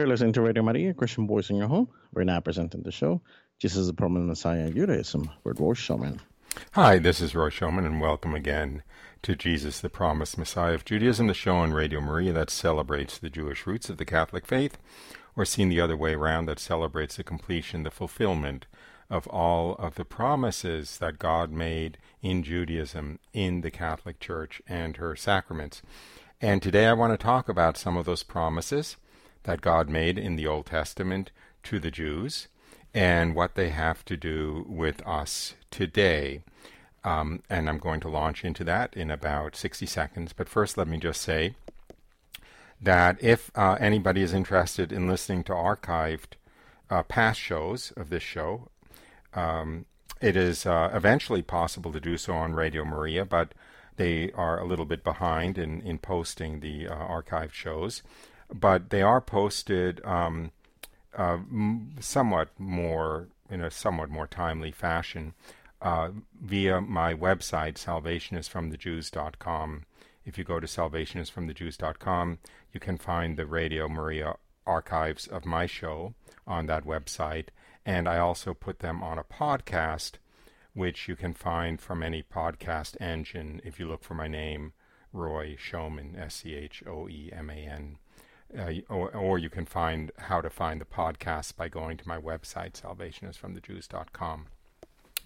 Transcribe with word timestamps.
You're 0.00 0.08
listening 0.08 0.32
to 0.32 0.40
Radio 0.40 0.62
Maria, 0.62 0.94
Christian 0.94 1.26
Voice 1.26 1.50
in 1.50 1.56
Your 1.56 1.68
Home. 1.68 1.86
We're 2.14 2.24
now 2.24 2.40
presenting 2.40 2.84
the 2.84 2.90
show, 2.90 3.20
Jesus 3.58 3.86
the 3.86 3.92
Promised 3.92 4.24
Messiah 4.24 4.68
in 4.68 4.74
Judaism, 4.74 5.30
with 5.44 5.60
Roy 5.60 5.74
Schoeman. 5.74 6.20
Hi, 6.72 6.98
this 6.98 7.20
is 7.20 7.34
Roy 7.34 7.50
Schoeman, 7.50 7.84
and 7.84 8.00
welcome 8.00 8.34
again 8.34 8.82
to 9.20 9.36
Jesus 9.36 9.78
the 9.78 9.90
Promised 9.90 10.38
Messiah 10.38 10.72
of 10.72 10.86
Judaism, 10.86 11.26
the 11.26 11.34
show 11.34 11.56
on 11.56 11.74
Radio 11.74 12.00
Maria 12.00 12.32
that 12.32 12.48
celebrates 12.48 13.18
the 13.18 13.28
Jewish 13.28 13.66
roots 13.66 13.90
of 13.90 13.98
the 13.98 14.06
Catholic 14.06 14.46
faith, 14.46 14.78
or 15.36 15.44
seen 15.44 15.68
the 15.68 15.82
other 15.82 15.98
way 15.98 16.14
around, 16.14 16.46
that 16.46 16.58
celebrates 16.58 17.16
the 17.18 17.22
completion, 17.22 17.82
the 17.82 17.90
fulfillment 17.90 18.64
of 19.10 19.26
all 19.26 19.74
of 19.74 19.96
the 19.96 20.06
promises 20.06 20.96
that 20.96 21.18
God 21.18 21.52
made 21.52 21.98
in 22.22 22.42
Judaism, 22.42 23.18
in 23.34 23.60
the 23.60 23.70
Catholic 23.70 24.18
Church, 24.18 24.62
and 24.66 24.96
her 24.96 25.14
sacraments. 25.14 25.82
And 26.40 26.62
today 26.62 26.86
I 26.86 26.94
want 26.94 27.12
to 27.12 27.22
talk 27.22 27.50
about 27.50 27.76
some 27.76 27.98
of 27.98 28.06
those 28.06 28.22
promises 28.22 28.96
that 29.44 29.60
God 29.60 29.88
made 29.88 30.18
in 30.18 30.36
the 30.36 30.46
Old 30.46 30.66
Testament 30.66 31.30
to 31.64 31.78
the 31.78 31.90
Jews 31.90 32.48
and 32.92 33.34
what 33.34 33.54
they 33.54 33.70
have 33.70 34.04
to 34.06 34.16
do 34.16 34.64
with 34.68 35.06
us 35.06 35.54
today. 35.70 36.42
Um, 37.04 37.42
and 37.48 37.68
I'm 37.68 37.78
going 37.78 38.00
to 38.00 38.08
launch 38.08 38.44
into 38.44 38.64
that 38.64 38.94
in 38.94 39.10
about 39.10 39.56
60 39.56 39.86
seconds. 39.86 40.32
But 40.32 40.48
first, 40.48 40.76
let 40.76 40.88
me 40.88 40.98
just 40.98 41.22
say 41.22 41.54
that 42.80 43.22
if 43.22 43.50
uh, 43.54 43.76
anybody 43.80 44.22
is 44.22 44.34
interested 44.34 44.92
in 44.92 45.08
listening 45.08 45.44
to 45.44 45.52
archived 45.52 46.34
uh, 46.90 47.02
past 47.04 47.40
shows 47.40 47.92
of 47.96 48.10
this 48.10 48.22
show, 48.22 48.68
um, 49.34 49.86
it 50.20 50.36
is 50.36 50.66
uh, 50.66 50.90
eventually 50.92 51.42
possible 51.42 51.92
to 51.92 52.00
do 52.00 52.16
so 52.16 52.34
on 52.34 52.54
Radio 52.54 52.84
Maria, 52.84 53.24
but 53.24 53.52
they 53.96 54.30
are 54.32 54.60
a 54.60 54.66
little 54.66 54.84
bit 54.84 55.04
behind 55.04 55.56
in, 55.56 55.80
in 55.82 55.98
posting 55.98 56.60
the 56.60 56.88
uh, 56.88 56.94
archived 56.94 57.52
shows 57.52 58.02
but 58.52 58.90
they 58.90 59.02
are 59.02 59.20
posted 59.20 60.04
um, 60.04 60.50
uh, 61.16 61.38
somewhat 62.00 62.48
more 62.58 63.28
in 63.48 63.60
a 63.60 63.70
somewhat 63.70 64.10
more 64.10 64.26
timely 64.26 64.70
fashion 64.70 65.34
uh, 65.82 66.10
via 66.40 66.80
my 66.80 67.14
website 67.14 67.74
salvationisfromthejews.com. 67.74 69.84
If 70.24 70.38
you 70.38 70.44
go 70.44 70.60
to 70.60 70.66
salvationisfromthejews.com, 70.66 72.38
you 72.72 72.80
can 72.80 72.98
find 72.98 73.36
the 73.36 73.46
Radio 73.46 73.88
Maria 73.88 74.36
archives 74.66 75.26
of 75.26 75.46
my 75.46 75.66
show 75.66 76.14
on 76.46 76.66
that 76.66 76.84
website, 76.84 77.46
and 77.84 78.08
I 78.08 78.18
also 78.18 78.54
put 78.54 78.80
them 78.80 79.02
on 79.02 79.18
a 79.18 79.24
podcast, 79.24 80.12
which 80.74 81.08
you 81.08 81.16
can 81.16 81.34
find 81.34 81.80
from 81.80 82.02
any 82.02 82.22
podcast 82.22 83.00
engine 83.00 83.60
if 83.64 83.80
you 83.80 83.88
look 83.88 84.04
for 84.04 84.14
my 84.14 84.28
name, 84.28 84.74
Roy 85.12 85.56
Schoeman, 85.56 86.16
S 86.16 86.36
C 86.36 86.54
H 86.54 86.84
O 86.86 87.08
E 87.08 87.30
M 87.32 87.50
A 87.50 87.54
N 87.54 87.98
uh, 88.58 88.72
or, 88.88 89.14
or, 89.14 89.38
you 89.38 89.48
can 89.48 89.64
find 89.64 90.10
how 90.18 90.40
to 90.40 90.50
find 90.50 90.80
the 90.80 90.84
podcast 90.84 91.56
by 91.56 91.68
going 91.68 91.96
to 91.96 92.08
my 92.08 92.18
website, 92.18 92.72
salvationisfromthejews.com. 92.72 94.46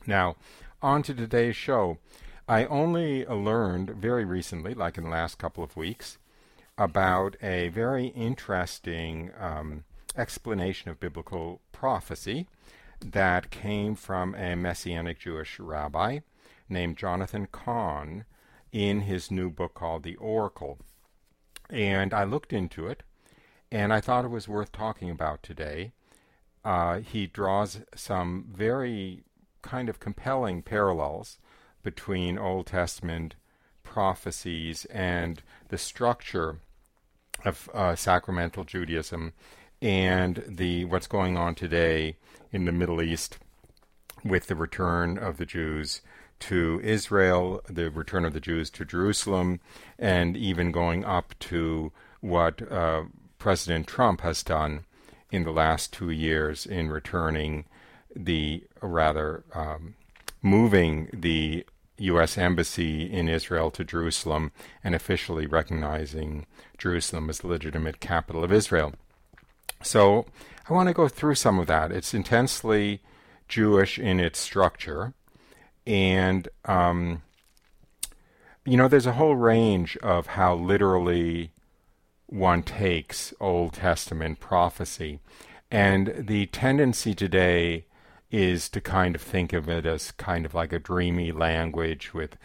Now, 0.07 0.37
on 0.83 1.03
to 1.05 1.15
today's 1.15 1.57
show. 1.57 1.99
I 2.47 2.67
only 2.67 3.25
learned 3.25 3.91
very 3.91 4.27
recently, 4.27 4.75
like 4.75 4.99
in 4.99 5.05
the 5.05 5.11
last 5.11 5.39
couple 5.39 5.65
of 5.65 5.77
weeks, 5.77 6.19
about 6.77 7.37
a 7.43 7.69
very 7.69 8.09
interesting 8.09 9.31
um, 9.41 9.85
explanation 10.17 10.91
of 10.91 11.01
biblical 11.01 11.63
prophecy 11.73 12.47
that 13.01 13.51
came 13.51 13.95
from 13.95 14.35
a 14.35 14.55
Messianic 14.55 15.19
Jewish 15.19 15.59
rabbi 15.59 16.21
named 16.69 16.99
Jonathan 16.99 17.47
Cahn 17.51 18.25
in 18.73 19.01
his 19.01 19.31
new 19.31 19.51
book 19.51 19.75
called 19.75 20.03
The 20.03 20.17
Oracle. 20.17 20.79
And 21.71 22.13
I 22.13 22.25
looked 22.25 22.53
into 22.53 22.87
it 22.87 23.03
and 23.75 23.93
I 23.93 24.01
thought 24.01 24.25
it 24.25 24.31
was 24.31 24.47
worth 24.47 24.71
talking 24.71 25.11
about 25.11 25.43
today. 25.43 25.91
Uh, 26.65 27.01
he 27.01 27.27
draws 27.27 27.81
some 27.97 28.47
very 28.55 29.25
kind 29.63 29.89
of 29.89 29.99
compelling 29.99 30.63
parallels 30.63 31.39
between 31.83 32.39
Old 32.39 32.67
Testament 32.67 33.35
prophecies 33.83 34.85
and 34.85 35.43
the 35.71 35.77
structure 35.77 36.61
of 37.45 37.69
uh, 37.75 37.97
sacramental 37.97 38.63
Judaism 38.63 39.33
and 39.83 40.45
the 40.47 40.85
what's 40.85 41.09
going 41.09 41.37
on 41.37 41.57
today 41.57 42.17
in 42.53 42.67
the 42.67 42.73
Middle 42.73 43.03
East 43.03 43.39
with 44.25 44.47
the 44.47 44.55
return 44.55 45.19
of 45.19 45.37
the 45.37 45.47
Jews 45.47 46.01
to 46.39 46.81
Israel, 46.85 47.61
the 47.69 47.91
return 47.91 48.25
of 48.25 48.35
the 48.35 48.41
Jews 48.41 48.71
to 48.71 48.85
Jerusalem, 48.85 49.59
and 49.99 50.37
even 50.37 50.71
going 50.71 51.05
up 51.05 51.35
to 51.41 51.91
what 52.21 52.71
uh, 52.71 53.03
President 53.45 53.87
Trump 53.87 54.23
has 54.23 54.43
done 54.43 54.87
in 55.31 55.45
the 55.45 55.51
last 55.51 55.93
two 55.93 56.09
years 56.09 56.65
in 56.65 56.89
returning 56.89 57.67
the, 58.17 58.65
rather, 58.81 59.45
um, 59.53 59.97
moving 60.41 61.11
the 61.13 61.67
U.S. 61.99 62.39
Embassy 62.39 63.03
in 63.03 63.29
Israel 63.29 63.71
to 63.73 63.85
Jerusalem 63.85 64.51
and 64.83 64.95
officially 64.95 65.45
recognizing 65.45 66.47
Jerusalem 66.79 67.29
as 67.29 67.41
the 67.41 67.49
legitimate 67.49 68.01
capital 68.01 68.45
of 68.45 68.51
Israel. 68.51 68.95
So 69.83 70.25
I 70.67 70.73
want 70.73 70.89
to 70.89 70.95
go 70.95 71.07
through 71.07 71.35
some 71.35 71.59
of 71.59 71.67
that. 71.67 71.93
It's 71.93 72.15
intensely 72.15 73.03
Jewish 73.47 73.99
in 73.99 74.21
its 74.21 74.39
structure, 74.39 75.13
and 75.87 76.49
um, 76.65 77.21
you 78.65 78.79
know, 78.79 78.89
there's 78.89 79.05
a 79.05 79.13
whole 79.13 79.37
range 79.37 79.99
of 79.99 80.29
how 80.29 80.55
literally 80.55 81.51
one 82.35 82.65
takes 82.65 83.33
Old 83.41 83.75
Testament 83.75 84.41
prophecy. 84.41 85.21
And 85.71 86.13
the 86.19 86.47
tendency 86.47 87.15
today 87.15 87.85
is 88.31 88.69
to 88.71 88.81
kind 88.81 89.15
of 89.15 89.23
think 89.23 89.53
of 89.53 89.69
it 89.69 89.87
as 89.87 90.11
kind 90.11 90.45
of 90.45 90.53
like 90.53 90.73
a 90.73 90.81
dreamy 90.81 91.31
language 91.31 92.13
with 92.13 92.37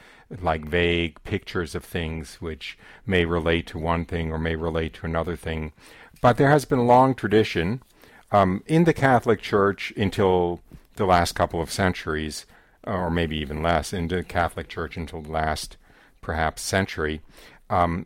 like 0.42 0.64
vague 0.64 1.22
pictures 1.24 1.74
of 1.74 1.84
things 1.84 2.36
which 2.36 2.78
may 3.08 3.26
relate 3.26 3.66
to 3.66 3.80
one 3.80 4.06
thing 4.06 4.32
or 4.32 4.38
may 4.38 4.56
relate 4.56 4.94
to 4.94 5.08
another 5.08 5.36
thing. 5.36 5.74
But 6.22 6.38
there 6.38 6.52
has 6.52 6.66
been 6.66 6.80
a 6.80 6.84
long 6.84 7.16
tradition 7.16 7.82
um, 8.32 8.62
in 8.68 8.84
the 8.84 8.94
Catholic 8.94 9.42
Church 9.42 9.92
until 9.98 10.62
the 10.98 11.06
last 11.06 11.34
couple 11.34 11.62
of 11.62 11.72
centuries, 11.72 12.46
or 12.84 13.10
maybe 13.10 13.38
even 13.38 13.64
less, 13.64 13.92
in 13.92 14.08
the 14.08 14.24
Catholic 14.24 14.68
Church 14.68 14.98
until 14.98 15.24
the 15.24 15.32
last 15.32 15.78
perhaps 16.22 16.62
century, 16.62 17.22
um, 17.72 18.06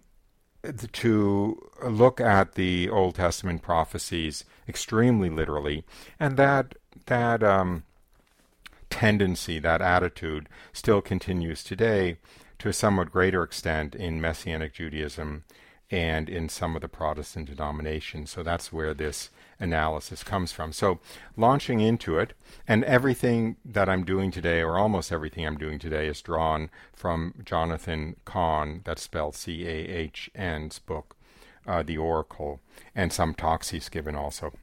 to 0.94 1.70
look 1.86 2.22
at 2.22 2.54
the 2.56 2.90
Old 2.90 3.16
Testament 3.16 3.62
prophecies 3.62 4.46
extremely 4.68 5.30
literally, 5.30 5.84
and 6.20 6.38
that 6.38 6.76
that 7.06 7.44
um, 7.44 7.84
tendency, 8.90 9.60
that 9.60 9.82
attitude, 9.82 10.48
still 10.72 11.02
continues 11.02 11.64
today 11.64 12.18
to 12.60 12.70
a 12.70 12.74
somewhat 12.74 13.12
greater 13.12 13.44
extent 13.44 13.96
in 13.96 14.22
Messianic 14.22 14.74
Judaism 14.74 15.44
and 15.92 16.30
in 16.30 16.48
some 16.48 16.76
of 16.76 16.82
the 16.82 16.88
Protestant 16.88 17.50
denominations. 17.50 18.32
So 18.32 18.42
that's 18.42 18.72
where 18.72 18.94
this 18.94 19.30
analysis 19.60 20.24
comes 20.24 20.52
from. 20.52 20.72
So 20.72 21.00
launching 21.38 21.80
into 21.80 22.18
it, 22.18 22.34
and 22.68 22.84
everything 22.84 23.58
that 23.66 23.90
I'm 23.90 24.04
doing 24.04 24.32
today, 24.32 24.62
or 24.62 24.78
almost 24.78 25.12
everything 25.12 25.46
I'm 25.46 25.58
doing 25.58 25.80
today, 25.80 26.08
is 26.08 26.22
drawn 26.22 26.70
from 26.94 27.34
Jonathan 27.44 28.16
Cahn, 28.26 28.82
that's 28.84 29.04
spelled 29.04 29.36
C 29.36 29.68
A 29.68 29.72
H 29.72 30.30
N's 30.36 30.80
book, 30.80 31.16
uh, 31.68 31.84
The 31.84 31.98
Oracle, 31.98 32.60
and 32.96 33.12
some 33.12 33.34
talks 33.34 33.70
he's 33.70 33.90
given 33.90 34.16
also. 34.16 34.54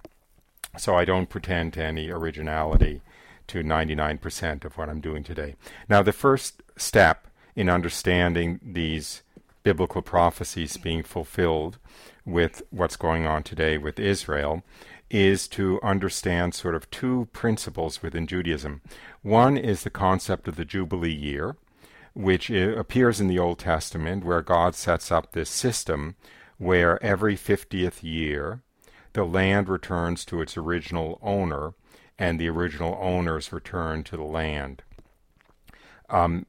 So 0.79 0.95
I 0.95 1.05
don't 1.05 1.29
pretend 1.29 1.73
to 1.75 1.83
any 1.83 2.11
originality 2.11 3.03
to 3.49 3.65
99% 3.65 4.65
of 4.65 4.79
what 4.79 4.89
I'm 4.89 5.01
doing 5.01 5.25
today. 5.25 5.57
Now, 5.89 6.03
the 6.03 6.13
first 6.13 6.63
step 6.77 7.27
in 7.57 7.69
understanding 7.69 8.61
these 8.63 9.23
biblical 9.63 10.03
prophecies 10.03 10.77
being 10.77 11.03
fulfilled 11.03 11.79
with 12.25 12.63
what's 12.71 12.97
going 12.97 13.27
on 13.27 13.43
today 13.43 13.79
with 13.79 13.99
Israel 13.99 14.63
is 15.11 15.49
to 15.49 15.81
understand 15.83 16.55
sort 16.55 16.75
of 16.75 16.91
two 16.91 17.29
principles 17.33 18.03
within 18.03 18.27
Judaism. 18.27 18.81
One 19.23 19.57
is 19.57 19.83
the 19.83 19.91
concept 19.91 20.47
of 20.47 20.57
the 20.57 20.65
Jubilee 20.65 21.13
year, 21.13 21.57
which 22.15 22.51
appears 22.51 23.21
in 23.21 23.27
the 23.27 23.39
Old 23.39 23.59
Testament, 23.59 24.25
where 24.25 24.43
God 24.43 24.75
sets 24.75 25.11
up 25.11 25.33
this 25.33 25.51
system 25.51 26.17
where 26.59 27.03
every 27.03 27.37
50th 27.37 28.03
year 28.03 28.63
the 29.13 29.25
land 29.25 29.69
returns 29.69 30.25
to 30.27 30.41
its 30.41 30.57
original 30.57 31.19
owner 31.23 31.73
and 32.19 32.39
the 32.39 32.49
original 32.49 32.97
owners 33.01 33.53
return 33.53 34.05
to 34.05 34.17
the 34.17 34.23
land. 34.23 34.83
Um, 36.09 36.47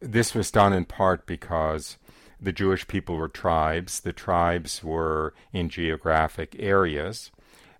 this 0.00 0.34
was 0.34 0.50
done 0.50 0.72
in 0.72 0.84
part 0.84 1.26
because 1.26 1.96
the 2.44 2.52
Jewish 2.52 2.86
people 2.86 3.16
were 3.16 3.28
tribes. 3.28 4.00
The 4.00 4.12
tribes 4.12 4.84
were 4.84 5.34
in 5.52 5.68
geographic 5.68 6.54
areas, 6.58 7.30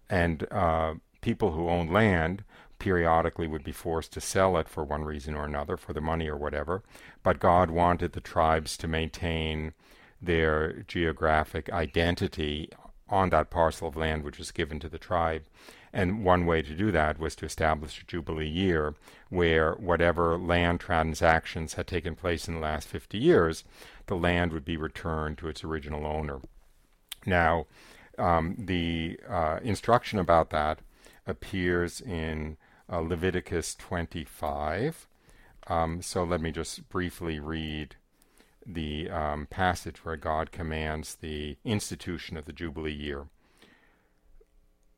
and 0.08 0.46
uh, 0.50 0.94
people 1.20 1.52
who 1.52 1.68
owned 1.68 1.92
land 1.92 2.44
periodically 2.78 3.46
would 3.46 3.64
be 3.64 3.72
forced 3.72 4.12
to 4.12 4.20
sell 4.20 4.56
it 4.56 4.68
for 4.68 4.84
one 4.84 5.04
reason 5.04 5.34
or 5.34 5.44
another, 5.44 5.76
for 5.76 5.92
the 5.92 6.00
money 6.00 6.28
or 6.28 6.36
whatever. 6.36 6.82
But 7.22 7.40
God 7.40 7.70
wanted 7.70 8.12
the 8.12 8.20
tribes 8.20 8.76
to 8.78 8.88
maintain 8.88 9.72
their 10.20 10.84
geographic 10.88 11.70
identity 11.70 12.70
on 13.08 13.30
that 13.30 13.50
parcel 13.50 13.88
of 13.88 13.96
land 13.96 14.24
which 14.24 14.38
was 14.38 14.50
given 14.50 14.80
to 14.80 14.88
the 14.88 14.98
tribe. 14.98 15.44
And 15.92 16.24
one 16.24 16.44
way 16.44 16.60
to 16.62 16.74
do 16.74 16.90
that 16.90 17.20
was 17.20 17.36
to 17.36 17.46
establish 17.46 18.02
a 18.02 18.06
Jubilee 18.06 18.48
year 18.48 18.94
where 19.28 19.74
whatever 19.74 20.36
land 20.36 20.80
transactions 20.80 21.74
had 21.74 21.86
taken 21.86 22.16
place 22.16 22.48
in 22.48 22.54
the 22.54 22.60
last 22.60 22.88
50 22.88 23.16
years, 23.16 23.62
the 24.06 24.16
land 24.16 24.52
would 24.52 24.64
be 24.64 24.76
returned 24.76 25.38
to 25.38 25.48
its 25.48 25.64
original 25.64 26.06
owner. 26.06 26.40
Now, 27.26 27.66
um, 28.18 28.56
the 28.58 29.18
uh, 29.28 29.60
instruction 29.62 30.18
about 30.18 30.50
that 30.50 30.80
appears 31.26 32.00
in 32.00 32.56
uh, 32.90 32.98
Leviticus 32.98 33.74
25. 33.74 35.06
Um, 35.66 36.02
so 36.02 36.24
let 36.24 36.40
me 36.40 36.52
just 36.52 36.88
briefly 36.88 37.40
read 37.40 37.96
the 38.66 39.10
um, 39.10 39.46
passage 39.46 40.04
where 40.04 40.16
God 40.16 40.52
commands 40.52 41.16
the 41.16 41.56
institution 41.64 42.36
of 42.36 42.44
the 42.44 42.52
Jubilee 42.52 42.92
year. 42.92 43.26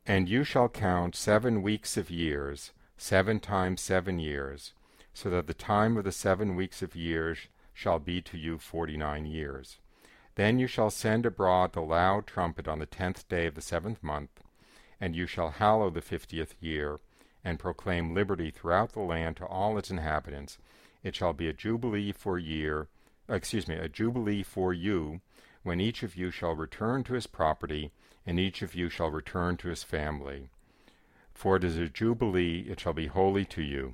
And 0.05 0.29
you 0.29 0.43
shall 0.43 0.69
count 0.69 1.15
seven 1.15 1.61
weeks 1.61 1.97
of 1.97 2.09
years, 2.09 2.71
seven 2.97 3.39
times 3.39 3.81
seven 3.81 4.19
years, 4.19 4.73
so 5.13 5.29
that 5.29 5.47
the 5.47 5.53
time 5.53 5.97
of 5.97 6.05
the 6.05 6.11
seven 6.11 6.55
weeks 6.55 6.81
of 6.81 6.95
years 6.95 7.39
shall 7.77 7.99
be 7.99 8.19
to 8.19 8.39
you 8.39 8.57
forty 8.57 8.97
nine 8.97 9.27
years. 9.27 9.77
Then 10.33 10.57
you 10.57 10.65
shall 10.65 10.89
send 10.89 11.27
abroad 11.27 11.73
the 11.73 11.81
loud 11.81 12.25
trumpet 12.25 12.67
on 12.67 12.79
the 12.79 12.87
tenth 12.87 13.29
day 13.29 13.45
of 13.45 13.53
the 13.53 13.61
seventh 13.61 14.01
month, 14.01 14.41
and 14.99 15.15
you 15.15 15.27
shall 15.27 15.51
hallow 15.51 15.91
the 15.91 16.01
fiftieth 16.01 16.55
year, 16.59 16.99
and 17.43 17.59
proclaim 17.59 18.15
liberty 18.15 18.49
throughout 18.49 18.93
the 18.93 19.01
land 19.01 19.37
to 19.37 19.45
all 19.45 19.77
its 19.77 19.91
inhabitants. 19.91 20.57
It 21.03 21.15
shall 21.15 21.33
be 21.33 21.47
a 21.47 21.53
jubilee 21.53 22.11
for 22.11 22.39
year, 22.39 22.87
excuse 23.29 23.67
me, 23.67 23.75
a 23.75 23.87
jubilee 23.87 24.41
for 24.41 24.73
you, 24.73 25.21
when 25.61 25.79
each 25.79 26.01
of 26.01 26.15
you 26.15 26.31
shall 26.31 26.55
return 26.55 27.03
to 27.03 27.13
his 27.13 27.27
property, 27.27 27.91
and 28.25 28.39
each 28.39 28.63
of 28.63 28.73
you 28.73 28.89
shall 28.89 29.11
return 29.11 29.55
to 29.57 29.67
his 29.67 29.83
family. 29.83 30.49
For 31.31 31.57
it 31.57 31.63
is 31.63 31.77
a 31.77 31.89
jubilee, 31.89 32.65
it 32.67 32.79
shall 32.79 32.93
be 32.93 33.05
holy 33.05 33.45
to 33.45 33.61
you. 33.61 33.93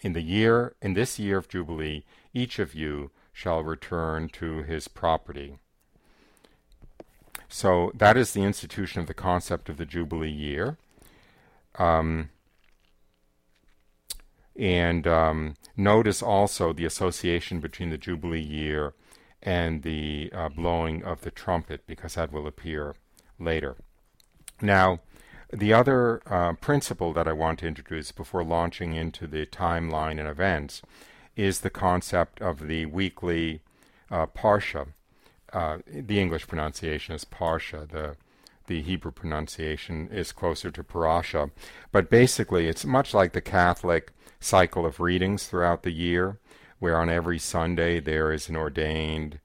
In 0.00 0.12
the 0.12 0.22
year, 0.22 0.74
in 0.80 0.94
this 0.94 1.18
year 1.18 1.38
of 1.38 1.48
jubilee, 1.48 2.04
each 2.32 2.58
of 2.58 2.74
you 2.74 3.10
shall 3.32 3.62
return 3.62 4.28
to 4.30 4.62
his 4.62 4.88
property. 4.88 5.58
So 7.48 7.92
that 7.94 8.16
is 8.16 8.32
the 8.32 8.42
institution 8.42 9.00
of 9.00 9.06
the 9.06 9.14
concept 9.14 9.68
of 9.68 9.76
the 9.76 9.86
jubilee 9.86 10.30
year. 10.30 10.76
Um, 11.76 12.30
and 14.58 15.06
um, 15.06 15.54
notice 15.76 16.20
also 16.20 16.72
the 16.72 16.84
association 16.84 17.60
between 17.60 17.90
the 17.90 17.96
Jubilee 17.96 18.40
year 18.40 18.94
and 19.40 19.84
the 19.84 20.30
uh, 20.34 20.48
blowing 20.48 21.04
of 21.04 21.20
the 21.20 21.30
trumpet, 21.30 21.86
because 21.86 22.14
that 22.14 22.32
will 22.32 22.46
appear 22.46 22.96
later. 23.38 23.76
Now, 24.60 24.98
the 25.52 25.72
other 25.72 26.22
uh, 26.26 26.52
principle 26.54 27.12
that 27.14 27.26
I 27.26 27.32
want 27.32 27.60
to 27.60 27.66
introduce 27.66 28.12
before 28.12 28.44
launching 28.44 28.94
into 28.94 29.26
the 29.26 29.46
timeline 29.46 30.18
and 30.18 30.28
events 30.28 30.82
is 31.36 31.60
the 31.60 31.70
concept 31.70 32.42
of 32.42 32.66
the 32.66 32.86
weekly 32.86 33.60
uh, 34.10 34.26
parsha. 34.26 34.88
Uh, 35.52 35.78
the 35.86 36.20
English 36.20 36.46
pronunciation 36.46 37.14
is 37.14 37.24
parsha. 37.24 37.88
The 37.88 38.16
the 38.66 38.82
Hebrew 38.82 39.12
pronunciation 39.12 40.10
is 40.12 40.30
closer 40.30 40.70
to 40.70 40.84
parasha, 40.84 41.50
but 41.90 42.10
basically 42.10 42.68
it's 42.68 42.84
much 42.84 43.14
like 43.14 43.32
the 43.32 43.40
Catholic 43.40 44.12
cycle 44.40 44.84
of 44.84 45.00
readings 45.00 45.46
throughout 45.46 45.84
the 45.84 45.90
year, 45.90 46.38
where 46.78 47.00
on 47.00 47.08
every 47.08 47.38
Sunday 47.38 47.98
there 47.98 48.30
is 48.30 48.50
an 48.50 48.56
ordained 48.56 49.40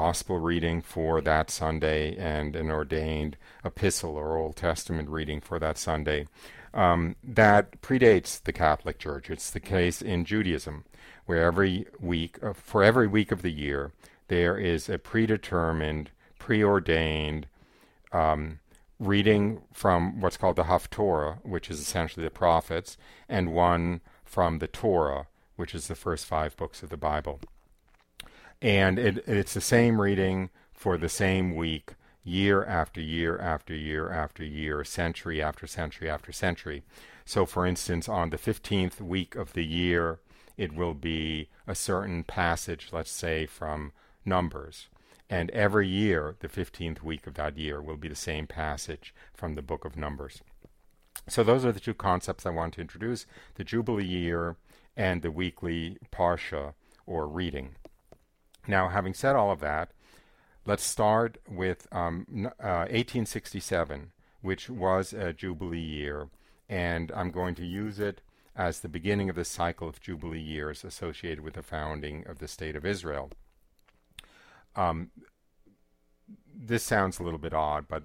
gospel 0.00 0.38
reading 0.38 0.80
for 0.80 1.20
that 1.20 1.50
Sunday 1.50 2.16
and 2.16 2.54
an 2.54 2.70
ordained 2.70 3.36
epistle 3.64 4.14
or 4.14 4.36
Old 4.36 4.54
Testament 4.54 5.08
reading 5.08 5.40
for 5.40 5.58
that 5.58 5.76
Sunday. 5.76 6.28
Um, 6.72 7.16
that 7.24 7.80
predates 7.82 8.40
the 8.40 8.52
Catholic 8.52 9.00
Church. 9.00 9.28
It's 9.28 9.50
the 9.50 9.58
case 9.58 10.00
in 10.00 10.24
Judaism, 10.24 10.84
where 11.26 11.42
every 11.42 11.86
week, 11.98 12.38
uh, 12.40 12.52
for 12.52 12.84
every 12.84 13.08
week 13.08 13.32
of 13.32 13.42
the 13.42 13.50
year, 13.50 13.90
there 14.28 14.56
is 14.56 14.88
a 14.88 14.98
predetermined, 14.98 16.12
preordained 16.38 17.48
um, 18.12 18.60
reading 19.00 19.62
from 19.72 20.20
what's 20.20 20.36
called 20.36 20.54
the 20.54 20.70
Haftorah, 20.70 21.44
which 21.44 21.68
is 21.68 21.80
essentially 21.80 22.22
the 22.22 22.30
prophets, 22.30 22.96
and 23.28 23.52
one 23.52 24.00
from 24.24 24.60
the 24.60 24.68
Torah, 24.68 25.26
which 25.56 25.74
is 25.74 25.88
the 25.88 25.96
first 25.96 26.24
five 26.24 26.56
books 26.56 26.84
of 26.84 26.88
the 26.88 26.96
Bible. 26.96 27.40
And 28.60 28.98
it, 28.98 29.24
it's 29.28 29.54
the 29.54 29.60
same 29.60 30.00
reading 30.00 30.50
for 30.72 30.96
the 30.96 31.08
same 31.08 31.54
week, 31.54 31.94
year 32.24 32.64
after 32.64 33.00
year 33.00 33.38
after 33.38 33.74
year 33.74 34.10
after 34.10 34.44
year, 34.44 34.84
century 34.84 35.42
after 35.42 35.66
century 35.66 36.10
after 36.10 36.32
century. 36.32 36.82
So, 37.24 37.46
for 37.46 37.66
instance, 37.66 38.08
on 38.08 38.30
the 38.30 38.38
15th 38.38 39.00
week 39.00 39.34
of 39.34 39.52
the 39.52 39.64
year, 39.64 40.20
it 40.56 40.72
will 40.72 40.94
be 40.94 41.48
a 41.66 41.74
certain 41.74 42.24
passage, 42.24 42.88
let's 42.90 43.10
say 43.10 43.46
from 43.46 43.92
Numbers. 44.24 44.88
And 45.30 45.50
every 45.50 45.86
year, 45.86 46.36
the 46.40 46.48
15th 46.48 47.02
week 47.02 47.26
of 47.26 47.34
that 47.34 47.56
year 47.56 47.80
will 47.80 47.96
be 47.96 48.08
the 48.08 48.14
same 48.14 48.46
passage 48.46 49.14
from 49.34 49.54
the 49.54 49.62
book 49.62 49.84
of 49.84 49.96
Numbers. 49.96 50.42
So 51.28 51.44
those 51.44 51.64
are 51.64 51.72
the 51.72 51.80
two 51.80 51.94
concepts 51.94 52.46
I 52.46 52.50
want 52.50 52.74
to 52.74 52.80
introduce, 52.80 53.26
the 53.56 53.64
Jubilee 53.64 54.04
year 54.04 54.56
and 54.96 55.22
the 55.22 55.30
weekly 55.30 55.98
Parsha, 56.10 56.72
or 57.06 57.28
reading. 57.28 57.76
Now, 58.68 58.88
having 58.88 59.14
said 59.14 59.34
all 59.34 59.50
of 59.50 59.60
that, 59.60 59.92
let's 60.66 60.84
start 60.84 61.38
with 61.48 61.88
um, 61.90 62.26
uh, 62.62 62.84
1867, 62.90 64.12
which 64.42 64.68
was 64.68 65.14
a 65.14 65.32
Jubilee 65.32 65.80
year, 65.80 66.28
and 66.68 67.10
I'm 67.12 67.30
going 67.30 67.54
to 67.56 67.64
use 67.64 67.98
it 67.98 68.20
as 68.54 68.80
the 68.80 68.88
beginning 68.88 69.30
of 69.30 69.36
the 69.36 69.44
cycle 69.44 69.88
of 69.88 70.00
Jubilee 70.00 70.38
years 70.38 70.84
associated 70.84 71.40
with 71.40 71.54
the 71.54 71.62
founding 71.62 72.26
of 72.26 72.40
the 72.40 72.48
State 72.48 72.76
of 72.76 72.84
Israel. 72.84 73.30
Um, 74.76 75.12
this 76.54 76.82
sounds 76.82 77.18
a 77.18 77.22
little 77.22 77.38
bit 77.38 77.54
odd, 77.54 77.86
but 77.88 78.02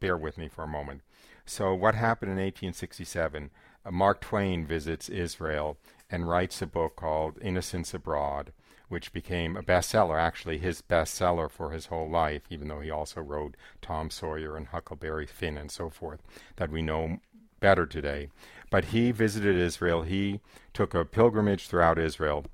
bear 0.00 0.16
with 0.16 0.36
me 0.36 0.48
for 0.48 0.64
a 0.64 0.68
moment. 0.68 1.02
So, 1.46 1.74
what 1.74 1.94
happened 1.94 2.32
in 2.32 2.38
1867? 2.38 3.50
Uh, 3.84 3.90
Mark 3.92 4.20
Twain 4.20 4.66
visits 4.66 5.08
Israel 5.08 5.78
and 6.10 6.28
writes 6.28 6.60
a 6.60 6.66
book 6.66 6.96
called 6.96 7.38
Innocents 7.40 7.94
Abroad, 7.94 8.52
which 8.92 9.14
became 9.14 9.56
a 9.56 9.62
bestseller, 9.62 10.20
actually 10.20 10.58
his 10.58 10.82
bestseller 10.82 11.50
for 11.50 11.70
his 11.70 11.86
whole 11.86 12.10
life, 12.10 12.42
even 12.50 12.68
though 12.68 12.80
he 12.80 12.90
also 12.90 13.22
wrote 13.22 13.56
Tom 13.80 14.10
Sawyer 14.10 14.54
and 14.54 14.66
Huckleberry 14.66 15.24
Finn 15.24 15.56
and 15.56 15.70
so 15.70 15.88
forth, 15.88 16.20
that 16.56 16.70
we 16.70 16.82
know 16.82 17.16
better 17.58 17.86
today. 17.86 18.28
But 18.70 18.86
he 18.86 19.10
visited 19.10 19.56
Israel. 19.56 20.02
He 20.02 20.40
took 20.74 20.92
a 20.92 21.06
pilgrimage 21.06 21.68
throughout 21.68 21.98
Israel, 21.98 22.44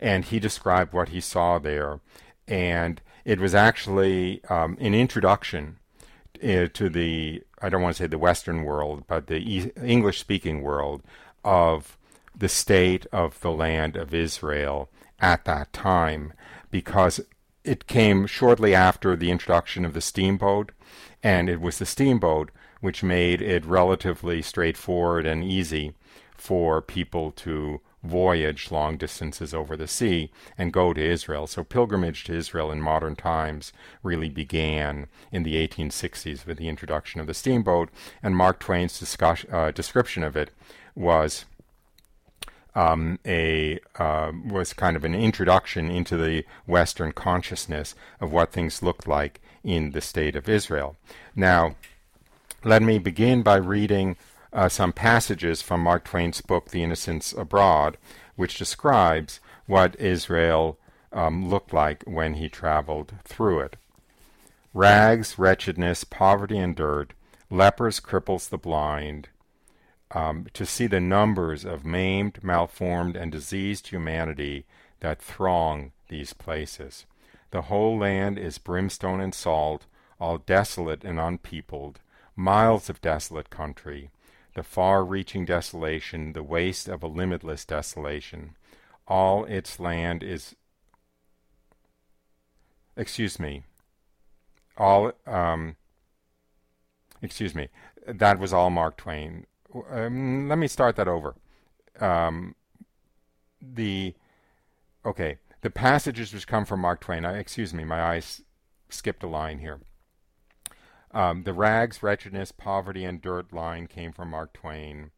and 0.00 0.24
he 0.24 0.40
described 0.40 0.94
what 0.94 1.10
he 1.10 1.20
saw 1.20 1.58
there. 1.58 2.00
And 2.46 3.02
it 3.26 3.38
was 3.38 3.54
actually 3.54 4.42
um, 4.48 4.78
an 4.80 4.94
introduction 4.94 5.76
uh, 6.42 6.68
to 6.72 6.88
the 6.88 7.42
I 7.60 7.68
don't 7.68 7.82
want 7.82 7.96
to 7.96 8.02
say 8.04 8.06
the 8.06 8.16
Western 8.16 8.62
world, 8.62 9.04
but 9.06 9.26
the 9.26 9.36
e- 9.36 9.72
English 9.84 10.20
speaking 10.20 10.62
world 10.62 11.02
of 11.44 11.98
the 12.34 12.48
state 12.48 13.04
of 13.12 13.40
the 13.40 13.50
land 13.50 13.94
of 13.94 14.14
Israel 14.14 14.88
at 15.20 15.44
that 15.44 15.72
time, 15.72 16.32
because 16.70 17.20
it 17.64 17.86
came 17.86 18.26
shortly 18.26 18.74
after 18.74 19.16
the 19.16 19.30
introduction 19.30 19.84
of 19.84 19.94
the 19.94 20.00
steamboat, 20.00 20.72
and 21.22 21.48
it 21.48 21.60
was 21.60 21.78
the 21.78 21.86
steamboat 21.86 22.50
which 22.80 23.02
made 23.02 23.42
it 23.42 23.64
relatively 23.64 24.40
straightforward 24.40 25.26
and 25.26 25.42
easy 25.42 25.92
for 26.36 26.80
people 26.80 27.32
to 27.32 27.80
voyage 28.02 28.70
long 28.70 28.96
distances 28.96 29.52
over 29.52 29.76
the 29.76 29.88
sea 29.88 30.30
and 30.56 30.72
go 30.72 30.92
to 30.92 31.04
Israel. 31.04 31.46
So 31.46 31.64
pilgrimage 31.64 32.24
to 32.24 32.34
Israel 32.34 32.70
in 32.70 32.80
modern 32.80 33.16
times 33.16 33.72
really 34.02 34.28
began 34.28 35.08
in 35.32 35.42
the 35.42 35.56
1860s 35.66 36.46
with 36.46 36.58
the 36.58 36.68
introduction 36.68 37.20
of 37.20 37.26
the 37.26 37.34
steamboat, 37.34 37.90
and 38.22 38.36
Mark 38.36 38.60
Twain's 38.60 38.98
discuss, 38.98 39.44
uh, 39.50 39.72
description 39.72 40.22
of 40.22 40.36
it 40.36 40.50
was 40.94 41.44
um, 42.74 43.18
a 43.26 43.80
uh, 43.98 44.32
was 44.46 44.72
kind 44.72 44.96
of 44.96 45.04
an 45.04 45.14
introduction 45.14 45.90
into 45.90 46.16
the 46.16 46.44
Western 46.66 47.12
consciousness 47.12 47.94
of 48.20 48.32
what 48.32 48.52
things 48.52 48.82
looked 48.82 49.06
like 49.06 49.40
in 49.64 49.90
the 49.90 50.00
state 50.00 50.36
of 50.36 50.48
Israel. 50.48 50.96
Now, 51.34 51.76
let 52.64 52.82
me 52.82 52.98
begin 52.98 53.42
by 53.42 53.56
reading 53.56 54.16
uh, 54.52 54.68
some 54.68 54.92
passages 54.92 55.62
from 55.62 55.82
Mark 55.82 56.04
Twain's 56.04 56.40
book, 56.40 56.70
The 56.70 56.82
Innocents 56.82 57.32
Abroad, 57.32 57.96
which 58.36 58.58
describes 58.58 59.40
what 59.66 59.98
Israel 60.00 60.78
um, 61.12 61.48
looked 61.48 61.72
like 61.72 62.02
when 62.04 62.34
he 62.34 62.48
traveled 62.48 63.14
through 63.24 63.60
it. 63.60 63.76
Rags, 64.74 65.38
wretchedness, 65.38 66.04
poverty, 66.04 66.58
and 66.58 66.74
dirt, 66.76 67.12
lepers, 67.50 68.00
cripples, 68.00 68.48
the 68.48 68.58
blind. 68.58 69.28
Um, 70.10 70.46
to 70.54 70.64
see 70.64 70.86
the 70.86 71.00
numbers 71.00 71.66
of 71.66 71.84
maimed, 71.84 72.42
malformed, 72.42 73.14
and 73.14 73.30
diseased 73.30 73.88
humanity 73.88 74.64
that 75.00 75.20
throng 75.20 75.92
these 76.08 76.32
places. 76.32 77.04
The 77.50 77.62
whole 77.62 77.98
land 77.98 78.38
is 78.38 78.58
brimstone 78.58 79.20
and 79.20 79.34
salt, 79.34 79.86
all 80.20 80.38
desolate 80.38 81.04
and 81.04 81.18
unpeopled, 81.18 82.00
miles 82.34 82.88
of 82.88 83.00
desolate 83.00 83.50
country, 83.50 84.10
the 84.54 84.62
far 84.62 85.04
reaching 85.04 85.44
desolation, 85.44 86.32
the 86.32 86.42
waste 86.42 86.88
of 86.88 87.02
a 87.02 87.06
limitless 87.06 87.64
desolation. 87.64 88.56
All 89.06 89.44
its 89.44 89.78
land 89.78 90.22
is, 90.22 90.54
excuse 92.96 93.38
me, 93.38 93.62
all, 94.76 95.12
um, 95.26 95.76
excuse 97.22 97.54
me, 97.54 97.68
that 98.06 98.38
was 98.38 98.52
all 98.52 98.70
Mark 98.70 98.96
Twain. 98.96 99.46
Um, 99.74 100.48
let 100.48 100.58
me 100.58 100.68
start 100.68 100.96
that 100.96 101.08
over. 101.08 101.34
Um, 102.00 102.54
the, 103.60 104.14
okay, 105.04 105.38
the 105.60 105.70
passages 105.70 106.32
which 106.32 106.46
come 106.46 106.64
from 106.64 106.80
Mark 106.80 107.00
Twain, 107.00 107.24
I, 107.24 107.38
excuse 107.38 107.74
me, 107.74 107.84
my 107.84 108.00
eyes 108.00 108.42
skipped 108.88 109.22
a 109.22 109.28
line 109.28 109.58
here. 109.58 109.80
Um, 111.10 111.44
the 111.44 111.54
rags, 111.54 112.02
wretchedness, 112.02 112.52
poverty, 112.52 113.04
and 113.04 113.20
dirt 113.20 113.52
line 113.52 113.86
came 113.86 114.12
from 114.12 114.30
Mark 114.30 114.52
Twain. 114.52 115.10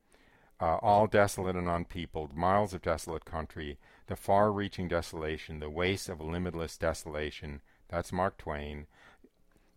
Uh, 0.60 0.76
all 0.76 1.06
desolate 1.06 1.56
and 1.56 1.68
unpeopled, 1.68 2.36
miles 2.36 2.74
of 2.74 2.82
desolate 2.82 3.24
country, 3.24 3.78
the 4.08 4.16
far 4.16 4.52
reaching 4.52 4.88
desolation, 4.88 5.58
the 5.58 5.70
waste 5.70 6.08
of 6.08 6.20
limitless 6.20 6.76
desolation. 6.76 7.60
That's 7.88 8.12
Mark 8.12 8.36
Twain. 8.36 8.86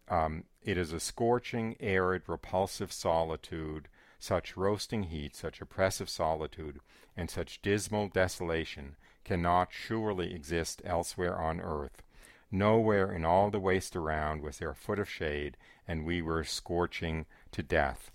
Um, 0.09 0.43
it 0.61 0.77
is 0.77 0.91
a 0.91 0.99
scorching, 0.99 1.77
arid, 1.79 2.23
repulsive 2.27 2.91
solitude, 2.91 3.87
such 4.23 4.55
roasting 4.55 5.03
heat, 5.03 5.35
such 5.35 5.59
oppressive 5.59 6.09
solitude, 6.09 6.79
and 7.17 7.29
such 7.29 7.61
dismal 7.61 8.07
desolation 8.07 8.95
cannot 9.25 9.67
surely 9.71 10.33
exist 10.33 10.81
elsewhere 10.85 11.37
on 11.37 11.59
earth. 11.59 12.01
Nowhere 12.49 13.11
in 13.11 13.25
all 13.25 13.49
the 13.49 13.59
waste 13.59 13.97
around 13.97 14.41
was 14.41 14.59
there 14.59 14.69
a 14.69 14.75
foot 14.75 14.97
of 14.97 15.09
shade, 15.09 15.57
and 15.87 16.05
we 16.05 16.21
were 16.21 16.45
scorching 16.45 17.25
to 17.51 17.61
death. 17.61 18.11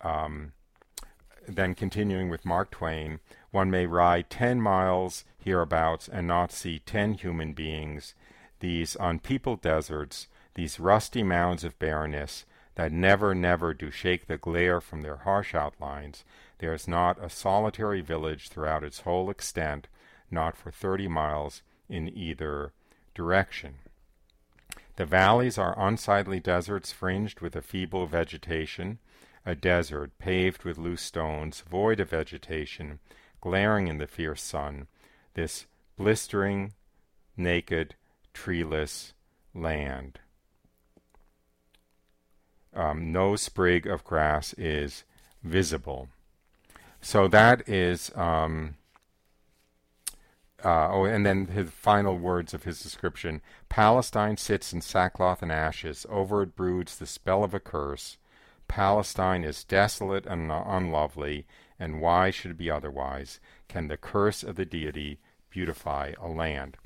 Um, 0.00 0.52
then 1.46 1.74
continuing 1.74 2.28
with 2.28 2.44
Mark 2.44 2.72
Twain, 2.72 3.20
one 3.52 3.70
may 3.70 3.86
ride 3.86 4.30
ten 4.30 4.60
miles 4.60 5.24
hereabouts 5.38 6.08
and 6.08 6.26
not 6.26 6.50
see 6.50 6.80
ten 6.80 7.14
human 7.14 7.52
beings. 7.52 8.14
These 8.58 8.96
unpeopled 8.98 9.62
deserts, 9.62 10.26
these 10.54 10.80
rusty 10.80 11.22
mounds 11.22 11.62
of 11.62 11.78
barrenness, 11.78 12.44
that 12.80 12.92
never, 12.92 13.34
never 13.34 13.74
do 13.74 13.90
shake 13.90 14.26
the 14.26 14.38
glare 14.38 14.80
from 14.80 15.02
their 15.02 15.16
harsh 15.16 15.54
outlines, 15.54 16.24
there 16.60 16.72
is 16.72 16.88
not 16.88 17.22
a 17.22 17.28
solitary 17.28 18.00
village 18.00 18.48
throughout 18.48 18.82
its 18.82 19.00
whole 19.00 19.28
extent, 19.28 19.86
not 20.30 20.56
for 20.56 20.70
thirty 20.70 21.06
miles 21.06 21.60
in 21.90 22.08
either 22.08 22.72
direction. 23.14 23.74
The 24.96 25.04
valleys 25.04 25.58
are 25.58 25.78
unsightly 25.78 26.40
deserts 26.40 26.90
fringed 26.90 27.42
with 27.42 27.54
a 27.54 27.60
feeble 27.60 28.06
vegetation, 28.06 28.98
a 29.44 29.54
desert 29.54 30.16
paved 30.18 30.64
with 30.64 30.78
loose 30.78 31.02
stones, 31.02 31.62
void 31.70 32.00
of 32.00 32.08
vegetation, 32.08 32.98
glaring 33.42 33.88
in 33.88 33.98
the 33.98 34.06
fierce 34.06 34.42
sun, 34.42 34.86
this 35.34 35.66
blistering, 35.98 36.72
naked, 37.36 37.94
treeless 38.32 39.12
land. 39.52 40.18
Um, 42.74 43.12
no 43.12 43.36
sprig 43.36 43.86
of 43.86 44.04
grass 44.04 44.54
is 44.54 45.04
visible. 45.42 46.08
So 47.00 47.28
that 47.28 47.68
is 47.68 48.10
um, 48.14 48.76
uh, 50.64 50.88
oh, 50.90 51.04
and 51.04 51.24
then 51.24 51.46
his 51.46 51.70
final 51.70 52.18
words 52.18 52.52
of 52.52 52.64
his 52.64 52.82
description 52.82 53.40
Palestine 53.68 54.36
sits 54.36 54.72
in 54.72 54.80
sackcloth 54.80 55.42
and 55.42 55.50
ashes. 55.50 56.06
Over 56.08 56.42
it 56.42 56.56
broods 56.56 56.96
the 56.96 57.06
spell 57.06 57.42
of 57.42 57.54
a 57.54 57.60
curse. 57.60 58.18
Palestine 58.68 59.42
is 59.42 59.64
desolate 59.64 60.26
and 60.26 60.52
unlovely, 60.52 61.46
and 61.78 62.00
why 62.00 62.30
should 62.30 62.52
it 62.52 62.58
be 62.58 62.70
otherwise? 62.70 63.40
Can 63.68 63.88
the 63.88 63.96
curse 63.96 64.42
of 64.42 64.56
the 64.56 64.64
deity 64.64 65.18
beautify 65.48 66.12
a 66.20 66.28
land? 66.28 66.76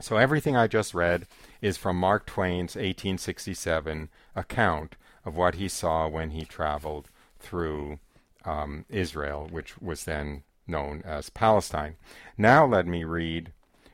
So 0.00 0.16
everything 0.16 0.56
I 0.56 0.66
just 0.66 0.94
read 0.94 1.26
is 1.62 1.76
from 1.76 1.98
Mark 1.98 2.26
Twain's 2.26 2.74
1867 2.74 4.08
account 4.34 4.96
of 5.24 5.36
what 5.36 5.54
he 5.54 5.68
saw 5.68 6.06
when 6.06 6.30
he 6.30 6.44
traveled 6.44 7.08
through 7.38 7.98
um, 8.44 8.84
Israel, 8.88 9.48
which 9.50 9.78
was 9.78 10.04
then 10.04 10.42
known 10.66 11.02
as 11.04 11.30
Palestine. 11.30 11.96
Now 12.36 12.66
let 12.66 12.86
me 12.86 13.04
read 13.04 13.52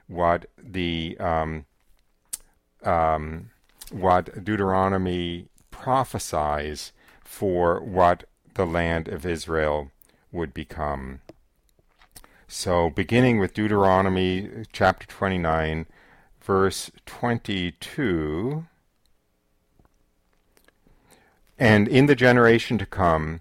what 0.08 0.46
the 0.58 1.16
um, 1.18 1.66
um, 2.82 3.50
what 3.90 4.44
Deuteronomy 4.44 5.48
prophesies 5.70 6.92
for 7.22 7.80
what 7.80 8.24
the 8.54 8.66
land 8.66 9.08
of 9.08 9.24
Israel 9.24 9.90
would 10.30 10.52
become. 10.52 11.20
So, 12.54 12.90
beginning 12.90 13.38
with 13.38 13.54
Deuteronomy 13.54 14.46
uh, 14.46 14.64
chapter 14.72 15.06
29, 15.06 15.86
verse 16.42 16.90
22. 17.06 18.66
And 21.58 21.88
in 21.88 22.04
the 22.04 22.14
generation 22.14 22.76
to 22.76 22.84
come, 22.84 23.40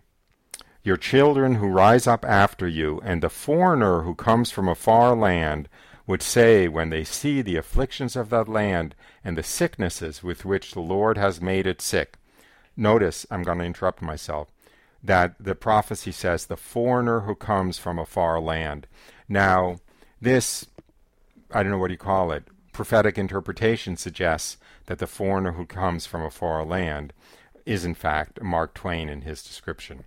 your 0.82 0.96
children 0.96 1.56
who 1.56 1.68
rise 1.68 2.08
up 2.08 2.24
after 2.24 2.70
you, 2.70 3.01
and 3.03 3.22
the 3.22 3.30
foreigner 3.30 4.03
who 4.03 4.15
comes 4.15 4.50
from 4.50 4.70
a 4.70 4.75
far 4.75 5.13
land, 5.13 5.68
would 6.08 6.22
say 6.22 6.70
when 6.70 6.89
they 6.89 7.03
see 7.03 7.41
the 7.41 7.58
afflictions 7.58 8.15
of 8.15 8.30
that 8.30 8.48
land 8.48 8.96
and 9.25 9.38
the 9.38 9.44
sicknesses 9.44 10.24
with 10.24 10.46
which 10.46 10.72
the 10.72 10.80
Lord 10.80 11.18
has 11.18 11.41
made 11.41 11.68
it 11.68 11.82
sick. 11.82 12.18
Notice, 12.77 13.25
I'm 13.30 13.44
going 13.44 13.58
to 13.58 13.65
interrupt 13.65 14.01
myself, 14.01 14.50
that 15.03 15.36
the 15.39 15.55
prophecy 15.55 16.12
says 16.12 16.46
the 16.46 16.58
foreigner 16.58 17.22
who 17.22 17.36
comes 17.36 17.77
from 17.77 17.98
a 17.98 18.05
far 18.05 18.39
land. 18.39 18.88
Now, 19.27 19.77
this, 20.22 20.67
I 21.51 21.63
don't 21.63 21.72
know 21.72 21.77
what 21.77 21.91
you 21.91 21.98
call 21.98 22.31
it, 22.31 22.43
prophetic 22.72 23.17
interpretation 23.17 23.98
suggests 23.98 24.58
that 24.86 25.00
the 25.00 25.08
foreigner 25.08 25.53
who 25.53 25.65
comes 25.65 26.05
from 26.05 26.24
a 26.24 26.31
far 26.31 26.63
land 26.63 27.13
is 27.65 27.86
in 27.86 27.96
fact 27.96 28.41
Mark 28.41 28.74
Twain 28.74 29.10
in 29.10 29.22
his 29.22 29.43
description. 29.43 30.05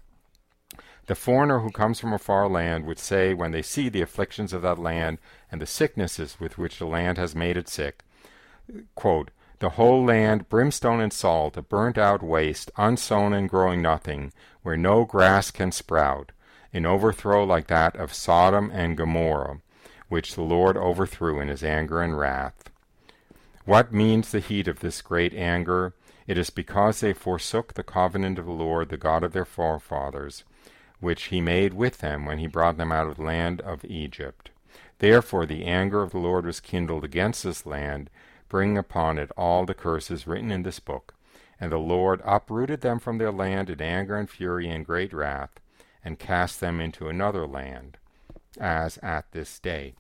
The 1.07 1.15
foreigner 1.15 1.61
who 1.61 1.71
comes 1.71 2.01
from 2.01 2.13
a 2.13 2.19
far 2.19 2.49
land 2.49 2.87
would 2.87 2.99
say, 2.99 3.35
when 3.35 3.51
they 3.51 3.63
see 3.63 3.89
the 3.89 4.01
afflictions 4.01 4.53
of 4.53 4.63
that 4.63 4.79
land 4.79 5.19
and 5.53 5.61
the 5.61 5.67
sicknesses 5.67 6.41
with 6.41 6.57
which 6.57 6.79
the 6.79 6.87
land 6.87 7.19
has 7.19 7.35
made 7.35 7.57
it 7.57 7.69
sick, 7.69 8.03
quote, 8.95 9.31
the 9.59 9.71
whole 9.71 10.05
land 10.05 10.49
brimstone 10.49 11.01
and 11.01 11.13
salt, 11.13 11.57
a 11.57 11.63
burnt 11.63 11.97
out 11.97 12.23
waste, 12.23 12.71
unsown 12.77 13.33
and 13.33 13.49
growing 13.49 13.83
nothing, 13.83 14.33
where 14.65 14.77
no 14.77 15.05
grass 15.05 15.53
can 15.53 15.71
sprout, 15.71 16.33
an 16.73 16.85
overthrow 16.85 17.45
like 17.45 17.69
that 17.69 17.95
of 17.95 18.13
Sodom 18.13 18.71
and 18.73 18.97
Gomorrah, 18.97 19.61
which 20.09 20.35
the 20.35 20.43
Lord 20.43 20.77
overthrew 20.77 21.39
in 21.39 21.49
his 21.49 21.63
anger 21.63 22.01
and 22.01 22.19
wrath. 22.19 22.71
What 23.67 23.93
means 23.93 24.31
the 24.31 24.41
heat 24.41 24.67
of 24.67 24.81
this 24.81 25.03
great 25.03 25.35
anger? 25.35 25.93
It 26.27 26.39
is 26.39 26.49
because 26.51 27.01
they 27.01 27.13
forsook 27.13 27.75
the 27.75 27.83
covenant 27.83 28.39
of 28.39 28.47
the 28.47 28.53
Lord, 28.53 28.89
the 28.89 28.97
God 28.97 29.23
of 29.23 29.33
their 29.33 29.45
forefathers, 29.45 30.45
which 30.99 31.25
he 31.25 31.41
made 31.43 31.75
with 31.75 31.99
them 31.99 32.25
when 32.25 32.39
he 32.39 32.47
brought 32.47 32.79
them 32.79 32.91
out 32.91 33.07
of 33.07 33.17
the 33.17 33.23
land 33.23 33.61
of 33.61 33.85
Egypt. 33.85 34.51
Therefore 34.99 35.45
the 35.45 35.65
anger 35.65 36.03
of 36.03 36.13
the 36.13 36.19
Lord 36.19 36.47
was 36.47 36.61
kindled 36.61 37.05
against 37.05 37.45
this 37.45 37.67
land, 37.67 38.09
bringing 38.49 38.79
upon 38.79 39.19
it 39.19 39.31
all 39.37 39.67
the 39.67 39.75
curses 39.75 40.27
written 40.27 40.51
in 40.51 40.63
this 40.63 40.81
book. 40.81 41.14
And 41.61 41.71
the 41.71 41.79
Lord 41.79 42.21
uprooted 42.25 42.81
them 42.81 42.99
from 42.99 43.19
their 43.19 43.33
land 43.33 43.71
in 43.71 43.81
anger 43.81 44.17
and 44.17 44.29
fury 44.29 44.69
and 44.69 44.85
great 44.85 45.13
wrath, 45.13 45.61
and 46.05 46.19
cast 46.19 46.61
them 46.61 46.81
into 46.81 47.09
another 47.09 47.47
land, 47.47 47.97
as 48.61 48.99
at 48.99 49.31
this 49.33 49.59
day. 49.59 49.95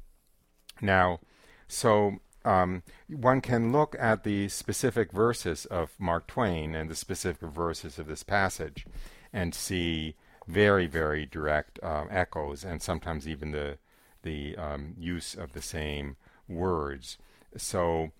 Now, 0.80 1.20
so 1.68 2.18
um, 2.44 2.82
one 3.08 3.40
can 3.40 3.72
look 3.72 3.96
at 3.98 4.24
the 4.24 4.48
specific 4.48 5.12
verses 5.12 5.64
of 5.66 5.92
Mark 5.98 6.26
Twain 6.26 6.74
and 6.74 6.90
the 6.90 6.94
specific 6.94 7.48
verses 7.48 7.98
of 7.98 8.06
this 8.06 8.22
passage 8.22 8.86
and 9.32 9.54
see 9.54 10.14
very, 10.46 10.86
very 10.86 11.24
direct 11.24 11.78
uh, 11.82 12.04
echoes, 12.10 12.64
and 12.64 12.82
sometimes 12.82 13.26
even 13.26 13.52
the 13.52 13.78
the 14.22 14.56
um, 14.56 14.94
use 14.98 15.34
of 15.34 15.52
the 15.52 15.62
same 15.62 16.16
words. 16.48 17.18
So 17.56 18.10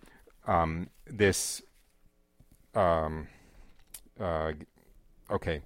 um, 0.47 0.91
this, 1.07 1.63
um, 2.77 3.29
uh, 4.21 4.53
okay, 5.31 5.61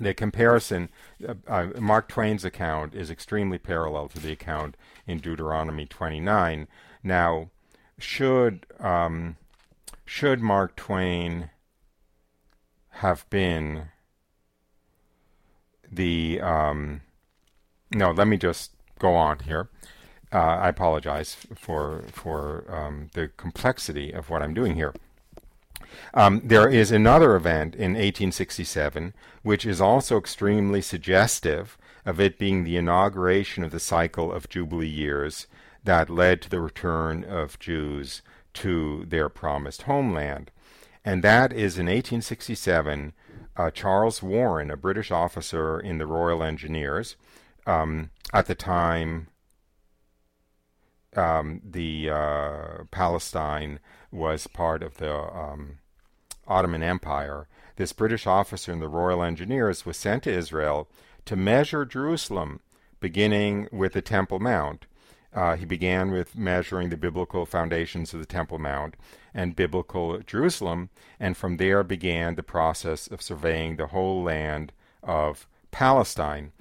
the 0.00 0.14
comparison, 0.14 0.88
uh, 1.26 1.34
uh, 1.46 1.66
Mark 1.78 2.08
Twain's 2.08 2.44
account 2.44 2.94
is 2.94 3.10
extremely 3.10 3.58
parallel 3.58 4.08
to 4.08 4.18
the 4.18 4.32
account 4.32 4.76
in 5.06 5.18
Deuteronomy 5.18 5.86
29. 5.86 6.66
Now, 7.02 7.50
should 7.98 8.66
um, 8.80 9.36
should 10.04 10.40
Mark 10.40 10.76
Twain 10.76 11.50
have 12.96 13.28
been 13.30 13.88
the 15.90 16.40
um, 16.40 17.02
no. 17.90 18.10
Let 18.10 18.26
me 18.26 18.36
just 18.36 18.72
go 18.98 19.14
on 19.14 19.40
here. 19.40 19.68
Uh, 20.32 20.38
I 20.38 20.68
apologize 20.68 21.36
for 21.54 22.04
for 22.08 22.64
um, 22.68 23.10
the 23.12 23.28
complexity 23.36 24.12
of 24.12 24.30
what 24.30 24.42
I'm 24.42 24.54
doing 24.54 24.74
here. 24.74 24.94
Um, 26.14 26.40
there 26.44 26.68
is 26.68 26.90
another 26.90 27.36
event 27.36 27.74
in 27.74 27.92
1867 27.92 29.14
which 29.42 29.66
is 29.66 29.80
also 29.80 30.18
extremely 30.18 30.80
suggestive 30.80 31.76
of 32.04 32.20
it 32.20 32.38
being 32.38 32.64
the 32.64 32.76
inauguration 32.76 33.62
of 33.62 33.70
the 33.70 33.80
cycle 33.80 34.32
of 34.32 34.48
Jubilee 34.48 34.88
years 34.88 35.46
that 35.84 36.10
led 36.10 36.40
to 36.42 36.50
the 36.50 36.60
return 36.60 37.24
of 37.24 37.58
Jews 37.58 38.22
to 38.54 39.04
their 39.06 39.28
promised 39.28 39.82
homeland. 39.82 40.50
And 41.04 41.24
that 41.24 41.52
is 41.52 41.78
in 41.78 41.86
1867, 41.86 43.12
uh, 43.56 43.70
Charles 43.70 44.22
Warren, 44.22 44.70
a 44.70 44.76
British 44.76 45.10
officer 45.10 45.80
in 45.80 45.98
the 45.98 46.06
Royal 46.06 46.42
Engineers, 46.42 47.16
um, 47.66 48.10
at 48.32 48.46
the 48.46 48.54
time 48.54 49.28
um, 51.16 51.60
the 51.64 52.10
uh, 52.10 52.84
Palestine 52.90 53.80
was 54.12 54.46
part 54.46 54.82
of 54.82 54.98
the 54.98 55.12
um, 55.12 55.78
Ottoman 56.46 56.82
Empire. 56.82 57.48
This 57.76 57.92
British 57.92 58.26
officer 58.26 58.70
in 58.70 58.80
the 58.80 58.88
Royal 58.88 59.22
Engineers 59.22 59.86
was 59.86 59.96
sent 59.96 60.24
to 60.24 60.32
Israel 60.32 60.88
to 61.24 61.36
measure 61.36 61.84
Jerusalem, 61.84 62.60
beginning 63.00 63.68
with 63.72 63.94
the 63.94 64.02
Temple 64.02 64.38
Mount. 64.38 64.86
Uh, 65.34 65.56
he 65.56 65.64
began 65.64 66.10
with 66.10 66.36
measuring 66.36 66.90
the 66.90 66.96
biblical 66.96 67.46
foundations 67.46 68.12
of 68.12 68.20
the 68.20 68.26
Temple 68.26 68.58
Mount 68.58 68.96
and 69.32 69.56
biblical 69.56 70.18
Jerusalem, 70.18 70.90
and 71.18 71.36
from 71.36 71.56
there 71.56 71.82
began 71.82 72.34
the 72.34 72.42
process 72.42 73.06
of 73.06 73.22
surveying 73.22 73.76
the 73.76 73.86
whole 73.86 74.22
land 74.22 74.72
of 75.02 75.46
Palestine. 75.70 76.52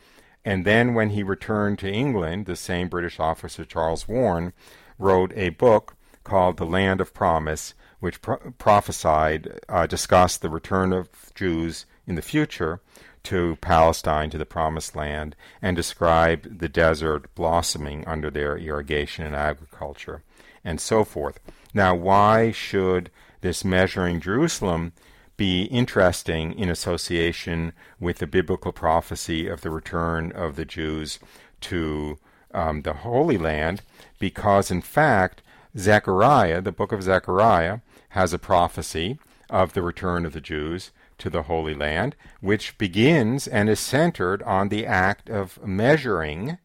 And 0.46 0.66
then, 0.66 0.94
when 0.94 1.10
he 1.12 1.22
returned 1.22 1.80
to 1.80 1.92
England, 1.92 2.46
the 2.46 2.56
same 2.56 2.88
British 2.88 3.20
officer, 3.20 3.66
Charles 3.66 4.08
Warren, 4.08 4.54
wrote 4.98 5.34
a 5.36 5.50
book 5.50 5.96
called 6.24 6.58
The 6.58 6.66
Land 6.66 7.02
of 7.02 7.14
Promise, 7.14 7.74
which 8.00 8.22
pro- 8.22 8.38
prophesied, 8.58 9.60
uh, 9.70 9.86
discussed 9.88 10.42
the 10.42 10.50
return 10.50 10.92
of 10.94 11.10
Jews 11.36 11.86
in 12.08 12.16
the 12.16 12.22
future 12.22 12.82
to 13.24 13.58
Palestine, 13.62 14.30
to 14.32 14.38
the 14.38 14.46
Promised 14.46 14.96
Land, 14.96 15.36
and 15.62 15.76
described 15.76 16.60
the 16.60 16.70
desert 16.70 17.34
blossoming 17.36 18.06
under 18.08 18.32
their 18.32 18.58
irrigation 18.58 19.26
and 19.26 19.36
agriculture, 19.36 20.24
and 20.64 20.82
so 20.82 21.04
forth. 21.04 21.40
Now, 21.74 21.96
why 21.96 22.52
should 22.52 23.12
this 23.42 23.64
measuring 23.64 24.20
Jerusalem 24.20 24.94
be 25.38 25.64
interesting 25.66 26.54
in 26.54 26.70
association 26.70 27.74
with 28.00 28.18
the 28.18 28.28
biblical 28.28 28.72
prophecy 28.72 29.48
of 29.48 29.62
the 29.62 29.70
return 29.70 30.32
of 30.32 30.56
the 30.56 30.66
Jews 30.66 31.20
to 31.62 32.18
um, 32.54 32.82
the 32.82 32.94
Holy 32.94 33.38
Land? 33.38 33.82
Because, 34.20 34.72
in 34.72 34.82
fact, 34.82 35.42
Zechariah, 35.78 36.62
the 36.62 36.72
book 36.72 36.92
of 36.92 37.04
Zechariah, 37.04 37.80
has 38.10 38.34
a 38.34 38.40
prophecy 38.40 39.20
of 39.50 39.74
the 39.74 39.82
return 39.82 40.26
of 40.26 40.34
the 40.34 40.42
Jews 40.42 40.92
to 41.18 41.30
the 41.30 41.44
Holy 41.44 41.74
Land, 41.74 42.16
which 42.40 42.78
begins 42.78 43.48
and 43.48 43.70
is 43.70 43.80
centered 43.80 44.42
on 44.44 44.70
the 44.70 44.86
act 44.86 45.30
of 45.30 45.64
measuring 45.66 46.58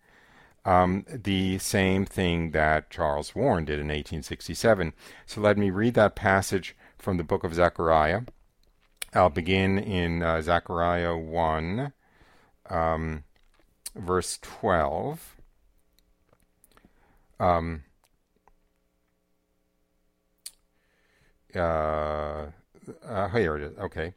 um, 0.64 1.04
the 1.08 1.58
same 1.58 2.04
thing 2.04 2.50
that 2.50 2.90
Charles 2.90 3.34
Warren 3.34 3.64
did 3.64 3.78
in 3.78 3.86
1867. 3.86 4.92
So 5.24 5.40
let 5.40 5.56
me 5.56 5.70
read 5.70 5.94
that 5.94 6.16
passage 6.16 6.76
from 6.98 7.16
the 7.16 7.24
book 7.24 7.44
of 7.44 7.54
Zechariah. 7.54 8.22
I'll 9.14 9.30
begin 9.30 9.78
in 9.78 10.22
uh, 10.22 10.42
Zechariah 10.42 11.16
1, 11.16 11.92
um, 12.68 13.24
verse 13.94 14.38
12. 14.42 15.36
Um, 17.38 17.84
uh, 21.56 22.46
uh, 23.04 23.28
here 23.30 23.56
it 23.56 23.62
is. 23.62 23.78
Okay. 23.78 24.14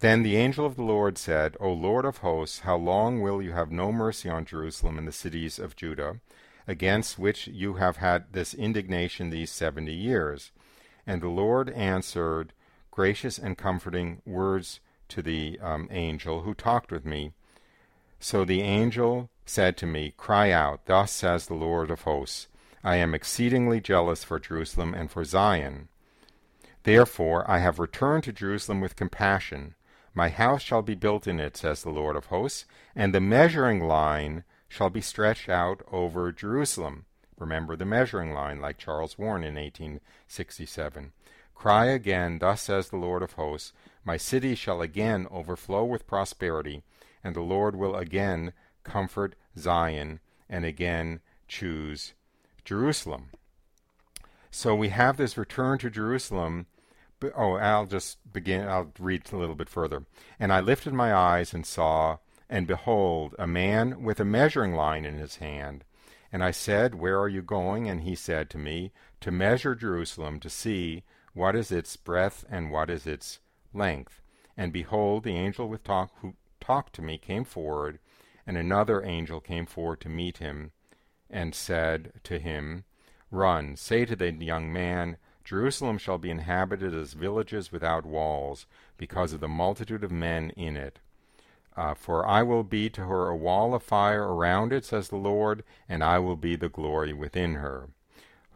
Then 0.00 0.22
the 0.22 0.36
angel 0.36 0.64
of 0.64 0.76
the 0.76 0.84
Lord 0.84 1.18
said, 1.18 1.56
O 1.58 1.72
Lord 1.72 2.04
of 2.04 2.18
hosts, 2.18 2.60
how 2.60 2.76
long 2.76 3.20
will 3.20 3.42
you 3.42 3.52
have 3.52 3.72
no 3.72 3.90
mercy 3.90 4.28
on 4.28 4.44
Jerusalem 4.44 4.96
and 4.96 5.08
the 5.08 5.12
cities 5.12 5.58
of 5.58 5.74
Judah, 5.74 6.20
against 6.68 7.18
which 7.18 7.48
you 7.48 7.74
have 7.74 7.96
had 7.96 8.32
this 8.32 8.54
indignation 8.54 9.30
these 9.30 9.50
seventy 9.50 9.94
years? 9.94 10.52
And 11.04 11.20
the 11.20 11.28
Lord 11.28 11.70
answered 11.70 12.52
gracious 12.92 13.38
and 13.38 13.58
comforting 13.58 14.22
words 14.24 14.80
to 15.08 15.22
the 15.22 15.58
um, 15.60 15.88
angel 15.90 16.42
who 16.42 16.54
talked 16.54 16.92
with 16.92 17.04
me. 17.04 17.32
So 18.20 18.44
the 18.44 18.60
angel 18.60 19.30
said 19.46 19.76
to 19.78 19.86
me, 19.86 20.12
Cry 20.16 20.50
out, 20.50 20.86
thus 20.86 21.10
says 21.10 21.46
the 21.46 21.54
Lord 21.54 21.90
of 21.90 22.02
hosts, 22.02 22.48
I 22.84 22.96
am 22.96 23.14
exceedingly 23.14 23.80
jealous 23.80 24.22
for 24.22 24.38
Jerusalem 24.38 24.94
and 24.94 25.10
for 25.10 25.24
Zion. 25.24 25.88
Therefore 26.88 27.44
I 27.50 27.58
have 27.58 27.78
returned 27.78 28.24
to 28.24 28.32
Jerusalem 28.32 28.80
with 28.80 28.96
compassion 28.96 29.74
my 30.14 30.30
house 30.30 30.62
shall 30.62 30.80
be 30.80 30.94
built 30.94 31.26
in 31.26 31.38
it, 31.38 31.54
says 31.54 31.82
the 31.82 31.90
Lord 31.90 32.16
of 32.16 32.24
hosts, 32.26 32.64
and 32.96 33.14
the 33.14 33.20
measuring 33.20 33.86
line 33.86 34.42
shall 34.70 34.88
be 34.88 35.02
stretched 35.02 35.50
out 35.50 35.82
over 35.92 36.32
Jerusalem. 36.32 37.04
Remember 37.38 37.76
the 37.76 37.84
measuring 37.84 38.32
line, 38.32 38.62
like 38.62 38.78
Charles 38.78 39.18
Warren 39.18 39.44
in 39.44 39.56
1867. 39.56 41.12
Cry 41.54 41.84
again, 41.84 42.38
thus 42.38 42.62
says 42.62 42.88
the 42.88 42.96
Lord 42.96 43.22
of 43.22 43.32
hosts, 43.32 43.74
My 44.02 44.16
city 44.16 44.54
shall 44.54 44.80
again 44.80 45.26
overflow 45.30 45.84
with 45.84 46.06
prosperity, 46.06 46.84
and 47.22 47.36
the 47.36 47.42
Lord 47.42 47.76
will 47.76 47.96
again 47.96 48.54
comfort 48.82 49.34
Zion, 49.58 50.20
and 50.48 50.64
again 50.64 51.20
choose 51.48 52.14
Jerusalem. 52.64 53.28
So 54.50 54.74
we 54.74 54.88
have 54.88 55.18
this 55.18 55.36
return 55.36 55.76
to 55.80 55.90
Jerusalem 55.90 56.66
oh, 57.36 57.54
I'll 57.54 57.86
just 57.86 58.18
begin. 58.32 58.68
I'll 58.68 58.92
read 58.98 59.32
a 59.32 59.36
little 59.36 59.54
bit 59.54 59.68
further. 59.68 60.04
And 60.38 60.52
I 60.52 60.60
lifted 60.60 60.92
my 60.92 61.14
eyes 61.14 61.52
and 61.52 61.66
saw, 61.66 62.18
and 62.48 62.66
behold, 62.66 63.34
a 63.38 63.46
man 63.46 64.02
with 64.02 64.20
a 64.20 64.24
measuring 64.24 64.74
line 64.74 65.04
in 65.04 65.18
his 65.18 65.36
hand. 65.36 65.84
And 66.32 66.44
I 66.44 66.50
said, 66.50 66.94
Where 66.94 67.18
are 67.18 67.28
you 67.28 67.42
going? 67.42 67.88
And 67.88 68.02
he 68.02 68.14
said 68.14 68.50
to 68.50 68.58
me, 68.58 68.92
To 69.20 69.30
measure 69.30 69.74
Jerusalem, 69.74 70.40
to 70.40 70.50
see 70.50 71.04
what 71.34 71.56
is 71.56 71.72
its 71.72 71.96
breadth 71.96 72.44
and 72.50 72.70
what 72.70 72.90
is 72.90 73.06
its 73.06 73.38
length. 73.72 74.20
And 74.56 74.72
behold, 74.72 75.24
the 75.24 75.36
angel 75.36 75.68
with 75.68 75.84
talk, 75.84 76.10
who 76.20 76.34
talked 76.60 76.94
to 76.94 77.02
me 77.02 77.16
came 77.16 77.44
forward, 77.44 77.98
and 78.46 78.56
another 78.56 79.04
angel 79.04 79.40
came 79.40 79.66
forward 79.66 80.00
to 80.00 80.08
meet 80.08 80.38
him, 80.38 80.72
and 81.30 81.54
said 81.54 82.12
to 82.24 82.38
him, 82.38 82.84
Run, 83.30 83.76
say 83.76 84.04
to 84.04 84.16
the 84.16 84.32
young 84.32 84.72
man, 84.72 85.16
Jerusalem 85.48 85.96
shall 85.96 86.18
be 86.18 86.30
inhabited 86.30 86.92
as 86.92 87.14
villages 87.14 87.72
without 87.72 88.04
walls, 88.04 88.66
because 88.98 89.32
of 89.32 89.40
the 89.40 89.48
multitude 89.48 90.04
of 90.04 90.10
men 90.10 90.50
in 90.50 90.76
it. 90.76 90.98
Uh, 91.74 91.94
for 91.94 92.26
I 92.26 92.42
will 92.42 92.64
be 92.64 92.90
to 92.90 93.06
her 93.06 93.28
a 93.28 93.36
wall 93.36 93.74
of 93.74 93.82
fire 93.82 94.24
around 94.24 94.74
it, 94.74 94.84
says 94.84 95.08
the 95.08 95.16
Lord, 95.16 95.64
and 95.88 96.04
I 96.04 96.18
will 96.18 96.36
be 96.36 96.54
the 96.54 96.68
glory 96.68 97.14
within 97.14 97.54
her. 97.54 97.88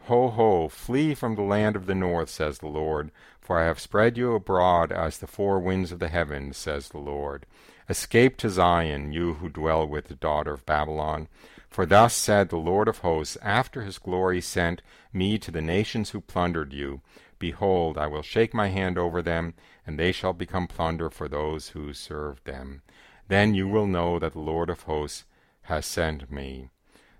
Ho, 0.00 0.28
ho, 0.28 0.68
flee 0.68 1.14
from 1.14 1.34
the 1.34 1.40
land 1.40 1.76
of 1.76 1.86
the 1.86 1.94
north, 1.94 2.28
says 2.28 2.58
the 2.58 2.66
Lord, 2.66 3.10
for 3.40 3.58
I 3.58 3.64
have 3.64 3.80
spread 3.80 4.18
you 4.18 4.34
abroad 4.34 4.92
as 4.92 5.16
the 5.16 5.26
four 5.26 5.60
winds 5.60 5.92
of 5.92 5.98
the 5.98 6.10
heavens, 6.10 6.58
says 6.58 6.90
the 6.90 6.98
Lord. 6.98 7.46
Escape 7.88 8.36
to 8.36 8.50
Zion, 8.50 9.12
you 9.12 9.34
who 9.34 9.48
dwell 9.48 9.86
with 9.86 10.08
the 10.08 10.14
daughter 10.14 10.52
of 10.52 10.66
Babylon. 10.66 11.28
For 11.72 11.86
thus 11.86 12.14
said 12.14 12.50
the 12.50 12.58
Lord 12.58 12.86
of 12.86 12.98
hosts, 12.98 13.38
after 13.40 13.80
his 13.80 13.96
glory 13.96 14.42
sent 14.42 14.82
me 15.10 15.38
to 15.38 15.50
the 15.50 15.62
nations 15.62 16.10
who 16.10 16.20
plundered 16.20 16.74
you, 16.74 17.00
Behold, 17.38 17.96
I 17.96 18.08
will 18.08 18.20
shake 18.20 18.52
my 18.52 18.68
hand 18.68 18.98
over 18.98 19.22
them, 19.22 19.54
and 19.86 19.98
they 19.98 20.12
shall 20.12 20.34
become 20.34 20.66
plunder 20.66 21.08
for 21.08 21.28
those 21.28 21.70
who 21.70 21.94
served 21.94 22.44
them. 22.44 22.82
Then 23.28 23.54
you 23.54 23.66
will 23.68 23.86
know 23.86 24.18
that 24.18 24.34
the 24.34 24.38
Lord 24.38 24.68
of 24.68 24.82
hosts 24.82 25.24
has 25.62 25.86
sent 25.86 26.30
me. 26.30 26.68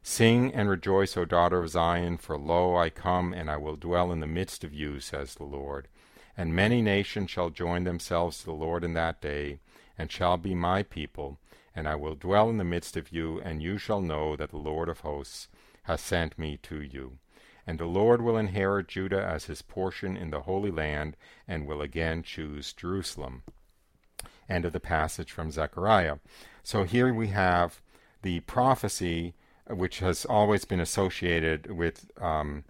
Sing 0.03 0.53
and 0.53 0.69
rejoice, 0.69 1.17
O 1.17 1.25
daughter 1.25 1.61
of 1.61 1.71
Zion, 1.71 2.19
for 2.19 2.37
lo, 2.37 2.77
I 2.77 2.91
come, 2.91 3.33
and 3.33 3.51
I 3.51 3.57
will 3.57 3.77
dwell 3.77 4.13
in 4.13 4.21
the 4.21 4.27
midst 4.27 4.65
of 4.65 4.75
you, 4.75 5.01
says 5.01 5.35
the 5.35 5.45
Lord. 5.45 5.89
And 6.37 6.55
many 6.55 6.83
nations 6.83 7.31
shall 7.31 7.49
join 7.49 7.85
themselves 7.85 8.41
to 8.41 8.45
the 8.45 8.53
Lord 8.53 8.85
in 8.85 8.93
that 8.93 9.23
day, 9.23 9.61
and 9.97 10.13
shall 10.13 10.37
be 10.37 10.55
my 10.55 10.83
people, 10.83 11.39
and 11.75 11.89
I 11.89 11.95
will 11.95 12.15
dwell 12.15 12.51
in 12.51 12.59
the 12.59 12.65
midst 12.65 12.97
of 12.97 13.13
you, 13.13 13.41
and 13.41 13.63
you 13.63 13.79
shall 13.79 14.01
know 14.01 14.37
that 14.37 14.51
the 14.51 14.59
Lord 14.59 14.89
of 14.89 15.01
hosts 15.01 15.49
has 15.85 16.01
sent 16.01 16.39
me 16.39 16.59
to 16.65 16.81
you. 16.81 17.19
And 17.67 17.79
the 17.79 17.87
Lord 17.87 18.23
will 18.23 18.37
inherit 18.37 18.89
Judah 18.89 19.25
as 19.25 19.45
his 19.45 19.63
portion 19.63 20.17
in 20.17 20.31
the 20.31 20.43
Holy 20.43 20.71
Land, 20.71 21.17
and 21.47 21.67
will 21.67 21.81
again 21.81 22.23
choose 22.23 22.73
Jerusalem. 22.73 23.43
End 24.49 24.65
of 24.65 24.73
the 24.73 24.81
passage 24.81 25.31
from 25.31 25.51
Zechariah. 25.51 26.17
So 26.63 26.85
here 26.85 27.13
we 27.15 27.29
have 27.29 27.81
the 28.23 28.41
prophecy 28.41 29.35
which 29.69 30.01
has 30.01 30.25
always 30.25 30.65
been 30.65 30.81
associated 30.81 31.71
with 31.71 32.11
um, 32.21 32.65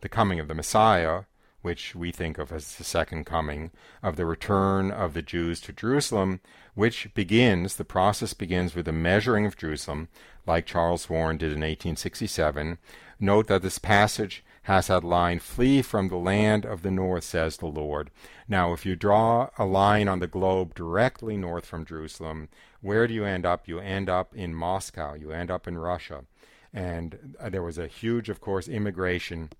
the 0.00 0.08
coming 0.08 0.40
of 0.40 0.48
the 0.48 0.54
Messiah, 0.54 1.24
which 1.62 1.94
we 1.94 2.12
think 2.12 2.38
of 2.38 2.52
as 2.52 2.76
the 2.76 2.84
second 2.84 3.24
coming, 3.24 3.72
of 4.02 4.16
the 4.16 4.26
return 4.26 4.90
of 4.90 5.14
the 5.14 5.22
Jews 5.22 5.60
to 5.62 5.72
Jerusalem, 5.72 6.40
which 6.76 7.12
begins, 7.14 7.74
the 7.74 7.84
process 7.84 8.34
begins 8.34 8.76
with 8.76 8.84
the 8.84 8.92
measuring 8.92 9.46
of 9.46 9.56
Jerusalem, 9.56 10.08
like 10.46 10.66
Charles 10.66 11.10
Warren 11.10 11.38
did 11.38 11.46
in 11.46 11.60
1867. 11.60 12.78
Note 13.18 13.48
that 13.48 13.62
this 13.62 13.78
passage 13.78 14.44
Hasad 14.68 15.04
line, 15.04 15.38
flee 15.38 15.80
from 15.80 16.08
the 16.08 16.16
land 16.16 16.66
of 16.66 16.82
the 16.82 16.90
north, 16.90 17.24
says 17.24 17.56
the 17.56 17.66
Lord. 17.66 18.10
Now, 18.48 18.72
if 18.72 18.84
you 18.84 18.96
draw 18.96 19.48
a 19.56 19.64
line 19.64 20.08
on 20.08 20.18
the 20.18 20.26
globe 20.26 20.74
directly 20.74 21.36
north 21.36 21.64
from 21.64 21.84
Jerusalem, 21.84 22.48
where 22.80 23.06
do 23.06 23.14
you 23.14 23.24
end 23.24 23.46
up? 23.46 23.68
You 23.68 23.78
end 23.78 24.10
up 24.10 24.34
in 24.34 24.54
Moscow. 24.54 25.14
You 25.14 25.30
end 25.30 25.50
up 25.50 25.68
in 25.68 25.78
Russia. 25.78 26.24
And 26.74 27.36
uh, 27.40 27.48
there 27.48 27.62
was 27.62 27.78
a 27.78 27.86
huge, 27.86 28.28
of 28.28 28.40
course, 28.40 28.68
immigration 28.68 29.50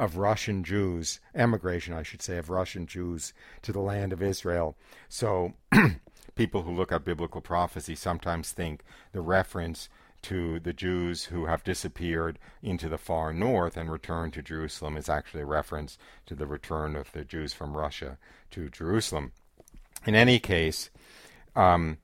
of 0.00 0.16
Russian 0.16 0.64
Jews, 0.64 1.20
emigration, 1.34 1.92
I 1.92 2.02
should 2.02 2.22
say, 2.22 2.38
of 2.38 2.48
Russian 2.48 2.86
Jews 2.86 3.34
to 3.60 3.70
the 3.70 3.80
land 3.80 4.14
of 4.14 4.22
Israel. 4.22 4.74
So 5.10 5.52
people 6.34 6.62
who 6.62 6.72
look 6.72 6.90
at 6.90 7.04
biblical 7.04 7.42
prophecy 7.42 7.94
sometimes 7.94 8.50
think 8.50 8.82
the 9.12 9.20
reference 9.20 9.90
to 10.22 10.58
the 10.58 10.72
Jews 10.72 11.24
who 11.24 11.44
have 11.44 11.64
disappeared 11.64 12.38
into 12.62 12.88
the 12.88 12.96
far 12.96 13.34
north 13.34 13.76
and 13.76 13.92
returned 13.92 14.32
to 14.34 14.42
Jerusalem 14.42 14.96
is 14.96 15.10
actually 15.10 15.42
a 15.42 15.46
reference 15.46 15.98
to 16.26 16.34
the 16.34 16.46
return 16.46 16.96
of 16.96 17.12
the 17.12 17.24
Jews 17.24 17.52
from 17.52 17.76
Russia 17.76 18.16
to 18.52 18.70
Jerusalem. 18.70 19.32
In 20.06 20.14
any 20.14 20.38
case, 20.38 20.88
um, 21.54 21.98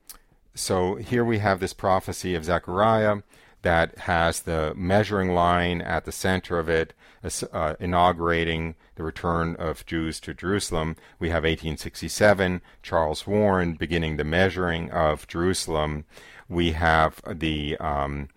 so 0.54 0.96
here 0.96 1.24
we 1.24 1.38
have 1.38 1.60
this 1.60 1.72
prophecy 1.72 2.34
of 2.34 2.44
Zechariah 2.44 3.22
that 3.62 3.98
has 4.00 4.42
the 4.42 4.74
measuring 4.76 5.34
line 5.34 5.80
at 5.80 6.04
the 6.04 6.12
center 6.12 6.58
of 6.58 6.68
it, 6.68 6.94
uh, 7.52 7.74
inaugurating 7.80 8.74
the 8.94 9.02
return 9.02 9.56
of 9.56 9.86
Jews 9.86 10.20
to 10.20 10.34
Jerusalem. 10.34 10.96
We 11.18 11.28
have 11.28 11.42
1867, 11.42 12.60
Charles 12.82 13.26
Warren 13.26 13.74
beginning 13.74 14.16
the 14.16 14.24
measuring 14.24 14.90
of 14.90 15.26
Jerusalem 15.26 16.04
we 16.48 16.72
have 16.72 17.20
the 17.26 17.76
um, 17.78 18.28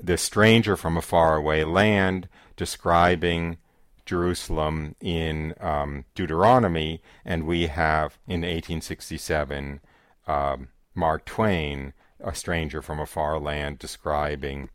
the 0.00 0.18
stranger 0.18 0.76
from 0.76 0.96
a 0.96 1.02
faraway 1.02 1.64
land 1.64 2.28
describing 2.56 3.58
Jerusalem 4.04 4.96
in 5.00 5.54
um, 5.60 6.04
Deuteronomy, 6.14 7.00
and 7.24 7.46
we 7.46 7.68
have 7.68 8.18
in 8.26 8.40
1867 8.40 9.80
um, 10.26 10.68
Mark 10.94 11.24
Twain, 11.24 11.92
a 12.20 12.34
stranger 12.34 12.82
from 12.82 12.98
a 12.98 13.06
far 13.06 13.38
land, 13.38 13.78
describing 13.78 14.70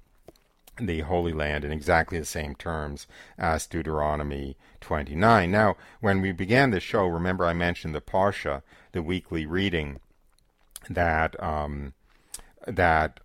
the 0.79 1.01
Holy 1.01 1.33
Land 1.33 1.63
in 1.65 1.71
exactly 1.71 2.19
the 2.19 2.25
same 2.25 2.55
terms 2.55 3.07
as 3.37 3.67
Deuteronomy 3.67 4.57
29. 4.81 5.49
Now, 5.49 5.75
when 6.01 6.21
we 6.21 6.31
began 6.31 6.71
this 6.71 6.83
show, 6.83 7.05
remember 7.07 7.45
I 7.45 7.53
mentioned 7.53 7.95
the 7.95 8.01
Parsha, 8.01 8.61
the 8.91 9.01
weekly 9.01 9.45
reading 9.45 9.99
that 10.89 11.41
um, 11.41 11.93
that 12.65 13.19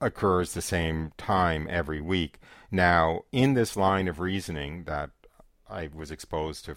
occurs 0.00 0.52
the 0.52 0.62
same 0.62 1.12
time 1.16 1.66
every 1.70 2.00
week. 2.00 2.38
Now, 2.70 3.22
in 3.32 3.54
this 3.54 3.76
line 3.76 4.08
of 4.08 4.20
reasoning 4.20 4.84
that 4.84 5.10
I 5.68 5.88
was 5.92 6.10
exposed 6.10 6.64
to, 6.66 6.76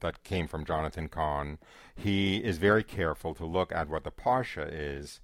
that 0.00 0.22
came 0.24 0.46
from 0.46 0.64
Jonathan 0.64 1.08
Cahn, 1.08 1.58
he 1.94 2.38
is 2.38 2.58
very 2.58 2.82
careful 2.82 3.34
to 3.34 3.46
look 3.46 3.72
at 3.72 3.88
what 3.88 4.04
the 4.04 4.10
Parsha 4.10 4.68
is 4.70 5.20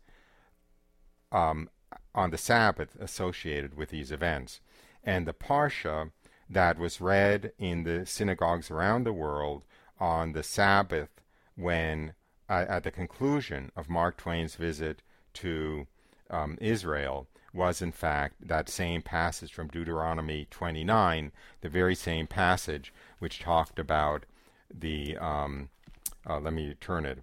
um, 1.32 1.68
on 2.14 2.30
the 2.30 2.38
Sabbath 2.38 2.96
associated 3.00 3.76
with 3.76 3.90
these 3.90 4.10
events. 4.10 4.60
And 5.04 5.26
the 5.26 5.32
Parsha 5.32 6.10
that 6.50 6.78
was 6.78 7.00
read 7.00 7.52
in 7.58 7.84
the 7.84 8.06
synagogues 8.06 8.70
around 8.70 9.04
the 9.04 9.12
world 9.12 9.64
on 10.00 10.32
the 10.32 10.42
Sabbath 10.42 11.10
when, 11.56 12.14
uh, 12.48 12.64
at 12.68 12.84
the 12.84 12.90
conclusion 12.90 13.70
of 13.76 13.88
Mark 13.88 14.16
Twain's 14.16 14.54
visit 14.54 15.02
to 15.34 15.86
um, 16.30 16.58
Israel 16.60 17.26
was 17.52 17.80
in 17.80 17.92
fact 17.92 18.36
that 18.40 18.68
same 18.68 19.02
passage 19.02 19.52
from 19.52 19.68
Deuteronomy 19.68 20.46
29, 20.50 21.32
the 21.60 21.68
very 21.68 21.94
same 21.94 22.26
passage 22.26 22.92
which 23.18 23.40
talked 23.40 23.78
about 23.78 24.24
the, 24.72 25.16
um, 25.18 25.70
uh, 26.28 26.38
let 26.38 26.52
me 26.52 26.74
turn 26.80 27.06
it, 27.06 27.20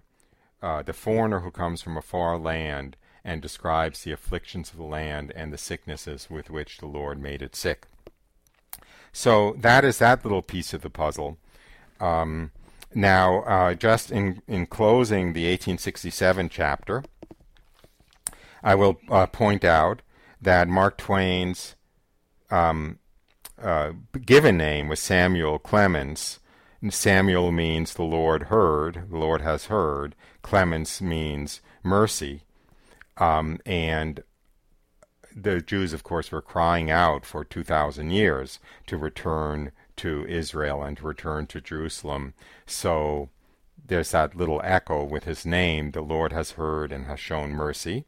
uh, 0.62 0.82
the 0.82 0.92
foreigner 0.92 1.40
who 1.40 1.50
comes 1.50 1.80
from 1.80 1.96
a 1.96 2.02
far 2.02 2.36
land 2.36 2.96
and 3.26 3.42
describes 3.42 4.04
the 4.04 4.12
afflictions 4.12 4.70
of 4.70 4.76
the 4.76 4.84
land 4.84 5.32
and 5.34 5.52
the 5.52 5.58
sicknesses 5.58 6.28
with 6.30 6.48
which 6.48 6.78
the 6.78 6.86
Lord 6.86 7.20
made 7.20 7.42
it 7.42 7.56
sick. 7.56 7.88
So 9.12 9.56
that 9.58 9.84
is 9.84 9.98
that 9.98 10.24
little 10.24 10.42
piece 10.42 10.72
of 10.72 10.82
the 10.82 10.90
puzzle. 10.90 11.36
Um, 11.98 12.52
now, 12.94 13.40
uh, 13.40 13.74
just 13.74 14.12
in, 14.12 14.42
in 14.46 14.66
closing 14.66 15.32
the 15.32 15.50
1867 15.50 16.48
chapter, 16.50 17.02
I 18.62 18.76
will 18.76 19.00
uh, 19.10 19.26
point 19.26 19.64
out 19.64 20.02
that 20.40 20.68
Mark 20.68 20.96
Twain's 20.96 21.74
um, 22.48 23.00
uh, 23.60 23.92
given 24.24 24.56
name 24.56 24.86
was 24.86 25.00
Samuel 25.00 25.58
Clemens. 25.58 26.38
Samuel 26.90 27.50
means 27.50 27.94
the 27.94 28.04
Lord 28.04 28.44
heard, 28.44 29.10
the 29.10 29.18
Lord 29.18 29.40
has 29.40 29.66
heard. 29.66 30.14
Clemens 30.42 31.02
means 31.02 31.60
mercy. 31.82 32.42
Um, 33.18 33.58
and 33.64 34.22
the 35.34 35.60
Jews, 35.60 35.92
of 35.92 36.02
course, 36.02 36.32
were 36.32 36.42
crying 36.42 36.90
out 36.90 37.26
for 37.26 37.44
2,000 37.44 38.10
years 38.10 38.58
to 38.86 38.96
return 38.96 39.72
to 39.96 40.26
Israel 40.26 40.82
and 40.82 40.96
to 40.96 41.06
return 41.06 41.46
to 41.48 41.60
Jerusalem. 41.60 42.34
So 42.66 43.30
there's 43.84 44.10
that 44.10 44.36
little 44.36 44.60
echo 44.64 45.04
with 45.04 45.24
his 45.24 45.44
name, 45.46 45.92
the 45.92 46.00
Lord 46.00 46.32
has 46.32 46.52
heard 46.52 46.92
and 46.92 47.06
has 47.06 47.20
shown 47.20 47.50
mercy. 47.50 48.04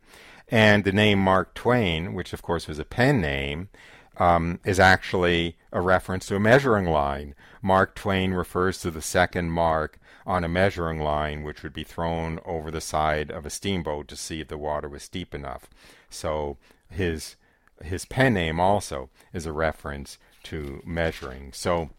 And 0.49 0.85
the 0.85 0.92
name 0.92 1.18
Mark 1.18 1.55
Twain, 1.55 2.14
which 2.14 2.33
of 2.33 2.42
course 2.42 2.66
was 2.66 2.79
a 2.79 2.85
pen 2.85 3.21
name, 3.21 3.68
um, 4.16 4.59
is 4.64 4.81
actually 4.81 5.57
a 5.73 5.81
reference 5.81 6.27
to 6.27 6.37
a 6.37 6.40
measuring 6.40 6.87
line. 6.87 7.35
Mark 7.62 7.94
Twain 7.94 8.33
refers 8.33 8.81
to 8.81 8.90
the 8.90 9.03
second 9.03 9.51
mark 9.51 9.99
on 10.29 10.45
a 10.45 10.49
measuring 10.49 11.01
line, 11.01 11.43
which 11.43 11.62
would 11.62 11.73
be 11.73 11.83
thrown 11.83 12.38
over 12.45 12.71
the 12.71 12.81
side 12.81 13.31
of 13.31 13.47
a 13.47 13.51
steamboat 13.51 14.07
to 14.09 14.17
see 14.17 14.41
if 14.41 14.49
the 14.49 14.59
water 14.59 14.88
was 14.88 15.09
deep 15.09 15.35
enough. 15.35 15.69
So 16.11 16.59
his 16.91 17.37
his 17.83 18.05
pen 18.05 18.35
name 18.35 18.61
also 18.61 19.09
is 19.33 19.47
a 19.47 19.53
reference 19.53 20.19
to 20.45 20.83
measuring. 20.85 21.53
So 21.53 21.91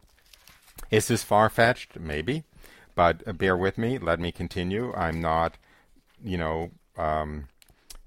is 0.91 1.07
this 1.07 1.23
far 1.23 1.49
fetched? 1.49 1.99
Maybe, 1.99 2.43
but 2.95 3.37
bear 3.37 3.57
with 3.57 3.77
me. 3.77 3.97
Let 3.97 4.19
me 4.19 4.31
continue. 4.31 4.93
I'm 4.93 5.19
not, 5.19 5.57
you 6.23 6.37
know. 6.37 6.71
Um, 6.97 7.47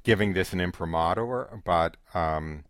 giving 0.05 0.33
this 0.33 0.53
an 0.53 0.61
imprimatur, 0.61 1.61
but 1.65 1.97
um, 2.13 2.65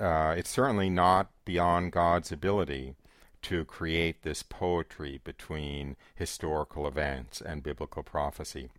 uh, 0.00 0.34
it's 0.36 0.50
certainly 0.50 0.90
not 0.90 1.30
beyond 1.44 1.92
God's 1.92 2.32
ability 2.32 2.96
to 3.42 3.64
create 3.64 4.22
this 4.22 4.42
poetry 4.42 5.20
between 5.22 5.96
historical 6.14 6.86
events 6.86 7.40
and 7.40 7.62
biblical 7.62 8.02
prophecy. 8.02 8.70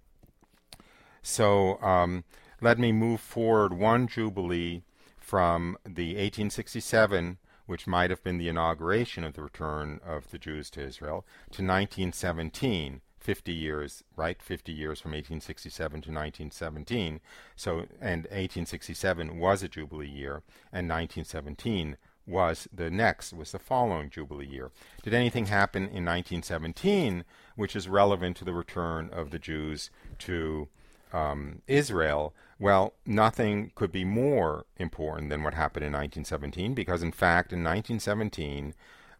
So 1.21 1.81
um, 1.81 2.23
let 2.61 2.79
me 2.79 2.91
move 2.91 3.21
forward 3.21 3.73
one 3.73 4.07
jubilee 4.07 4.83
from 5.19 5.77
the 5.85 6.15
1867, 6.15 7.37
which 7.65 7.87
might 7.87 8.09
have 8.09 8.23
been 8.23 8.37
the 8.37 8.49
inauguration 8.49 9.23
of 9.23 9.33
the 9.33 9.43
return 9.43 9.99
of 10.05 10.31
the 10.31 10.37
Jews 10.37 10.69
to 10.71 10.81
Israel, 10.81 11.25
to 11.51 11.63
1917, 11.63 13.01
50 13.19 13.53
years, 13.53 14.03
right? 14.17 14.41
50 14.41 14.73
years 14.73 14.99
from 14.99 15.11
1867 15.11 15.91
to 15.91 15.95
1917. 16.11 17.21
So, 17.55 17.85
and 18.01 18.23
1867 18.23 19.39
was 19.39 19.63
a 19.63 19.69
Jubilee 19.69 20.09
year, 20.09 20.43
and 20.73 20.89
1917 20.89 21.97
was 22.25 22.67
the 22.73 22.89
next, 22.89 23.33
was 23.33 23.51
the 23.51 23.59
following 23.59 24.09
Jubilee 24.09 24.47
year. 24.47 24.71
Did 25.03 25.13
anything 25.13 25.47
happen 25.47 25.83
in 25.83 26.05
1917 26.05 27.25
which 27.55 27.75
is 27.75 27.87
relevant 27.87 28.37
to 28.37 28.45
the 28.45 28.53
return 28.53 29.09
of 29.11 29.29
the 29.29 29.39
Jews 29.39 29.89
to 30.19 30.67
um, 31.11 31.61
Israel? 31.67 32.33
Well, 32.59 32.93
nothing 33.05 33.71
could 33.75 33.91
be 33.91 34.05
more 34.05 34.65
important 34.77 35.29
than 35.29 35.43
what 35.43 35.53
happened 35.53 35.85
in 35.85 35.91
1917 35.91 36.73
because, 36.73 37.03
in 37.03 37.11
fact, 37.11 37.51
in 37.51 37.59
1917, 37.59 38.73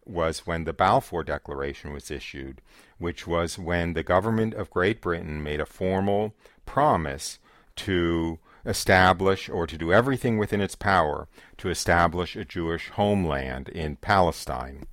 was 0.06 0.46
when 0.46 0.64
the 0.64 0.72
Balfour 0.72 1.24
Declaration 1.24 1.92
was 1.92 2.10
issued, 2.10 2.60
which 2.98 3.26
was 3.26 3.58
when 3.58 3.94
the 3.94 4.02
government 4.02 4.54
of 4.54 4.70
Great 4.70 5.00
Britain 5.00 5.42
made 5.42 5.60
a 5.60 5.66
formal 5.66 6.34
promise 6.66 7.38
to 7.76 8.38
establish 8.66 9.48
or 9.48 9.66
to 9.66 9.78
do 9.78 9.92
everything 9.92 10.38
within 10.38 10.60
its 10.60 10.74
power 10.74 11.28
to 11.58 11.68
establish 11.68 12.36
a 12.36 12.44
Jewish 12.44 12.90
homeland 12.90 13.68
in 13.68 13.96
Palestine. 13.96 14.86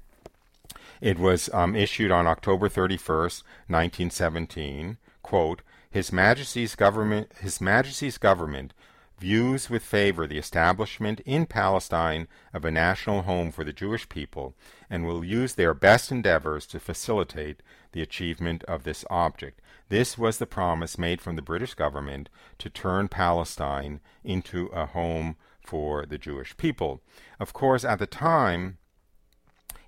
It 0.99 1.17
was 1.17 1.49
um, 1.53 1.75
issued 1.75 2.11
on 2.11 2.27
October 2.27 2.69
31st, 2.69 3.43
1917. 3.67 4.97
Quote, 5.23 5.61
His 5.89 6.11
Majesty's 6.11 6.75
government, 6.75 7.31
His 7.39 7.59
Majesty's 7.59 8.17
government 8.17 8.73
views 9.21 9.69
with 9.69 9.83
favor 9.83 10.25
the 10.25 10.39
establishment 10.39 11.19
in 11.27 11.45
Palestine 11.45 12.27
of 12.53 12.65
a 12.65 12.71
national 12.71 13.21
home 13.21 13.51
for 13.51 13.63
the 13.63 13.71
Jewish 13.71 14.09
people 14.09 14.55
and 14.89 15.05
will 15.05 15.23
use 15.23 15.53
their 15.53 15.75
best 15.75 16.11
endeavors 16.11 16.65
to 16.65 16.79
facilitate 16.79 17.61
the 17.91 18.01
achievement 18.01 18.63
of 18.63 18.83
this 18.83 19.05
object. 19.11 19.60
This 19.91 20.17
was 20.17 20.37
the 20.37 20.45
promise 20.45 20.97
made 20.97 21.19
from 21.19 21.35
the 21.35 21.41
British 21.41 21.73
government 21.73 22.29
to 22.59 22.69
turn 22.69 23.09
Palestine 23.09 23.99
into 24.23 24.67
a 24.67 24.85
home 24.85 25.35
for 25.59 26.05
the 26.05 26.17
Jewish 26.17 26.55
people. 26.55 27.01
Of 27.41 27.51
course, 27.51 27.83
at 27.83 27.99
the 27.99 28.07
time, 28.07 28.77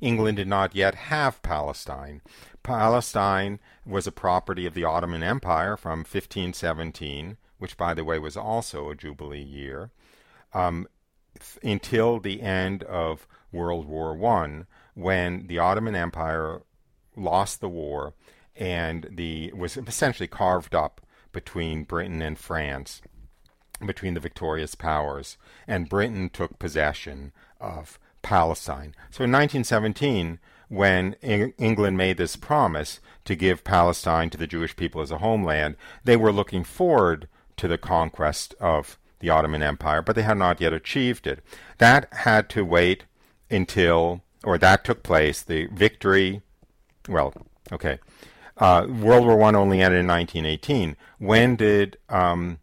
England 0.02 0.36
did 0.36 0.48
not 0.50 0.76
yet 0.76 0.94
have 0.94 1.42
Palestine. 1.42 2.22
Palestine 2.64 3.60
was 3.86 4.06
a 4.06 4.12
property 4.12 4.66
of 4.66 4.74
the 4.74 4.84
Ottoman 4.84 5.24
Empire 5.24 5.78
from 5.78 6.00
1517, 6.00 7.38
which, 7.58 7.78
by 7.78 7.94
the 7.94 8.04
way, 8.04 8.20
was 8.20 8.36
also 8.36 8.90
a 8.90 8.96
Jubilee 8.96 9.42
year, 9.42 9.92
um, 10.54 10.86
th- 11.40 11.64
until 11.64 12.20
the 12.20 12.42
end 12.42 12.84
of 12.84 13.26
World 13.54 13.86
War 13.86 14.14
One, 14.14 14.68
when 14.96 15.48
the 15.48 15.60
Ottoman 15.60 15.96
Empire 15.96 16.60
lost 17.16 17.62
the 17.62 17.70
war 17.70 18.14
and 18.56 19.08
the 19.12 19.52
was 19.54 19.78
essentially 19.78 20.28
carved 20.28 20.76
up 20.76 21.02
between 21.32 21.84
Britain 21.84 22.22
and 22.22 22.38
France, 22.38 23.02
between 23.86 24.14
the 24.14 24.20
victorious 24.20 24.76
powers, 24.76 25.38
and 25.68 25.90
Britain 25.90 26.30
took 26.30 26.60
possession 26.60 27.32
of 27.60 28.00
Palestine. 28.22 28.96
So 29.12 29.24
in 29.24 29.32
1917, 29.32 30.40
when 30.70 31.14
England 31.22 31.98
made 31.98 32.18
this 32.18 32.36
promise 32.36 33.00
to 33.26 33.36
give 33.36 33.64
Palestine 33.64 34.30
to 34.32 34.38
the 34.38 34.48
Jewish 34.48 34.76
people 34.76 35.02
as 35.02 35.12
a 35.12 35.20
homeland, 35.20 35.76
they 36.04 36.16
were 36.16 36.32
looking 36.32 36.64
forward 36.64 37.28
to 37.58 37.68
the 37.68 37.78
conquest 37.78 38.56
of 38.60 38.98
the 39.20 39.30
Ottoman 39.30 39.62
Empire, 39.64 40.02
but 40.02 40.16
they 40.16 40.24
had 40.24 40.38
not 40.38 40.60
yet 40.60 40.74
achieved 40.74 41.28
it. 41.28 41.44
That 41.78 42.12
had 42.14 42.50
to 42.50 42.66
wait 42.66 43.06
until, 43.50 44.22
or 44.44 44.58
that 44.58 44.84
took 44.84 45.04
place, 45.04 45.42
the 45.42 45.68
victory, 45.68 46.42
well, 47.08 47.34
okay. 47.72 48.00
Uh, 48.58 48.86
World 48.88 49.26
War 49.26 49.42
I 49.42 49.54
only 49.54 49.82
ended 49.82 50.00
in 50.00 50.08
1918. 50.08 50.96
When 51.18 51.56
did 51.56 51.98
um, 52.10 52.60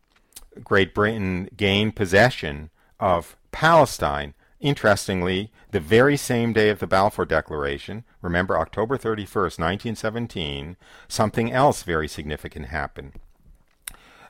Great 0.62 0.94
Britain 0.94 1.48
gain 1.56 1.92
possession 1.92 2.70
of 2.98 3.36
Palestine? 3.50 4.34
Interestingly, 4.60 5.50
the 5.70 5.80
very 5.80 6.16
same 6.16 6.52
day 6.52 6.68
of 6.68 6.80
the 6.80 6.86
Balfour 6.86 7.24
Declaration, 7.24 8.04
remember 8.20 8.58
October 8.58 8.98
31st, 8.98 9.58
1917, 9.58 10.76
something 11.08 11.52
else 11.52 11.82
very 11.82 12.06
significant 12.06 12.66
happened. 12.66 13.12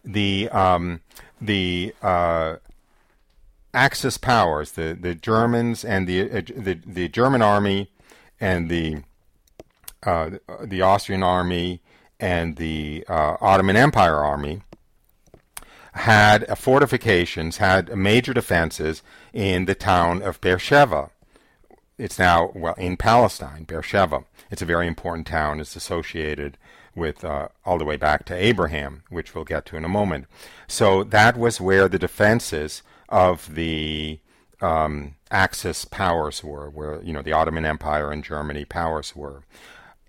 The 0.04 0.48
um, 0.50 1.00
the 1.40 1.94
uh, 2.00 2.56
Axis 3.74 4.18
powers, 4.18 4.72
the, 4.72 4.96
the 4.98 5.14
Germans 5.14 5.84
and 5.84 6.08
the, 6.08 6.22
uh, 6.30 6.42
the 6.56 6.78
the 6.86 7.08
German 7.08 7.42
army 7.42 7.90
and 8.40 8.70
the 8.70 9.02
uh, 10.02 10.30
the 10.62 10.82
Austrian 10.82 11.22
army 11.22 11.80
and 12.18 12.56
the 12.56 13.04
uh, 13.08 13.36
Ottoman 13.40 13.76
Empire 13.76 14.16
army 14.16 14.62
had 15.92 16.46
fortifications, 16.58 17.56
had 17.56 17.96
major 17.96 18.32
defenses 18.32 19.02
in 19.32 19.64
the 19.64 19.74
town 19.74 20.22
of 20.22 20.40
Beersheba. 20.40 21.10
It's 21.98 22.18
now 22.18 22.52
well 22.54 22.74
in 22.74 22.96
Palestine, 22.96 23.64
Beersheba. 23.64 24.24
It's 24.50 24.62
a 24.62 24.66
very 24.66 24.86
important 24.86 25.26
town. 25.26 25.60
It's 25.60 25.76
associated 25.76 26.56
with 26.94 27.24
uh, 27.24 27.48
all 27.64 27.78
the 27.78 27.84
way 27.84 27.96
back 27.96 28.24
to 28.26 28.34
Abraham, 28.34 29.02
which 29.10 29.34
we'll 29.34 29.44
get 29.44 29.66
to 29.66 29.76
in 29.76 29.84
a 29.84 29.88
moment. 29.88 30.26
So 30.66 31.04
that 31.04 31.36
was 31.36 31.60
where 31.60 31.88
the 31.88 31.98
defenses 31.98 32.82
of 33.08 33.54
the 33.54 34.20
um, 34.60 35.16
Axis 35.30 35.84
powers 35.84 36.42
were, 36.42 36.68
where 36.70 37.02
you 37.02 37.12
know 37.12 37.22
the 37.22 37.32
Ottoman 37.32 37.64
Empire 37.64 38.10
and 38.10 38.24
Germany 38.24 38.64
powers 38.64 39.14
were. 39.14 39.44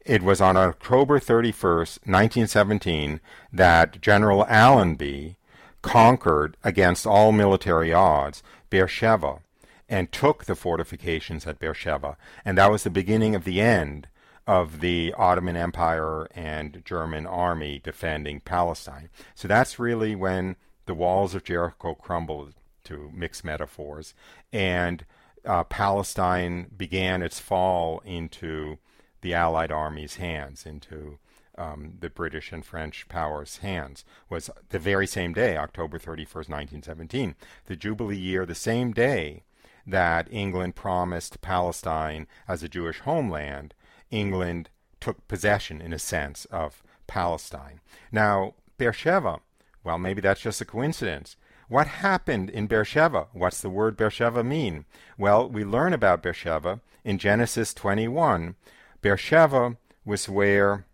It 0.05 0.23
was 0.23 0.41
on 0.41 0.57
October 0.57 1.19
31st, 1.19 1.99
1917, 2.05 3.21
that 3.53 4.01
General 4.01 4.45
Allenby 4.47 5.37
conquered 5.81 6.57
against 6.63 7.05
all 7.05 7.31
military 7.31 7.93
odds 7.93 8.41
Beersheba 8.69 9.39
and 9.87 10.11
took 10.11 10.45
the 10.45 10.55
fortifications 10.55 11.45
at 11.45 11.59
Beersheba. 11.59 12.17
And 12.45 12.57
that 12.57 12.71
was 12.71 12.83
the 12.83 12.89
beginning 12.89 13.35
of 13.35 13.43
the 13.43 13.61
end 13.61 14.07
of 14.47 14.79
the 14.79 15.13
Ottoman 15.17 15.55
Empire 15.55 16.27
and 16.33 16.81
German 16.83 17.27
army 17.27 17.79
defending 17.83 18.39
Palestine. 18.39 19.09
So 19.35 19.47
that's 19.47 19.79
really 19.79 20.15
when 20.15 20.55
the 20.85 20.93
walls 20.95 21.35
of 21.35 21.43
Jericho 21.43 21.93
crumbled, 21.93 22.53
to 22.85 23.11
mix 23.13 23.43
metaphors, 23.43 24.15
and 24.51 25.05
uh, 25.45 25.63
Palestine 25.65 26.71
began 26.75 27.21
its 27.21 27.39
fall 27.39 28.01
into 28.03 28.79
the 29.21 29.33
Allied 29.33 29.71
army's 29.71 30.15
hands, 30.15 30.65
into 30.65 31.19
um, 31.57 31.93
the 31.99 32.09
British 32.09 32.51
and 32.51 32.65
French 32.65 33.07
powers' 33.07 33.57
hands 33.57 34.03
was 34.29 34.49
the 34.69 34.79
very 34.79 35.07
same 35.07 35.33
day, 35.33 35.57
October 35.57 35.99
31st, 35.99 36.49
1917, 36.49 37.35
the 37.65 37.75
Jubilee 37.75 38.17
year, 38.17 38.45
the 38.45 38.55
same 38.55 38.91
day 38.91 39.43
that 39.85 40.27
England 40.31 40.75
promised 40.75 41.41
Palestine 41.41 42.27
as 42.47 42.63
a 42.63 42.69
Jewish 42.69 42.99
homeland, 42.99 43.73
England 44.09 44.69
took 44.99 45.27
possession, 45.27 45.81
in 45.81 45.93
a 45.93 45.99
sense, 45.99 46.45
of 46.45 46.83
Palestine. 47.07 47.81
Now, 48.11 48.53
Beersheba, 48.77 49.39
well, 49.83 49.97
maybe 49.97 50.21
that's 50.21 50.41
just 50.41 50.61
a 50.61 50.65
coincidence. 50.65 51.35
What 51.67 51.87
happened 51.87 52.49
in 52.49 52.67
Beersheba? 52.67 53.27
What's 53.33 53.61
the 53.61 53.69
word 53.69 53.97
Beersheba 53.97 54.43
mean? 54.43 54.85
Well, 55.17 55.49
we 55.49 55.63
learn 55.63 55.93
about 55.93 56.21
Beersheba 56.21 56.81
in 57.03 57.17
Genesis 57.17 57.73
21. 57.73 58.55
Beersheba 59.01 59.77
was 60.05 60.29
where 60.29 60.85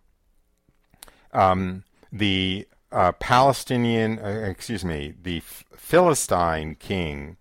um, 1.32 1.84
the 2.12 2.66
uh, 2.90 3.12
Palestinian, 3.12 4.18
uh, 4.18 4.46
excuse 4.48 4.84
me, 4.84 5.14
the 5.22 5.40
Philistine 5.76 6.74
king 6.74 7.36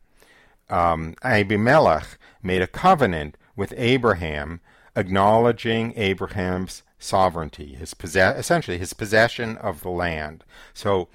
um, 0.69 1.15
Abimelech 1.23 2.17
made 2.43 2.61
a 2.61 2.67
covenant 2.67 3.37
with 3.55 3.73
Abraham, 3.77 4.59
acknowledging 4.95 5.93
Abraham's 5.95 6.83
sovereignty, 6.99 7.75
his 7.75 7.93
possess- 7.93 8.37
essentially 8.37 8.77
his 8.77 8.93
possession 8.93 9.57
of 9.57 9.81
the 9.81 9.89
land. 9.89 10.43
So, 10.73 11.07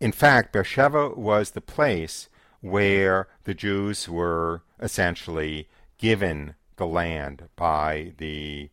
in 0.00 0.12
fact, 0.12 0.52
Beersheba 0.52 1.10
was 1.16 1.50
the 1.50 1.60
place 1.60 2.28
where 2.60 3.28
the 3.44 3.54
Jews 3.54 4.08
were 4.08 4.62
essentially 4.80 5.68
given 5.98 6.54
the 6.76 6.86
land 6.86 7.48
by 7.56 8.12
the 8.18 8.70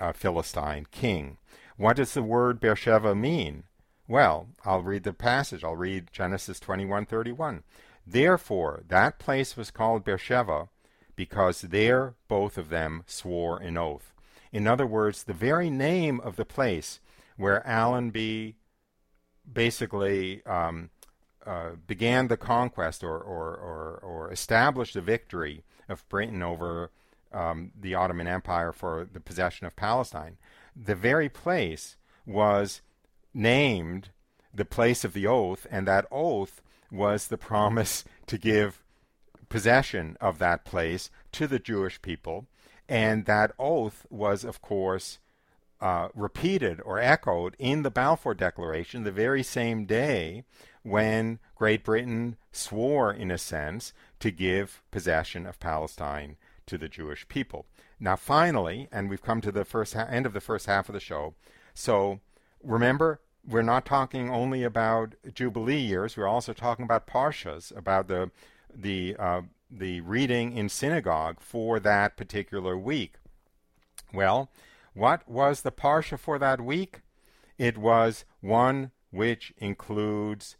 uh, 0.00 0.12
Philistine 0.12 0.86
king. 0.90 1.38
What 1.76 1.96
does 1.96 2.14
the 2.14 2.22
word 2.22 2.60
Beersheba 2.60 3.14
mean? 3.14 3.64
Well, 4.08 4.48
I'll 4.64 4.82
read 4.82 5.02
the 5.02 5.12
passage. 5.12 5.64
I'll 5.64 5.76
read 5.76 6.12
Genesis 6.12 6.60
21:31. 6.60 7.62
Therefore, 8.06 8.82
that 8.88 9.18
place 9.18 9.56
was 9.56 9.70
called 9.70 10.04
Beersheba 10.04 10.68
because 11.16 11.62
there 11.62 12.14
both 12.28 12.56
of 12.56 12.68
them 12.68 13.02
swore 13.06 13.58
an 13.58 13.76
oath. 13.76 14.12
In 14.52 14.66
other 14.66 14.86
words, 14.86 15.24
the 15.24 15.32
very 15.32 15.70
name 15.70 16.20
of 16.20 16.36
the 16.36 16.44
place 16.44 17.00
where 17.36 17.66
Allenby 17.66 18.56
basically 19.50 20.44
um, 20.46 20.90
uh, 21.44 21.70
began 21.86 22.28
the 22.28 22.36
conquest 22.36 23.04
or, 23.04 23.18
or, 23.18 23.54
or, 23.54 24.00
or, 24.02 24.32
established 24.32 24.94
the 24.94 25.00
victory 25.00 25.62
of 25.88 26.08
Britain 26.08 26.42
over 26.42 26.90
um, 27.32 27.72
the 27.78 27.94
Ottoman 27.94 28.26
Empire 28.26 28.72
for 28.72 29.06
the 29.10 29.20
possession 29.20 29.66
of 29.66 29.76
Palestine 29.76 30.36
the 30.76 30.94
very 30.94 31.28
place 31.28 31.96
was 32.26 32.82
named 33.32 34.10
the 34.52 34.64
place 34.64 35.04
of 35.04 35.12
the 35.12 35.26
oath, 35.26 35.66
and 35.70 35.86
that 35.86 36.06
oath 36.10 36.60
was 36.90 37.28
the 37.28 37.38
promise 37.38 38.04
to 38.26 38.38
give 38.38 38.82
possession 39.48 40.16
of 40.20 40.38
that 40.38 40.64
place 40.64 41.10
to 41.32 41.46
the 41.46 41.58
Jewish 41.58 42.00
people. 42.02 42.46
And 42.88 43.24
that 43.26 43.52
oath 43.58 44.06
was, 44.10 44.44
of 44.44 44.62
course, 44.62 45.18
uh, 45.80 46.08
repeated 46.14 46.80
or 46.84 46.98
echoed 46.98 47.54
in 47.58 47.82
the 47.82 47.90
Balfour 47.90 48.34
Declaration 48.34 49.04
the 49.04 49.10
very 49.10 49.42
same 49.42 49.84
day 49.84 50.44
when 50.82 51.38
Great 51.54 51.84
Britain 51.84 52.36
swore, 52.52 53.12
in 53.12 53.30
a 53.30 53.38
sense, 53.38 53.92
to 54.20 54.30
give 54.30 54.82
possession 54.90 55.46
of 55.46 55.60
Palestine 55.60 56.36
to 56.66 56.78
the 56.78 56.88
Jewish 56.88 57.26
people. 57.28 57.66
Now, 57.98 58.16
finally, 58.16 58.88
and 58.92 59.08
we've 59.08 59.22
come 59.22 59.40
to 59.40 59.52
the 59.52 59.64
first 59.64 59.94
ha- 59.94 60.06
end 60.10 60.26
of 60.26 60.32
the 60.32 60.40
first 60.40 60.66
half 60.66 60.88
of 60.88 60.92
the 60.92 61.00
show. 61.00 61.34
So 61.74 62.20
remember, 62.62 63.20
we're 63.46 63.62
not 63.62 63.86
talking 63.86 64.30
only 64.30 64.62
about 64.62 65.14
Jubilee 65.32 65.78
years. 65.78 66.16
We're 66.16 66.26
also 66.26 66.52
talking 66.52 66.84
about 66.84 67.06
parshas, 67.06 67.76
about 67.76 68.08
the 68.08 68.30
the 68.74 69.16
uh, 69.18 69.42
the 69.70 70.00
reading 70.02 70.56
in 70.56 70.68
synagogue 70.68 71.40
for 71.40 71.80
that 71.80 72.16
particular 72.16 72.76
week. 72.76 73.14
Well, 74.12 74.50
what 74.94 75.28
was 75.28 75.62
the 75.62 75.72
parsha 75.72 76.18
for 76.18 76.38
that 76.38 76.60
week? 76.60 77.00
It 77.58 77.78
was 77.78 78.24
one 78.40 78.90
which 79.10 79.52
includes 79.58 80.56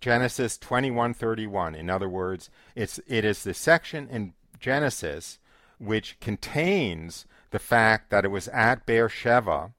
Genesis 0.00 0.58
21:31. 0.58 1.76
In 1.76 1.88
other 1.88 2.08
words, 2.08 2.50
it's 2.74 3.00
it 3.06 3.24
is 3.24 3.42
the 3.42 3.54
section 3.54 4.08
in 4.08 4.34
Genesis 4.58 5.38
which 5.78 6.18
contains 6.20 7.26
the 7.50 7.58
fact 7.58 8.10
that 8.10 8.24
it 8.24 8.30
was 8.30 8.48
at 8.48 8.86
Beersheba 8.86 9.72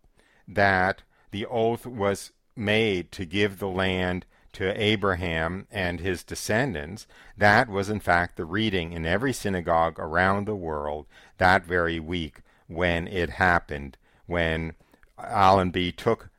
that 0.47 1.03
the 1.31 1.45
oath 1.45 1.85
was 1.85 2.31
made 2.55 3.11
to 3.11 3.25
give 3.25 3.59
the 3.59 3.67
land 3.67 4.25
to 4.53 4.81
Abraham 4.81 5.67
and 5.69 5.99
his 5.99 6.23
descendants, 6.23 7.05
that 7.37 7.69
was 7.69 7.89
in 7.89 7.99
fact 7.99 8.37
the 8.37 8.45
reading 8.45 8.91
in 8.93 9.05
every 9.05 9.33
synagogue 9.33 9.99
around 9.99 10.45
the 10.45 10.55
world 10.55 11.05
that 11.37 11.65
very 11.65 11.99
week 11.99 12.41
when 12.67 13.07
it 13.07 13.31
happened, 13.31 13.97
when 14.25 14.73
Allenby 15.19 15.91
took 15.91 16.29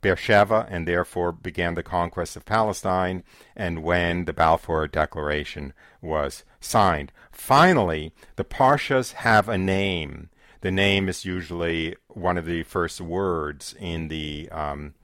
Beersheba 0.00 0.66
and 0.70 0.86
therefore 0.86 1.32
began 1.32 1.74
the 1.74 1.82
conquest 1.82 2.36
of 2.36 2.44
Palestine, 2.44 3.24
and 3.54 3.82
when 3.82 4.24
the 4.24 4.32
Balfour 4.32 4.86
Declaration 4.86 5.72
was 6.00 6.44
signed. 6.60 7.12
Finally, 7.32 8.12
the 8.36 8.44
Parshas 8.44 9.12
have 9.12 9.48
a 9.48 9.58
name. 9.58 10.30
The 10.60 10.70
name 10.70 11.08
is 11.08 11.24
usually 11.24 11.96
one 12.08 12.38
of 12.38 12.46
the 12.46 12.62
first 12.62 13.00
words 13.00 13.74
in 13.78 14.08
the 14.08 14.48
um, 14.50 14.94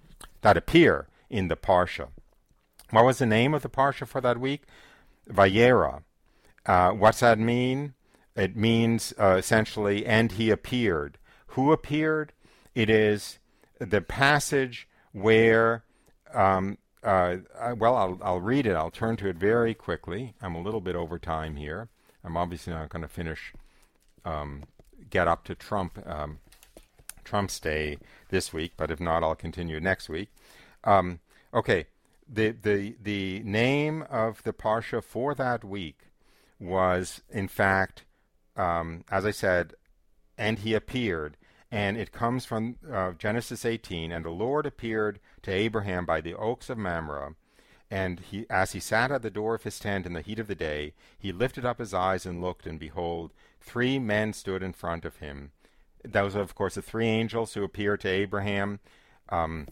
that 0.40 0.56
appear 0.56 1.08
in 1.30 1.48
the 1.48 1.56
Parsha. 1.56 2.08
What 2.90 3.04
was 3.04 3.18
the 3.18 3.26
name 3.26 3.54
of 3.54 3.62
the 3.62 3.70
Parsha 3.70 4.06
for 4.06 4.20
that 4.20 4.38
week? 4.38 4.62
Vayera. 5.30 6.02
Uh, 6.66 6.90
what's 6.90 7.20
that 7.20 7.38
mean? 7.38 7.94
It 8.36 8.56
means 8.56 9.12
uh, 9.18 9.36
essentially, 9.38 10.06
and 10.06 10.32
he 10.32 10.50
appeared. 10.50 11.18
Who 11.48 11.72
appeared? 11.72 12.32
It 12.74 12.88
is 12.88 13.38
the 13.84 14.00
passage 14.00 14.88
where, 15.12 15.84
um, 16.32 16.78
uh, 17.02 17.36
well, 17.76 17.96
I'll, 17.96 18.18
I'll 18.22 18.40
read 18.40 18.66
it. 18.66 18.74
I'll 18.74 18.90
turn 18.90 19.16
to 19.18 19.28
it 19.28 19.36
very 19.36 19.74
quickly. 19.74 20.34
I'm 20.40 20.54
a 20.54 20.62
little 20.62 20.80
bit 20.80 20.96
over 20.96 21.18
time 21.18 21.56
here. 21.56 21.88
I'm 22.24 22.36
obviously 22.36 22.72
not 22.72 22.88
going 22.88 23.02
to 23.02 23.08
finish, 23.08 23.52
um, 24.24 24.64
get 25.10 25.26
up 25.26 25.44
to 25.44 25.54
Trump, 25.54 25.98
um, 26.06 26.38
Trump's 27.24 27.58
Day 27.58 27.98
this 28.28 28.52
week, 28.52 28.72
but 28.76 28.90
if 28.90 29.00
not, 29.00 29.22
I'll 29.22 29.34
continue 29.34 29.80
next 29.80 30.08
week. 30.08 30.28
Um, 30.84 31.20
okay, 31.52 31.86
the, 32.28 32.50
the, 32.50 32.94
the 33.02 33.42
name 33.44 34.04
of 34.08 34.42
the 34.44 34.52
Parsha 34.52 35.02
for 35.02 35.34
that 35.34 35.64
week 35.64 35.98
was, 36.60 37.22
in 37.30 37.48
fact, 37.48 38.04
um, 38.56 39.04
as 39.10 39.26
I 39.26 39.32
said, 39.32 39.74
and 40.38 40.60
he 40.60 40.74
appeared 40.74 41.36
and 41.72 41.96
it 41.96 42.12
comes 42.12 42.44
from 42.44 42.76
uh, 42.92 43.12
Genesis 43.12 43.64
18. 43.64 44.12
And 44.12 44.26
the 44.26 44.30
Lord 44.30 44.66
appeared 44.66 45.18
to 45.40 45.50
Abraham 45.50 46.04
by 46.04 46.20
the 46.20 46.34
oaks 46.34 46.68
of 46.68 46.76
Mamre. 46.76 47.34
And 47.90 48.20
he, 48.20 48.44
as 48.50 48.72
he 48.72 48.80
sat 48.80 49.10
at 49.10 49.22
the 49.22 49.30
door 49.30 49.54
of 49.54 49.62
his 49.62 49.78
tent 49.78 50.04
in 50.04 50.12
the 50.12 50.20
heat 50.20 50.38
of 50.38 50.48
the 50.48 50.54
day, 50.54 50.92
he 51.18 51.32
lifted 51.32 51.64
up 51.64 51.78
his 51.78 51.94
eyes 51.94 52.26
and 52.26 52.42
looked, 52.42 52.66
and 52.66 52.78
behold, 52.78 53.32
three 53.60 53.98
men 53.98 54.34
stood 54.34 54.62
in 54.62 54.74
front 54.74 55.06
of 55.06 55.16
him. 55.16 55.52
Those 56.04 56.36
are, 56.36 56.40
of 56.40 56.54
course, 56.54 56.74
the 56.74 56.82
three 56.82 57.06
angels 57.06 57.54
who 57.54 57.64
appeared 57.64 58.00
to 58.00 58.08
Abraham 58.08 58.80
um, 59.30 59.68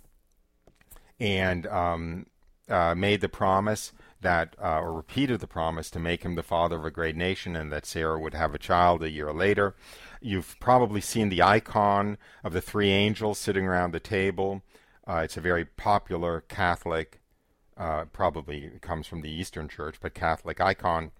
and 1.19 1.67
um, 1.67 2.27
uh, 2.69 2.95
made 2.95 3.21
the 3.21 3.29
promise 3.29 3.93
that, 4.23 4.55
uh, 4.63 4.81
or 4.81 4.93
repeated 4.93 5.41
the 5.41 5.47
promise 5.47 5.91
to 5.91 5.99
make 5.99 6.23
him 6.23 6.35
the 6.35 6.43
father 6.43 6.77
of 6.77 6.85
a 6.85 6.91
great 6.91 7.17
nation 7.17 7.57
and 7.57 7.71
that 7.73 7.87
Sarah 7.87 8.19
would 8.19 8.35
have 8.35 8.55
a 8.55 8.59
child 8.59 9.03
a 9.03 9.11
year 9.11 9.33
later. 9.33 9.75
You've 10.21 10.57
probably 10.61 11.01
seen 11.01 11.31
the 11.31 11.43
icon 11.43 12.19
of 12.45 12.53
the 12.53 12.61
three 12.61 12.91
angels 12.91 13.39
sitting 13.39 13.67
around 13.67 13.93
the 13.93 14.01
table. 14.01 14.63
Uh, 15.07 15.23
it's 15.25 15.37
a 15.37 15.41
very 15.41 15.65
popular 15.65 16.43
Catholic, 16.43 17.21
uh, 17.77 18.05
probably 18.07 18.71
comes 18.83 19.07
from 19.07 19.23
the 19.23 19.31
Eastern 19.31 19.69
Church, 19.69 19.97
but 20.01 20.15
Catholic 20.15 20.61
icon. 20.61 21.13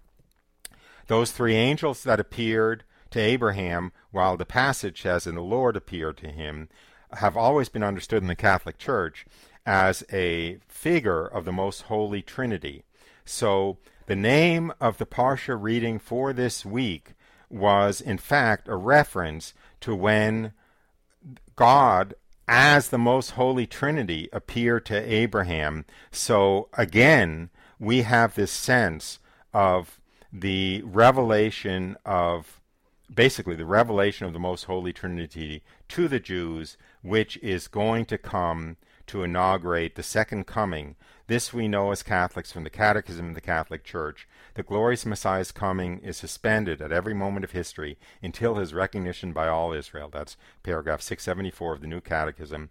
Those 1.07 1.31
three 1.31 1.55
angels 1.55 2.03
that 2.03 2.19
appeared 2.19 2.83
to 3.09 3.19
Abraham 3.19 3.91
while 4.11 4.37
the 4.37 4.45
passage 4.45 5.01
says, 5.01 5.25
and 5.25 5.35
the 5.35 5.41
Lord 5.41 5.75
appeared 5.75 6.17
to 6.17 6.29
him, 6.29 6.69
have 7.13 7.35
always 7.35 7.69
been 7.69 7.83
understood 7.83 8.21
in 8.21 8.27
the 8.27 8.35
Catholic 8.35 8.77
Church 8.77 9.25
as 9.65 10.03
a 10.13 10.59
figure 10.67 11.25
of 11.25 11.43
the 11.45 11.51
most 11.51 11.83
holy 11.83 12.21
Trinity. 12.21 12.83
So 13.25 13.77
the 14.05 14.15
name 14.15 14.71
of 14.79 14.97
the 14.97 15.05
Parsha 15.05 15.57
reading 15.59 15.99
for 15.99 16.33
this 16.33 16.65
week 16.65 17.13
was, 17.51 18.01
in 18.01 18.17
fact, 18.17 18.67
a 18.67 18.75
reference 18.75 19.53
to 19.81 19.95
when 19.95 20.53
God, 21.55 22.13
as 22.47 22.89
the 22.89 22.97
most 22.97 23.31
holy 23.31 23.67
Trinity, 23.67 24.29
appeared 24.31 24.85
to 24.87 25.13
Abraham. 25.13 25.85
So 26.11 26.69
again, 26.73 27.49
we 27.79 28.03
have 28.03 28.35
this 28.35 28.51
sense 28.51 29.19
of 29.53 29.99
the 30.31 30.81
revelation 30.85 31.97
of 32.05 32.61
basically 33.13 33.55
the 33.55 33.65
revelation 33.65 34.25
of 34.25 34.33
the 34.33 34.39
most 34.39 34.63
holy 34.63 34.93
Trinity 34.93 35.63
to 35.89 36.07
the 36.07 36.19
Jews, 36.19 36.77
which 37.01 37.37
is 37.37 37.67
going 37.67 38.05
to 38.05 38.17
come 38.17 38.77
to 39.07 39.23
inaugurate 39.23 39.95
the 39.95 40.03
second 40.03 40.47
coming. 40.47 40.95
This 41.31 41.53
we 41.53 41.69
know 41.69 41.91
as 41.91 42.03
Catholics 42.03 42.51
from 42.51 42.65
the 42.65 42.69
Catechism 42.69 43.29
of 43.29 43.35
the 43.35 43.39
Catholic 43.39 43.85
Church. 43.85 44.27
The 44.55 44.63
glorious 44.63 45.05
Messiah's 45.05 45.53
coming 45.53 45.99
is 45.99 46.17
suspended 46.17 46.81
at 46.81 46.91
every 46.91 47.13
moment 47.13 47.45
of 47.45 47.51
history 47.51 47.97
until 48.21 48.55
his 48.55 48.73
recognition 48.73 49.31
by 49.31 49.47
all 49.47 49.71
Israel. 49.71 50.09
That's 50.11 50.35
paragraph 50.61 51.01
674 51.01 51.75
of 51.75 51.79
the 51.79 51.87
New 51.87 52.01
Catechism. 52.01 52.69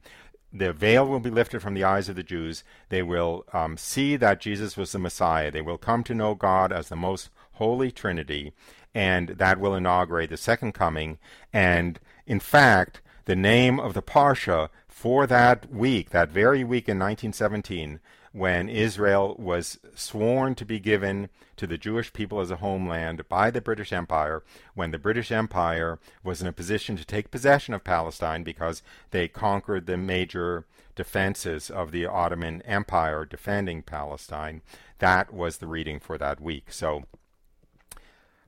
The 0.53 0.75
veil 0.75 1.07
will 1.07 1.21
be 1.21 1.31
lifted 1.31 1.63
from 1.63 1.73
the 1.73 1.85
eyes 1.85 2.11
of 2.11 2.17
the 2.17 2.23
Jews. 2.23 2.63
They 2.91 3.03
will 3.03 3.47
um, 3.55 3.79
see 3.79 4.17
that 4.17 4.43
Jesus 4.43 4.77
was 4.77 4.93
the 4.93 4.99
Messiah. 4.99 5.51
They 5.51 5.63
will 5.63 5.79
come 5.79 6.05
to 6.05 6.15
know 6.15 6.35
God 6.35 6.71
as 6.71 6.91
the 6.91 6.97
most 6.97 7.31
holy 7.53 7.91
Trinity, 7.91 8.53
and 8.95 9.29
that 9.31 9.59
will 9.59 9.75
inaugurate 9.75 10.29
the 10.29 10.37
second 10.37 10.73
coming. 10.73 11.19
And 11.51 11.99
in 12.27 12.41
fact, 12.41 13.01
the 13.25 13.37
name 13.37 13.81
of 13.81 13.95
the 13.95 14.03
Parsha 14.03 14.69
for 14.87 15.27
that 15.27 15.73
week, 15.73 16.11
that 16.11 16.29
very 16.29 16.63
week 16.63 16.91
in 16.91 16.99
1917, 16.99 18.01
when 18.33 18.69
Israel 18.69 19.35
was 19.39 19.79
sworn 19.95 20.55
to 20.55 20.65
be 20.65 20.79
given 20.79 21.29
to 21.57 21.67
the 21.67 21.79
Jewish 21.79 22.13
people 22.13 22.41
as 22.41 22.51
a 22.51 22.57
homeland 22.57 23.29
by 23.29 23.51
the 23.51 23.61
British 23.61 23.93
Empire, 23.93 24.43
when 24.75 24.93
the 24.93 24.99
British 24.99 25.33
Empire 25.33 25.99
was 26.23 26.41
in 26.41 26.47
a 26.47 26.53
position 26.53 26.97
to 26.97 27.05
take 27.05 27.31
possession 27.31 27.75
of 27.75 27.83
Palestine 27.83 28.45
because 28.45 28.83
they 29.11 29.27
conquered 29.27 29.87
the 29.87 29.97
major 29.97 30.65
defenses 30.95 31.71
of 31.71 31.91
the 31.91 32.07
Ottoman 32.07 32.63
Empire 32.63 33.25
defending 33.25 33.83
Palestine. 33.83 34.63
That 34.99 35.33
was 35.35 35.59
the 35.59 35.67
reading 35.67 35.99
for 35.99 36.17
that 36.19 36.41
week. 36.41 36.73
So, 36.73 37.05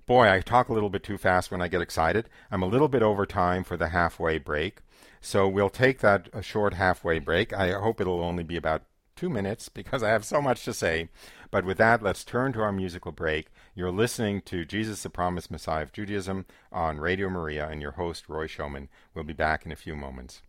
boy, 0.07 0.31
I 0.31 0.41
talk 0.41 0.69
a 0.69 0.73
little 0.73 0.91
bit 0.91 1.03
too 1.03 1.19
fast 1.19 1.51
when 1.51 1.63
I 1.63 1.69
get 1.69 1.81
excited. 1.81 2.29
I'm 2.53 2.63
a 2.63 2.67
little 2.67 2.89
bit 2.89 3.03
over 3.03 3.27
time 3.27 3.65
for 3.65 3.77
the 3.77 3.89
halfway 3.89 4.39
break. 4.39 4.81
So 5.21 5.49
we'll 5.49 5.71
take 5.71 6.01
that 6.01 6.29
short 6.43 6.75
halfway 6.75 7.19
break. 7.19 7.53
I 7.53 7.73
hope 7.73 8.01
it'll 8.01 8.23
only 8.23 8.43
be 8.43 8.57
about 8.57 8.83
two 9.17 9.29
minutes 9.29 9.69
because 9.69 10.03
I 10.03 10.11
have 10.11 10.25
so 10.25 10.41
much 10.41 10.65
to 10.65 10.73
say. 10.73 11.09
But 11.51 11.65
with 11.65 11.79
that, 11.79 12.03
let's 12.03 12.25
turn 12.25 12.53
to 12.55 12.61
our 12.61 12.73
musical 12.73 13.13
break. 13.13 13.49
You're 13.75 13.91
listening 13.91 14.43
to 14.43 14.65
Jesus 14.65 15.03
the 15.03 15.11
Promised 15.11 15.51
Messiah 15.51 15.83
of 15.83 15.93
Judaism 15.93 16.47
on 16.71 16.99
Radio 16.99 17.29
Maria, 17.29 17.69
and 17.69 17.83
your 17.83 17.93
host, 17.93 18.29
Roy 18.29 18.47
Schoeman. 18.47 18.89
We'll 19.15 19.25
be 19.25 19.33
back 19.33 19.67
in 19.67 19.73
a 19.73 19.77
few 19.77 19.95
moments. 19.95 20.43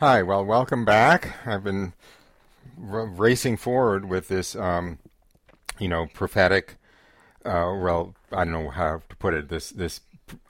Hi, 0.00 0.22
well, 0.22 0.44
welcome 0.44 0.84
back. 0.84 1.46
I've 1.46 1.64
been 1.64 1.92
r- 2.82 3.06
racing 3.06 3.58
forward 3.58 4.08
with 4.08 4.28
this, 4.28 4.56
um, 4.56 4.98
you 5.78 5.88
know, 5.88 6.06
prophetic, 6.12 6.76
uh, 7.44 7.76
well, 7.80 8.14
I 8.32 8.44
don't 8.44 8.52
know 8.52 8.70
how 8.70 9.02
to 9.08 9.16
put 9.16 9.34
it, 9.34 9.48
this, 9.48 9.70
this 9.70 10.00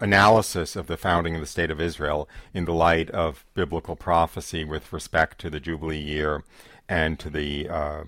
analysis 0.00 0.76
of 0.76 0.86
the 0.86 0.96
founding 0.96 1.34
of 1.34 1.40
the 1.40 1.46
State 1.46 1.70
of 1.70 1.80
Israel 1.80 2.28
in 2.52 2.64
the 2.64 2.72
light 2.72 3.10
of 3.10 3.44
biblical 3.54 3.96
prophecy 3.96 4.64
with 4.64 4.92
respect 4.92 5.40
to 5.40 5.50
the 5.50 5.60
Jubilee 5.60 5.98
year 5.98 6.44
and 6.88 7.18
to 7.18 7.30
the 7.30 7.68
uh, 7.68 8.04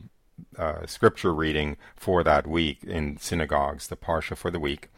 uh, 0.58 0.86
scripture 0.86 1.34
reading 1.34 1.76
for 1.96 2.22
that 2.24 2.46
week 2.46 2.82
in 2.84 3.16
synagogues, 3.18 3.88
the 3.88 3.96
Parsha 3.96 4.36
for 4.36 4.50
the 4.50 4.60
week. 4.60 4.88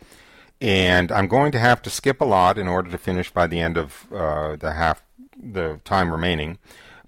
And 0.60 1.10
I'm 1.10 1.26
going 1.26 1.50
to 1.52 1.58
have 1.58 1.82
to 1.82 1.90
skip 1.90 2.20
a 2.20 2.24
lot 2.24 2.56
in 2.56 2.68
order 2.68 2.90
to 2.90 2.98
finish 2.98 3.30
by 3.30 3.46
the 3.46 3.60
end 3.60 3.76
of 3.76 4.06
uh, 4.12 4.56
the 4.56 4.72
half 4.72 5.02
the 5.36 5.80
time 5.84 6.12
remaining. 6.12 6.58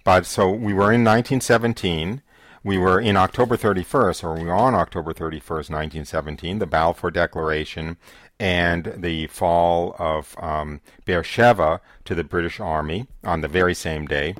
But 0.03 0.27
so 0.27 0.51
we 0.51 0.73
were 0.73 0.93
in 0.93 1.05
1917. 1.05 2.23
We 2.65 2.79
were 2.79 2.99
in 2.99 3.17
October 3.17 3.57
31st, 3.57 4.25
or 4.25 4.35
we 4.35 4.45
were 4.45 4.55
on 4.55 4.75
October 4.75 5.12
31st, 5.12 5.70
1917, 5.70 6.59
the 6.59 6.66
Balfour 6.66 7.11
Declaration 7.11 7.99
and 8.41 8.95
the 8.97 9.27
fall 9.29 9.95
of 9.99 10.35
um, 10.39 10.81
Beersheba 11.05 11.81
to 12.05 12.14
the 12.14 12.25
British 12.25 12.61
Army 12.61 13.07
on 13.22 13.41
the 13.41 13.49
very 13.49 13.75
same 13.75 14.07
day. 14.07 14.35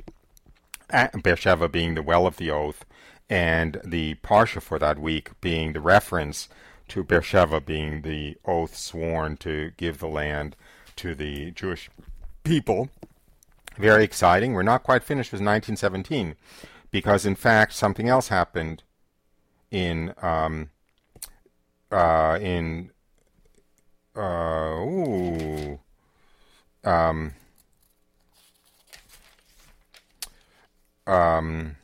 Beersheba 1.23 1.69
being 1.69 1.95
the 1.95 2.03
well 2.03 2.27
of 2.27 2.37
the 2.37 2.51
oath, 2.51 2.85
and 3.29 3.79
the 3.83 4.15
Parsha 4.15 4.61
for 4.61 4.79
that 4.79 4.99
week 4.99 5.31
being 5.41 5.73
the 5.73 5.81
reference 5.81 6.47
to 6.89 7.03
Beersheba 7.03 7.61
being 7.61 8.01
the 8.01 8.37
oath 8.45 8.75
sworn 8.75 9.37
to 9.37 9.71
give 9.77 9.99
the 9.99 10.07
land 10.07 10.55
to 10.97 11.15
the 11.15 11.51
Jewish 11.51 11.89
people. 12.43 12.89
Very 13.77 14.03
exciting. 14.03 14.53
We're 14.53 14.63
not 14.63 14.83
quite 14.83 15.03
finished 15.03 15.31
with 15.31 15.41
1917 15.41 16.35
because, 16.91 17.25
in 17.25 17.35
fact, 17.35 17.73
something 17.73 18.07
else 18.07 18.29
happened 18.29 18.83
in 19.71 20.13
um, 20.21 20.69
uh, 21.91 22.37
in 22.41 22.91
uh, 24.15 24.75
ooh, 24.77 25.79
um, 26.83 27.33
um, 31.07 31.75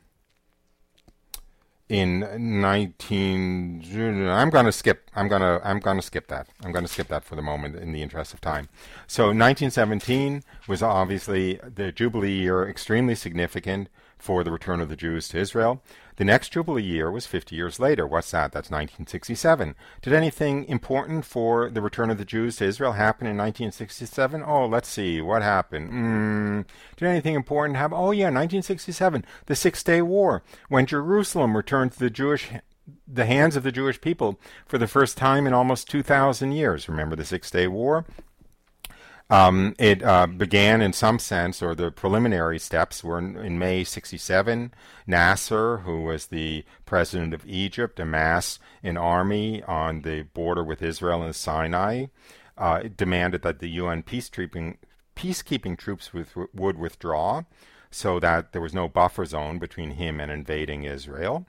in 1.90 2.62
19 2.62 3.84
I'm 4.30 4.50
going 4.50 4.66
to 4.66 4.72
skip 4.72 5.11
I'm 5.16 5.28
going 5.28 5.42
to 5.42 5.60
I'm 5.64 5.80
to 5.82 6.02
skip 6.02 6.28
that. 6.28 6.48
I'm 6.64 6.72
going 6.72 6.86
to 6.86 6.92
skip 6.92 7.08
that 7.10 7.24
for 7.24 7.36
the 7.36 7.42
moment 7.42 7.76
in 7.76 7.92
the 7.92 8.02
interest 8.02 8.34
of 8.34 8.42
time. 8.42 8.70
So 9.08 9.26
1917 9.26 10.44
was 10.68 10.82
obviously 10.82 11.60
the 11.64 11.92
jubilee 11.92 12.32
year 12.32 12.68
extremely 12.68 13.16
significant 13.16 13.90
for 14.22 14.44
the 14.44 14.52
return 14.52 14.80
of 14.80 14.90
the 14.90 14.96
Jews 14.96 15.28
to 15.30 15.40
Israel. 15.40 15.82
The 16.18 16.26
next 16.26 16.50
Jubilee 16.50 16.84
year 16.84 17.10
was 17.10 17.26
50 17.26 17.56
years 17.56 17.80
later. 17.80 18.06
What's 18.06 18.30
that? 18.32 18.52
That's 18.52 18.70
1967. 18.70 19.76
Did 20.02 20.14
anything 20.14 20.66
important 20.66 21.26
for 21.26 21.70
the 21.70 21.82
return 21.82 22.12
of 22.12 22.20
the 22.20 22.26
Jews 22.26 22.58
to 22.58 22.66
Israel 22.66 22.92
happen 22.92 23.26
in 23.26 23.38
1967? 23.38 24.44
Oh, 24.46 24.68
let's 24.68 24.88
see. 24.88 25.20
What 25.22 25.42
happened? 25.42 25.92
Mm, 25.92 26.66
did 26.98 27.08
anything 27.08 27.34
important 27.34 27.78
happen? 27.78 27.98
Oh, 27.98 28.12
yeah, 28.12 28.26
1967, 28.26 29.26
the 29.48 29.56
Six 29.56 29.82
Day 29.82 30.02
War, 30.02 30.44
when 30.70 30.86
Jerusalem 30.86 31.58
returned 31.58 31.94
to 31.94 32.00
the 32.00 32.12
Jewish 32.12 32.52
the 33.08 33.26
hands 33.26 33.56
of 33.56 33.64
the 33.64 33.72
Jewish 33.72 34.02
people 34.02 34.40
for 34.66 34.78
the 34.78 34.88
first 34.88 35.18
time 35.18 35.48
in 35.48 35.54
almost 35.54 35.90
2,000 35.90 36.52
years. 36.52 36.90
Remember 36.90 37.16
the 37.16 37.26
Six 37.26 37.52
Day 37.52 37.68
War? 37.68 38.06
Um, 39.30 39.76
it 39.80 40.04
uh, 40.04 40.28
began 40.28 40.82
in 40.82 40.92
some 40.92 41.18
sense, 41.18 41.62
or 41.62 41.74
the 41.74 41.90
preliminary 41.90 42.60
steps 42.60 43.02
were 43.02 43.18
in, 43.18 43.38
in, 43.38 43.58
May 43.58 43.86
67. 43.86 44.74
Nasser, 45.08 45.78
who 45.80 46.02
was 46.02 46.28
the 46.28 46.66
president 46.86 47.34
of 47.34 47.48
Egypt, 47.48 47.98
amassed 47.98 48.60
an 48.84 48.98
army 48.98 49.64
on 49.64 50.02
the 50.02 50.24
border 50.24 50.66
with 50.66 50.82
Israel 50.82 51.24
and 51.24 51.34
Sinai. 51.34 52.08
Uh, 52.58 52.84
demanded 52.96 53.42
that 53.44 53.60
the 53.60 53.70
UN 53.70 54.04
peacekeeping, 54.04 54.76
peacekeeping 55.16 55.78
troops 55.78 56.14
with, 56.14 56.36
would 56.54 56.78
withdraw 56.78 57.44
so 57.90 58.20
that 58.20 58.52
there 58.52 58.62
was 58.62 58.74
no 58.74 58.88
buffer 58.88 59.26
zone 59.26 59.60
between 59.60 59.92
him 59.92 60.20
and 60.20 60.30
invading 60.30 60.84
Israel. 60.84 61.46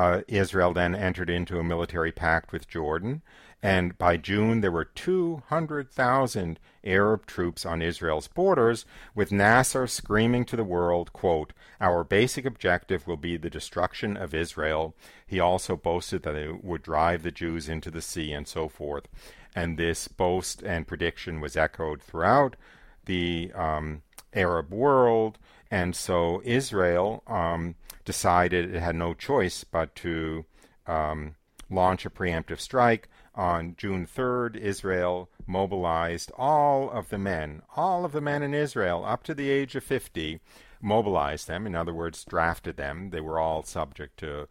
Uh, 0.00 0.22
Israel 0.28 0.72
then 0.72 0.94
entered 0.94 1.28
into 1.28 1.58
a 1.58 1.64
military 1.64 2.12
pact 2.12 2.52
with 2.52 2.68
Jordan 2.68 3.22
and 3.62 3.98
by 3.98 4.16
June 4.16 4.60
there 4.60 4.72
were 4.72 4.86
200,000 4.86 6.58
Arab 6.82 7.26
troops 7.26 7.66
on 7.66 7.82
Israel's 7.82 8.26
borders, 8.26 8.86
with 9.14 9.32
Nasser 9.32 9.86
screaming 9.86 10.46
to 10.46 10.56
the 10.56 10.64
world, 10.64 11.12
quote, 11.12 11.52
Our 11.80 12.02
basic 12.02 12.46
objective 12.46 13.06
will 13.06 13.18
be 13.18 13.36
the 13.36 13.50
destruction 13.50 14.16
of 14.16 14.34
Israel. 14.34 14.94
He 15.26 15.38
also 15.38 15.76
boasted 15.76 16.22
that 16.22 16.36
it 16.36 16.64
would 16.64 16.82
drive 16.82 17.22
the 17.22 17.30
Jews 17.30 17.68
into 17.68 17.90
the 17.90 18.00
sea 18.00 18.32
and 18.32 18.48
so 18.48 18.68
forth. 18.68 19.06
And 19.54 19.76
this 19.76 20.08
boast 20.08 20.62
and 20.62 20.86
prediction 20.86 21.40
was 21.40 21.56
echoed 21.56 22.02
throughout 22.02 22.56
the 23.04 23.52
um, 23.54 24.02
Arab 24.32 24.72
world. 24.72 25.38
And 25.70 25.94
so 25.94 26.40
Israel 26.44 27.22
um, 27.26 27.74
decided 28.04 28.74
it 28.74 28.80
had 28.80 28.96
no 28.96 29.14
choice 29.14 29.64
but 29.64 29.94
to 29.96 30.44
um, 30.86 31.34
launch 31.68 32.04
a 32.04 32.10
preemptive 32.10 32.60
strike 32.60 33.08
on 33.34 33.74
June 33.76 34.06
3rd, 34.06 34.56
Israel 34.56 35.30
mobilized 35.46 36.32
all 36.36 36.90
of 36.90 37.08
the 37.08 37.18
men, 37.18 37.62
all 37.76 38.04
of 38.04 38.12
the 38.12 38.20
men 38.20 38.42
in 38.42 38.52
Israel 38.52 39.04
up 39.04 39.22
to 39.24 39.34
the 39.34 39.48
age 39.48 39.76
of 39.76 39.84
50, 39.84 40.40
mobilized 40.82 41.46
them, 41.46 41.66
in 41.66 41.74
other 41.74 41.94
words, 41.94 42.24
drafted 42.24 42.76
them. 42.76 43.10
They 43.10 43.20
were 43.20 43.38
all 43.38 43.62
subject 43.62 44.18
to 44.18 44.48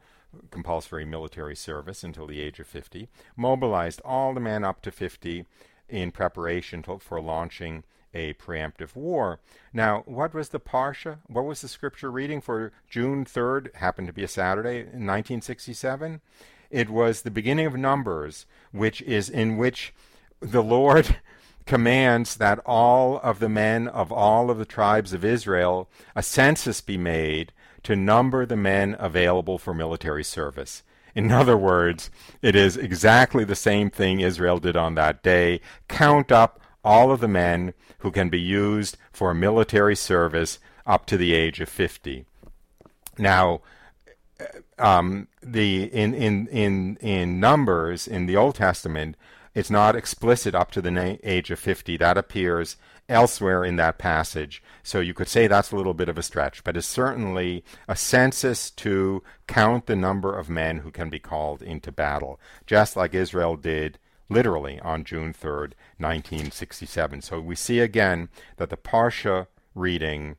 compulsory 0.49 1.05
military 1.05 1.55
service 1.55 2.03
until 2.03 2.27
the 2.27 2.39
age 2.39 2.59
of 2.59 2.67
50, 2.67 3.09
mobilized 3.35 4.01
all 4.05 4.33
the 4.33 4.39
men 4.39 4.63
up 4.63 4.81
to 4.83 4.91
50 4.91 5.45
in 5.89 6.11
preparation 6.11 6.81
to, 6.83 6.99
for 6.99 7.19
launching 7.19 7.83
a 8.13 8.33
preemptive 8.33 8.95
war. 8.95 9.39
Now, 9.73 10.03
what 10.05 10.33
was 10.33 10.49
the 10.49 10.59
Parsha? 10.59 11.19
What 11.27 11.45
was 11.45 11.61
the 11.61 11.67
scripture 11.67 12.11
reading 12.11 12.41
for 12.41 12.71
June 12.89 13.25
3rd? 13.25 13.75
Happened 13.75 14.07
to 14.07 14.13
be 14.13 14.23
a 14.23 14.27
Saturday 14.27 14.79
in 14.79 15.05
1967. 15.05 16.21
It 16.69 16.89
was 16.89 17.21
the 17.21 17.31
beginning 17.31 17.65
of 17.65 17.75
Numbers, 17.75 18.45
which 18.71 19.01
is 19.03 19.29
in 19.29 19.57
which 19.57 19.93
the 20.39 20.63
Lord 20.63 21.17
commands 21.65 22.37
that 22.37 22.59
all 22.65 23.19
of 23.19 23.39
the 23.39 23.49
men 23.49 23.87
of 23.87 24.11
all 24.11 24.49
of 24.49 24.57
the 24.57 24.65
tribes 24.65 25.13
of 25.13 25.23
Israel, 25.23 25.89
a 26.15 26.23
census 26.23 26.81
be 26.81 26.97
made 26.97 27.53
to 27.83 27.95
number 27.95 28.45
the 28.45 28.57
men 28.57 28.95
available 28.99 29.57
for 29.57 29.73
military 29.73 30.23
service. 30.23 30.83
In 31.15 31.31
other 31.31 31.57
words, 31.57 32.09
it 32.41 32.55
is 32.55 32.77
exactly 32.77 33.43
the 33.43 33.55
same 33.55 33.89
thing 33.89 34.19
Israel 34.19 34.59
did 34.59 34.75
on 34.75 34.95
that 34.95 35.23
day. 35.23 35.61
Count 35.87 36.31
up 36.31 36.59
all 36.83 37.11
of 37.11 37.19
the 37.19 37.27
men 37.27 37.73
who 37.99 38.11
can 38.11 38.29
be 38.29 38.39
used 38.39 38.97
for 39.11 39.33
military 39.33 39.95
service 39.95 40.59
up 40.85 41.05
to 41.05 41.17
the 41.17 41.33
age 41.33 41.59
of 41.59 41.69
50. 41.69 42.25
Now, 43.17 43.61
um, 44.77 45.27
the 45.41 45.83
in 45.83 46.13
in 46.13 46.47
in 46.47 46.97
in 46.97 47.39
numbers 47.39 48.07
in 48.07 48.25
the 48.25 48.37
Old 48.37 48.55
Testament, 48.55 49.15
it's 49.53 49.69
not 49.69 49.95
explicit 49.95 50.55
up 50.55 50.71
to 50.71 50.81
the 50.81 50.91
na- 50.91 51.17
age 51.23 51.51
of 51.51 51.59
fifty. 51.59 51.97
That 51.97 52.17
appears 52.17 52.77
elsewhere 53.09 53.65
in 53.65 53.75
that 53.77 53.97
passage. 53.97 54.61
So 54.83 54.99
you 54.99 55.13
could 55.13 55.27
say 55.27 55.47
that's 55.47 55.71
a 55.71 55.75
little 55.75 55.95
bit 55.95 56.09
of 56.09 56.17
a 56.17 56.23
stretch, 56.23 56.63
but 56.63 56.77
it's 56.77 56.87
certainly 56.87 57.63
a 57.87 57.95
census 57.95 58.69
to 58.71 59.23
count 59.47 59.87
the 59.87 59.95
number 59.95 60.37
of 60.37 60.49
men 60.49 60.79
who 60.79 60.91
can 60.91 61.09
be 61.09 61.19
called 61.19 61.61
into 61.61 61.91
battle, 61.91 62.39
just 62.67 62.95
like 62.95 63.13
Israel 63.13 63.55
did 63.55 63.97
literally 64.29 64.79
on 64.81 65.03
June 65.03 65.33
3rd, 65.33 65.73
1967. 65.97 67.21
So 67.21 67.39
we 67.39 67.55
see 67.55 67.79
again 67.79 68.29
that 68.57 68.69
the 68.69 68.77
Parsha 68.77 69.47
reading 69.75 70.37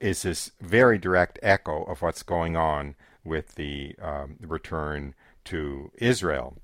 is 0.00 0.22
this 0.22 0.52
very 0.60 0.98
direct 0.98 1.38
echo 1.42 1.84
of 1.84 2.02
what's 2.02 2.22
going 2.22 2.56
on 2.56 2.94
with 3.24 3.54
the 3.54 3.94
um, 4.00 4.36
return 4.40 5.14
to 5.44 5.90
Israel. 5.96 6.56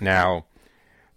Now, 0.00 0.46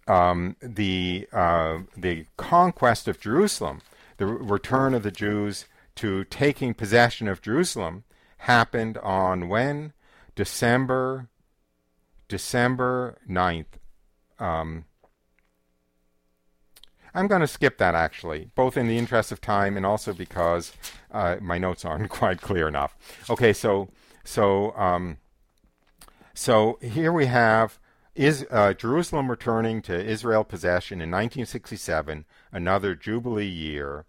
um, 0.08 0.56
the 0.60 1.28
uh, 1.32 1.80
the 1.96 2.26
conquest 2.36 3.06
of 3.06 3.20
Jerusalem, 3.20 3.82
the 4.16 4.26
return 4.26 4.94
of 4.94 5.02
the 5.02 5.10
Jews 5.10 5.66
to 5.96 6.24
taking 6.24 6.74
possession 6.74 7.28
of 7.28 7.42
Jerusalem, 7.42 8.04
happened 8.38 8.98
on 8.98 9.48
when 9.48 9.92
December 10.34 11.28
December 12.28 13.18
9th. 13.28 13.78
Um, 14.42 14.84
I'm 17.14 17.26
going 17.26 17.42
to 17.42 17.46
skip 17.46 17.78
that 17.78 17.94
actually, 17.94 18.50
both 18.54 18.76
in 18.76 18.88
the 18.88 18.98
interest 18.98 19.32
of 19.32 19.40
time 19.40 19.76
and 19.76 19.84
also 19.84 20.12
because 20.12 20.72
uh, 21.10 21.36
my 21.40 21.58
notes 21.58 21.84
aren't 21.84 22.08
quite 22.20 22.40
clear 22.40 22.66
enough. 22.68 22.96
Okay, 23.30 23.52
so 23.52 23.88
so, 24.24 24.76
um, 24.76 25.18
so 26.34 26.78
here 26.80 27.12
we 27.12 27.26
have 27.26 27.78
is 28.14 28.46
uh, 28.50 28.74
Jerusalem 28.74 29.30
returning 29.30 29.80
to 29.82 30.04
Israel 30.04 30.44
possession 30.44 30.96
in 31.00 31.10
1967, 31.10 32.24
another 32.52 32.94
Jubilee 32.94 33.46
year. 33.46 34.04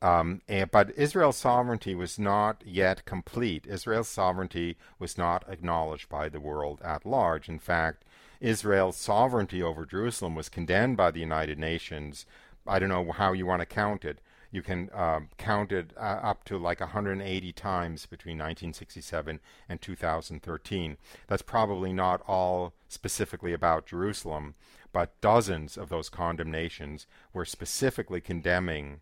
Um, 0.00 0.42
and, 0.46 0.70
but 0.70 0.96
Israel's 0.96 1.38
sovereignty 1.38 1.94
was 1.94 2.18
not 2.18 2.62
yet 2.64 3.04
complete. 3.04 3.66
Israel's 3.66 4.08
sovereignty 4.08 4.76
was 4.98 5.18
not 5.18 5.44
acknowledged 5.48 6.08
by 6.08 6.28
the 6.28 6.40
world 6.40 6.80
at 6.84 7.04
large. 7.04 7.48
In 7.48 7.58
fact, 7.58 8.04
Israel's 8.40 8.96
sovereignty 8.96 9.62
over 9.62 9.84
Jerusalem 9.84 10.34
was 10.34 10.48
condemned 10.48 10.96
by 10.96 11.10
the 11.10 11.20
United 11.20 11.58
Nations. 11.58 12.26
I 12.66 12.78
don't 12.78 12.88
know 12.88 13.12
how 13.12 13.32
you 13.32 13.46
want 13.46 13.60
to 13.60 13.66
count 13.66 14.04
it 14.04 14.20
you 14.50 14.62
can 14.62 14.88
uh, 14.94 15.20
count 15.36 15.72
it 15.72 15.92
uh, 15.96 16.00
up 16.00 16.44
to 16.44 16.58
like 16.58 16.80
180 16.80 17.52
times 17.52 18.06
between 18.06 18.36
1967 18.38 19.40
and 19.68 19.80
2013. 19.80 20.96
That's 21.26 21.42
probably 21.42 21.92
not 21.92 22.22
all 22.26 22.72
specifically 22.88 23.52
about 23.52 23.86
Jerusalem, 23.86 24.54
but 24.92 25.20
dozens 25.20 25.76
of 25.76 25.90
those 25.90 26.08
condemnations 26.08 27.06
were 27.32 27.44
specifically 27.44 28.20
condemning 28.20 29.00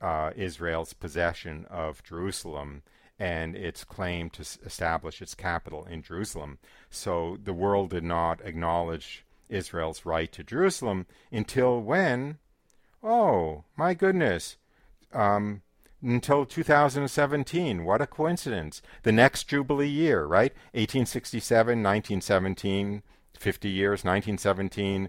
uh, 0.00 0.30
Israel's 0.36 0.92
possession 0.94 1.66
of 1.68 2.02
Jerusalem 2.02 2.82
and 3.22 3.54
its 3.54 3.84
claim 3.84 4.28
to 4.28 4.42
establish 4.66 5.22
its 5.22 5.36
capital 5.36 5.84
in 5.84 6.02
Jerusalem. 6.02 6.58
So 6.90 7.38
the 7.40 7.52
world 7.52 7.90
did 7.90 8.02
not 8.02 8.40
acknowledge 8.44 9.24
Israel's 9.48 10.04
right 10.04 10.32
to 10.32 10.42
Jerusalem 10.42 11.06
until 11.30 11.80
when? 11.80 12.38
Oh, 13.00 13.62
my 13.76 13.94
goodness 13.94 14.56
um, 15.12 15.62
until 16.02 16.44
2017. 16.44 17.84
What 17.84 18.00
a 18.00 18.08
coincidence. 18.08 18.82
The 19.04 19.12
next 19.12 19.44
Jubilee 19.44 19.86
year, 19.86 20.24
right? 20.24 20.52
1867, 20.72 21.80
1917, 21.80 23.02
50 23.38 23.68
years, 23.68 24.04
1917. 24.04 25.08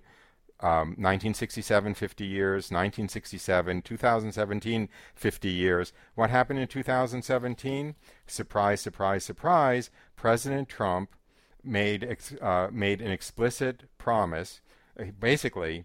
Um, 0.64 0.91
1967, 0.91 1.93
50 1.93 2.26
years, 2.26 2.72
1967, 2.72 3.82
2017, 3.82 4.89
50 5.14 5.49
years. 5.49 5.91
What 6.16 6.30
happened 6.30 6.59
in 6.59 6.68
2017? 6.70 7.95
Surprise, 8.26 8.80
surprise, 8.80 9.26
surprise. 9.26 9.89
President 10.16 10.70
Trump 10.70 11.18
made 11.66 12.05
ex- 12.05 12.36
uh, 12.41 12.70
made 12.72 13.01
an 13.01 13.11
explicit 13.11 13.89
promise. 13.97 14.61
Uh, 14.97 15.07
basically, 15.20 15.84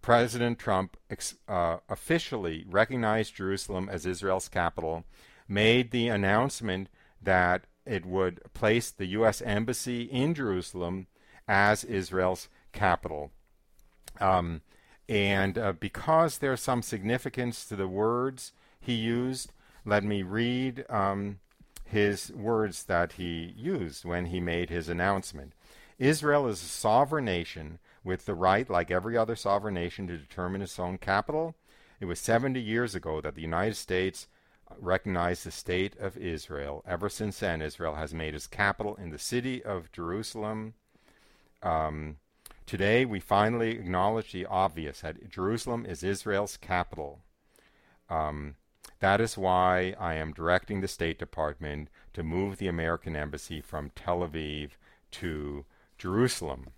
President 0.00 0.58
Trump 0.58 0.96
ex- 1.10 1.36
uh, 1.46 1.76
officially 1.90 2.64
recognized 2.66 3.34
Jerusalem 3.34 3.90
as 3.90 4.06
Israel's 4.06 4.48
capital, 4.48 5.04
made 5.46 5.90
the 5.90 6.08
announcement 6.08 6.88
that 7.20 7.66
it 7.84 8.06
would 8.06 8.40
place 8.54 8.90
the 8.90 9.06
U.S. 9.06 9.42
Embassy 9.42 10.04
in 10.04 10.32
Jerusalem 10.32 11.08
as 11.46 11.84
Israel's 11.84 12.48
capital. 12.72 13.32
Um, 14.20 14.62
and 15.08 15.56
uh, 15.56 15.72
because 15.72 16.38
there's 16.38 16.60
some 16.60 16.82
significance 16.82 17.64
to 17.66 17.76
the 17.76 17.88
words 17.88 18.52
he 18.80 18.94
used, 18.94 19.52
let 19.84 20.04
me 20.04 20.22
read 20.22 20.84
um, 20.90 21.38
his 21.84 22.30
words 22.32 22.84
that 22.84 23.12
he 23.12 23.54
used 23.56 24.04
when 24.04 24.26
he 24.26 24.40
made 24.40 24.68
his 24.68 24.88
announcement. 24.88 25.52
Israel 25.98 26.46
is 26.46 26.62
a 26.62 26.66
sovereign 26.66 27.24
nation 27.24 27.78
with 28.04 28.26
the 28.26 28.34
right, 28.34 28.68
like 28.68 28.90
every 28.90 29.16
other 29.16 29.34
sovereign 29.34 29.74
nation, 29.74 30.06
to 30.06 30.18
determine 30.18 30.62
its 30.62 30.78
own 30.78 30.98
capital. 30.98 31.54
It 32.00 32.04
was 32.04 32.20
70 32.20 32.60
years 32.60 32.94
ago 32.94 33.20
that 33.20 33.34
the 33.34 33.42
United 33.42 33.74
States 33.74 34.28
recognized 34.78 35.44
the 35.44 35.50
state 35.50 35.98
of 35.98 36.16
Israel. 36.16 36.84
Ever 36.86 37.08
since 37.08 37.40
then, 37.40 37.62
Israel 37.62 37.94
has 37.94 38.14
made 38.14 38.34
its 38.34 38.46
capital 38.46 38.94
in 38.96 39.10
the 39.10 39.18
city 39.18 39.64
of 39.64 39.90
Jerusalem. 39.90 40.74
Um, 41.62 42.18
today, 42.68 43.04
we 43.06 43.18
finally 43.18 43.70
acknowledge 43.70 44.30
the 44.30 44.46
obvious 44.46 45.00
that 45.00 45.30
Jerusalem 45.30 45.86
is 45.86 46.02
Israel's 46.04 46.58
capital. 46.58 47.20
Um, 48.10 48.56
that 49.00 49.20
is 49.20 49.38
why 49.38 49.94
I 49.98 50.14
am 50.14 50.32
directing 50.32 50.80
the 50.80 50.88
State 50.88 51.18
Department 51.18 51.88
to 52.12 52.22
move 52.22 52.58
the 52.58 52.68
American 52.68 53.16
Embassy 53.16 53.60
from 53.60 53.90
Tel 53.96 54.18
Aviv 54.20 54.72
to 55.12 55.64
Jerusalem. 55.96 56.68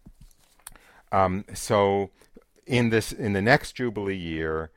Um, 1.11 1.45
so, 1.55 2.11
in 2.67 2.91
this, 2.91 3.11
in 3.11 3.33
the 3.33 3.43
next 3.43 3.73
Jubilee 3.73 4.17
year, 4.17 4.71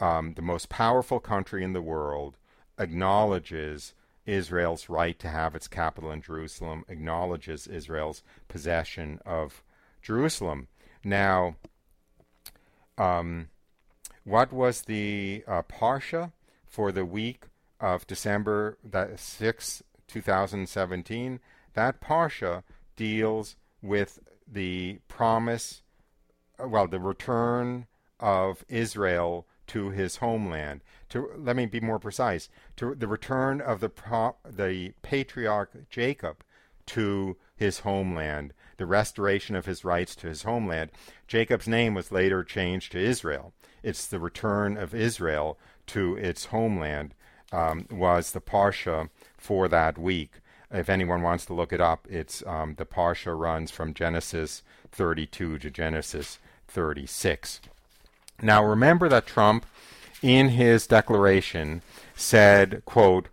um, 0.00 0.34
the 0.34 0.42
most 0.42 0.68
powerful 0.68 1.20
country 1.20 1.62
in 1.62 1.72
the 1.72 1.82
world 1.82 2.36
acknowledges 2.78 3.94
Israel's 4.26 4.88
right 4.88 5.18
to 5.20 5.28
have 5.28 5.54
its 5.54 5.68
capital 5.68 6.10
in 6.10 6.20
Jerusalem, 6.20 6.84
acknowledges 6.88 7.68
Israel's 7.68 8.22
possession 8.48 9.20
of 9.24 9.62
Jerusalem. 10.08 10.68
Now, 11.04 11.56
um, 12.96 13.48
what 14.24 14.50
was 14.54 14.80
the 14.82 15.44
uh, 15.46 15.60
parsha 15.64 16.32
for 16.66 16.90
the 16.90 17.04
week 17.04 17.44
of 17.78 18.06
December 18.06 18.78
6, 19.14 19.82
2017? 20.06 21.40
That 21.74 22.00
parsha 22.00 22.62
deals 22.96 23.56
with 23.82 24.18
the 24.50 25.00
promise, 25.08 25.82
uh, 26.58 26.66
well, 26.66 26.88
the 26.88 27.00
return 27.00 27.86
of 28.18 28.64
Israel 28.66 29.46
to 29.66 29.90
his 29.90 30.16
homeland. 30.16 30.80
To 31.10 31.28
let 31.36 31.54
me 31.54 31.66
be 31.66 31.80
more 31.80 31.98
precise, 31.98 32.48
to 32.76 32.94
the 32.94 33.06
return 33.06 33.60
of 33.60 33.80
the 33.80 33.90
the 34.42 34.94
patriarch 35.02 35.90
Jacob 35.90 36.42
to 36.86 37.36
his 37.54 37.80
homeland, 37.80 38.54
the 38.78 38.86
restoration 38.86 39.54
of 39.54 39.66
his 39.66 39.84
rights 39.84 40.16
to 40.16 40.28
his 40.28 40.42
homeland. 40.42 40.90
Jacob's 41.26 41.68
name 41.68 41.94
was 41.94 42.10
later 42.10 42.42
changed 42.42 42.92
to 42.92 42.98
Israel. 42.98 43.52
It's 43.82 44.06
the 44.06 44.18
return 44.18 44.76
of 44.76 44.94
Israel 44.94 45.58
to 45.88 46.16
its 46.16 46.46
homeland 46.46 47.14
um, 47.52 47.86
was 47.90 48.32
the 48.32 48.40
parsha 48.40 49.10
for 49.36 49.68
that 49.68 49.98
week. 49.98 50.32
If 50.70 50.88
anyone 50.88 51.22
wants 51.22 51.46
to 51.46 51.54
look 51.54 51.72
it 51.72 51.80
up, 51.80 52.06
it's 52.10 52.42
um, 52.46 52.74
the 52.76 52.84
parsha 52.84 53.38
runs 53.38 53.70
from 53.70 53.94
Genesis 53.94 54.62
32 54.92 55.58
to 55.58 55.70
Genesis 55.70 56.38
36. 56.68 57.60
Now 58.42 58.64
remember 58.64 59.08
that 59.08 59.26
Trump, 59.26 59.66
in 60.22 60.50
his 60.50 60.86
declaration, 60.86 61.82
said, 62.14 62.82
quote, 62.84 63.28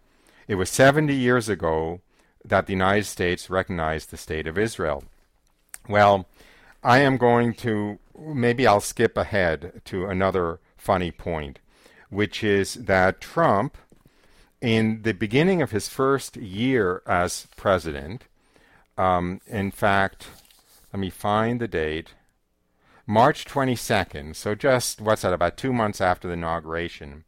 it 0.48 0.56
was 0.56 0.70
70 0.70 1.14
years 1.14 1.50
ago 1.50 2.02
that 2.44 2.68
the 2.68 2.74
United 2.74 3.06
States 3.06 3.50
recognized 3.50 4.12
the 4.12 4.18
state 4.18 4.48
of 4.48 4.58
Israel. 4.58 5.04
Well, 5.88 6.26
I 6.84 7.00
am 7.00 7.18
going 7.18 7.54
to, 7.56 8.00
maybe 8.18 8.66
I'll 8.66 8.80
skip 8.80 9.18
ahead 9.18 9.82
to 9.86 10.06
another 10.06 10.60
funny 10.78 11.12
point, 11.12 11.60
which 12.10 12.44
is 12.44 12.74
that 12.76 13.22
Trump, 13.22 13.78
in 14.62 15.04
the 15.04 15.14
beginning 15.14 15.62
of 15.62 15.72
his 15.72 15.90
first 15.90 16.38
year 16.38 17.04
as 17.06 17.48
president, 17.56 18.24
um, 18.98 19.42
in 19.48 19.72
fact, 19.72 20.28
let 20.92 21.00
me 21.00 21.10
find 21.10 21.60
the 21.60 21.68
date. 21.68 22.14
March 23.06 23.46
22nd, 23.46 24.36
so 24.36 24.56
just, 24.56 25.00
what's 25.00 25.22
that, 25.22 25.34
about 25.34 25.58
two 25.58 25.72
months 25.72 26.02
after 26.02 26.28
the 26.28 26.34
inauguration, 26.34 27.24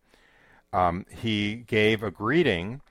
um, 0.73 1.05
he 1.15 1.55
gave 1.55 2.01
a 2.01 2.09
greeting 2.09 2.81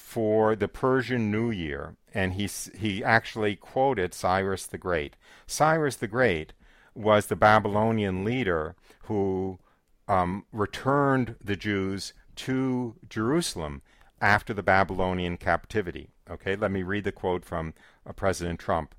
for 0.00 0.56
the 0.56 0.66
Persian 0.66 1.30
New 1.30 1.52
Year, 1.52 1.94
and 2.12 2.32
he, 2.32 2.48
he 2.76 3.04
actually 3.04 3.54
quoted 3.54 4.12
Cyrus 4.12 4.66
the 4.66 4.78
Great. 4.78 5.14
Cyrus 5.46 5.94
the 5.94 6.08
Great 6.08 6.52
was 6.94 7.26
the 7.26 7.36
Babylonian 7.36 8.24
leader 8.24 8.74
who 9.04 9.60
um, 10.08 10.46
returned 10.52 11.36
the 11.42 11.54
Jews 11.54 12.12
to 12.36 12.96
Jerusalem 13.08 13.82
after 14.20 14.52
the 14.52 14.64
Babylonian 14.64 15.36
captivity. 15.36 16.10
Okay, 16.28 16.56
let 16.56 16.72
me 16.72 16.82
read 16.82 17.04
the 17.04 17.12
quote 17.12 17.44
from 17.44 17.74
uh, 18.04 18.12
President 18.12 18.58
Trump 18.58 18.94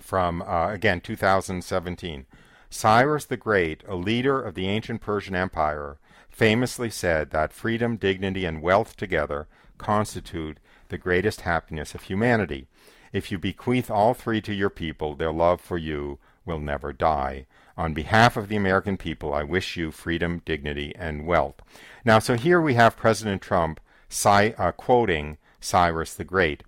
from, 0.00 0.42
uh, 0.42 0.68
again, 0.70 1.00
2017. 1.00 2.26
Cyrus 2.68 3.24
the 3.24 3.36
Great, 3.36 3.82
a 3.88 3.96
leader 3.96 4.42
of 4.42 4.54
the 4.54 4.68
ancient 4.68 5.00
Persian 5.00 5.34
Empire, 5.34 5.98
famously 6.28 6.90
said 6.90 7.30
that 7.30 7.52
freedom, 7.52 7.96
dignity, 7.96 8.44
and 8.44 8.60
wealth 8.60 8.96
together 8.96 9.48
constitute 9.80 10.58
the 10.90 10.98
greatest 10.98 11.40
happiness 11.40 11.94
of 11.94 12.02
humanity. 12.02 12.68
If 13.12 13.32
you 13.32 13.38
bequeath 13.38 13.90
all 13.90 14.14
three 14.14 14.40
to 14.42 14.54
your 14.54 14.70
people, 14.70 15.14
their 15.14 15.32
love 15.32 15.60
for 15.60 15.78
you 15.78 16.18
will 16.44 16.60
never 16.60 16.92
die. 16.92 17.46
On 17.76 17.94
behalf 17.94 18.36
of 18.36 18.48
the 18.48 18.56
American 18.56 18.96
people, 18.96 19.32
I 19.32 19.42
wish 19.42 19.76
you 19.76 19.90
freedom, 19.90 20.42
dignity, 20.44 20.94
and 20.96 21.26
wealth. 21.26 21.60
Now, 22.04 22.18
so 22.18 22.36
here 22.36 22.60
we 22.60 22.74
have 22.74 22.96
President 22.96 23.40
Trump 23.40 23.80
uh, 24.24 24.72
quoting 24.76 25.38
Cyrus 25.60 26.14
the 26.14 26.24
Great. 26.24 26.62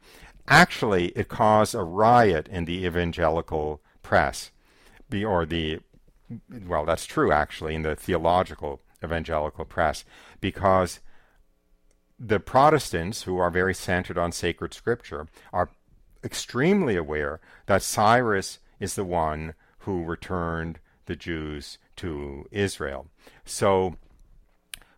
Actually, 0.48 1.08
it 1.08 1.28
caused 1.28 1.74
a 1.74 1.82
riot 1.82 2.48
in 2.48 2.64
the 2.64 2.84
evangelical 2.86 3.80
press, 4.02 4.50
or 5.12 5.46
the, 5.46 5.80
well, 6.66 6.84
that's 6.84 7.06
true 7.06 7.30
actually, 7.30 7.74
in 7.74 7.82
the 7.82 7.94
theological 7.94 8.80
evangelical 9.04 9.64
press, 9.64 10.04
because 10.40 11.00
the 12.18 12.40
Protestants, 12.40 13.22
who 13.22 13.38
are 13.38 13.50
very 13.50 13.74
centered 13.74 14.18
on 14.18 14.32
sacred 14.32 14.74
scripture, 14.74 15.26
are 15.52 15.70
extremely 16.24 16.96
aware 16.96 17.40
that 17.66 17.82
Cyrus 17.82 18.58
is 18.78 18.94
the 18.94 19.04
one 19.04 19.54
who 19.78 20.04
returned 20.04 20.78
the 21.06 21.16
Jews 21.16 21.78
to 21.96 22.46
Israel. 22.50 23.08
So, 23.44 23.96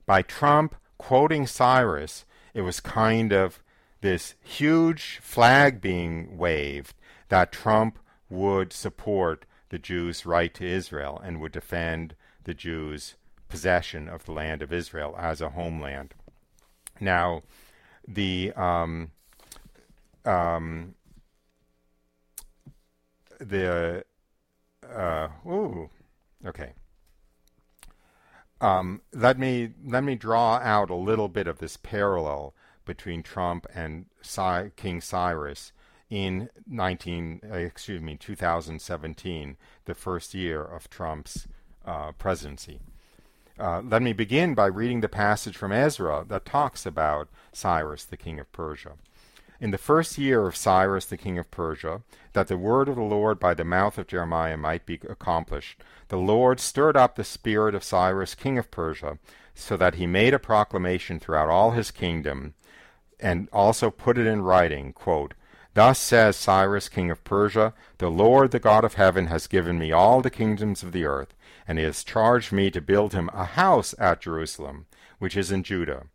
by 0.07 0.23
Trump 0.23 0.75
quoting 0.99 1.47
Cyrus, 1.47 2.25
it 2.53 2.61
was 2.61 2.81
kind 2.81 3.33
of 3.33 3.63
this 4.01 4.35
huge 4.43 5.19
flag 5.23 5.81
being 5.81 6.37
waved 6.37 6.95
that 7.31 7.53
Trump 7.53 7.99
would 8.29 8.73
support 8.73 9.47
the 9.71 9.79
Jews' 9.79 10.27
right 10.27 10.53
to 10.55 10.67
Israel 10.67 11.21
and 11.25 11.41
would 11.41 11.53
defend 11.53 12.15
the 12.45 12.55
Jews' 12.55 13.15
possession 13.49 14.09
of 14.09 14.25
the 14.25 14.33
land 14.33 14.63
of 14.63 14.73
Israel 14.73 15.17
as 15.19 15.41
a 15.41 15.51
homeland. 15.51 16.15
Now, 17.01 17.43
the 18.07 18.53
um, 18.53 19.11
um, 20.25 20.95
the 23.39 24.05
uh, 24.89 25.29
ooh, 25.47 25.91
okay. 26.47 26.73
Um, 28.61 29.03
let 29.13 29.39
me 29.39 29.71
let 29.85 30.05
me 30.05 30.15
draw 30.15 30.57
out 30.57 30.91
a 30.91 30.95
little 30.95 31.29
bit 31.29 31.47
of 31.47 31.59
this 31.59 31.77
parallel 31.77 32.55
between 32.85 33.23
Trump 33.23 33.67
and 33.75 34.07
Cy- 34.23 34.71
King 34.77 35.01
Cyrus 35.01 35.73
in 36.11 36.49
19 36.67 37.41
uh, 37.51 37.57
excuse 37.57 38.01
me 38.01 38.17
2017, 38.17 39.57
the 39.85 39.95
first 39.95 40.35
year 40.35 40.63
of 40.63 40.89
Trump's 40.89 41.49
uh, 41.85 42.13
presidency. 42.13 42.81
Uh, 43.59 43.81
let 43.85 44.03
me 44.03 44.13
begin 44.13 44.55
by 44.55 44.67
reading 44.67 45.01
the 45.01 45.09
passage 45.09 45.57
from 45.57 45.71
Ezra 45.71 46.25
that 46.29 46.45
talks 46.45 46.85
about 46.85 47.29
Cyrus, 47.53 48.05
the 48.05 48.17
king 48.17 48.41
of 48.41 48.51
Persia. 48.51 48.93
In 49.61 49.71
the 49.71 49.79
first 49.79 50.19
year 50.19 50.47
of 50.47 50.57
Cyrus, 50.57 51.07
the 51.07 51.17
king 51.17 51.39
of 51.39 51.51
Persia, 51.53 52.03
that 52.33 52.49
the 52.49 52.59
word 52.59 52.89
of 52.89 52.97
the 52.97 53.03
Lord 53.03 53.39
by 53.39 53.55
the 53.55 53.65
mouth 53.65 53.97
of 53.97 54.09
Jeremiah 54.09 54.57
might 54.57 54.85
be 54.85 54.99
accomplished, 55.09 55.81
the 56.09 56.17
Lord 56.17 56.59
stirred 56.59 56.97
up 56.97 57.15
the 57.15 57.23
spirit 57.23 57.77
of 57.77 57.85
Cyrus, 57.85 58.35
king 58.35 58.59
of 58.59 58.73
Persia, 58.73 59.19
so 59.55 59.77
that 59.77 59.95
he 59.95 60.07
made 60.07 60.35
a 60.35 60.41
proclamation 60.41 61.21
throughout 61.21 61.49
all 61.49 61.71
his 61.71 61.93
kingdom 61.93 62.55
and 63.21 63.49
also 63.53 63.89
put 63.89 64.19
it 64.19 64.27
in 64.27 64.43
writing, 64.43 64.93
quote, 64.93 65.35
Thus 65.75 65.99
says 65.99 66.37
Cyrus, 66.37 66.89
king 66.89 67.11
of 67.11 67.23
Persia, 67.23 67.73
The 67.99 68.11
Lord, 68.11 68.51
the 68.51 68.59
God 68.59 68.85
of 68.85 68.95
heaven, 68.95 69.29
has 69.29 69.47
given 69.47 69.79
me 69.79 69.93
all 69.93 70.21
the 70.21 70.31
kingdoms 70.31 70.83
of 70.83 70.93
the 70.93 71.05
earth, 71.05 71.35
and 71.67 71.79
he 71.79 71.85
has 71.85 72.05
charged 72.05 72.53
me 72.53 72.71
to 72.71 72.81
build 72.81 73.13
him 73.13 73.31
a 73.33 73.45
house 73.45 73.95
at 73.99 74.21
Jerusalem, 74.21 74.87
which 75.19 75.37
is 75.37 75.51
in 75.51 75.63
Judah. 75.63 76.07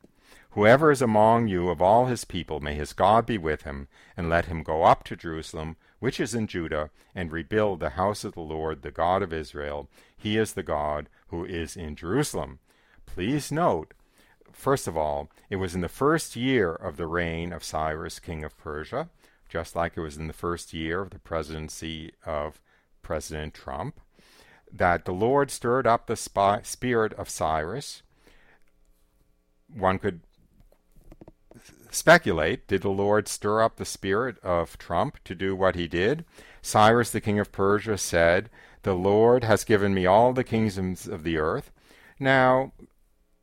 Whoever 0.54 0.92
is 0.92 1.02
among 1.02 1.48
you 1.48 1.70
of 1.70 1.82
all 1.82 2.08
his 2.08 2.26
people, 2.26 2.60
may 2.60 2.74
his 2.74 2.94
God 2.94 3.26
be 3.26 3.38
with 3.38 3.64
him, 3.64 3.88
and 4.18 4.30
let 4.30 4.46
him 4.46 4.64
go 4.64 4.84
up 4.84 5.04
to 5.06 5.16
Jerusalem, 5.16 5.78
which 6.00 6.20
is 6.20 6.34
in 6.34 6.48
Judah, 6.48 6.90
and 7.14 7.32
rebuild 7.32 7.80
the 7.80 7.92
house 7.92 8.24
of 8.24 8.34
the 8.34 8.42
Lord, 8.42 8.82
the 8.82 8.92
God 8.92 9.22
of 9.22 9.32
Israel. 9.32 9.90
He 10.18 10.38
is 10.38 10.54
the 10.54 10.64
God 10.64 11.08
who 11.28 11.46
is 11.46 11.78
in 11.78 11.96
Jerusalem. 11.96 12.60
Please 13.06 13.52
note, 13.52 13.94
first 14.52 14.88
of 14.88 14.98
all, 14.98 15.30
it 15.50 15.58
was 15.58 15.76
in 15.76 15.82
the 15.82 15.88
first 15.88 16.36
year 16.36 16.74
of 16.74 16.98
the 16.98 17.08
reign 17.08 17.54
of 17.54 17.64
Cyrus, 17.64 18.20
king 18.20 18.44
of 18.44 18.58
Persia, 18.58 19.10
just 19.48 19.76
like 19.76 19.94
it 19.96 20.02
was 20.02 20.18
in 20.18 20.28
the 20.28 20.34
first 20.34 20.74
year 20.74 21.02
of 21.02 21.12
the 21.12 21.20
presidency 21.20 22.14
of 22.26 22.60
President 23.02 23.54
Trump, 23.54 24.00
that 24.72 25.06
the 25.06 25.14
Lord 25.14 25.52
stirred 25.52 25.88
up 25.88 26.08
the 26.08 26.16
spy- 26.16 26.62
spirit 26.64 27.14
of 27.14 27.30
Cyrus. 27.30 28.02
One 29.74 30.00
could 30.00 30.22
speculate 31.92 32.68
did 32.68 32.82
the 32.82 32.90
Lord 32.90 33.28
stir 33.28 33.62
up 33.62 33.78
the 33.78 33.86
spirit 33.86 34.38
of 34.44 34.78
Trump 34.78 35.18
to 35.26 35.36
do 35.36 35.56
what 35.56 35.76
he 35.76 35.88
did? 35.88 36.26
Cyrus, 36.62 37.12
the 37.12 37.22
king 37.22 37.40
of 37.40 37.52
Persia, 37.52 37.98
said, 37.98 38.50
The 38.84 38.94
Lord 38.94 39.44
has 39.44 39.64
given 39.64 39.94
me 39.94 40.06
all 40.06 40.34
the 40.34 40.44
kingdoms 40.44 41.08
of 41.08 41.24
the 41.24 41.38
earth. 41.38 41.72
Now, 42.20 42.74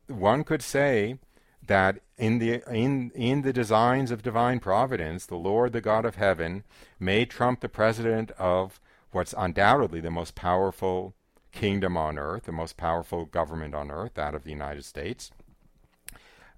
one 0.07 0.43
could 0.43 0.61
say 0.61 1.17
that 1.65 1.99
in 2.17 2.39
the 2.39 2.63
in 2.73 3.11
in 3.11 3.41
the 3.41 3.53
designs 3.53 4.11
of 4.11 4.23
divine 4.23 4.59
providence, 4.59 5.25
the 5.25 5.35
Lord, 5.35 5.73
the 5.73 5.81
God 5.81 6.05
of 6.05 6.15
heaven, 6.15 6.63
made 6.99 7.29
Trump 7.29 7.59
the 7.59 7.69
president 7.69 8.31
of 8.31 8.79
what's 9.11 9.35
undoubtedly 9.37 9.99
the 9.99 10.11
most 10.11 10.35
powerful 10.35 11.13
kingdom 11.57 11.97
on 11.97 12.19
earth, 12.19 12.43
the 12.43 12.51
most 12.51 12.77
powerful 12.77 13.25
government 13.25 13.73
on 13.73 13.89
earth, 13.89 14.13
that 14.13 14.35
of 14.35 14.43
the 14.43 14.51
United 14.51 14.85
States. 14.85 15.31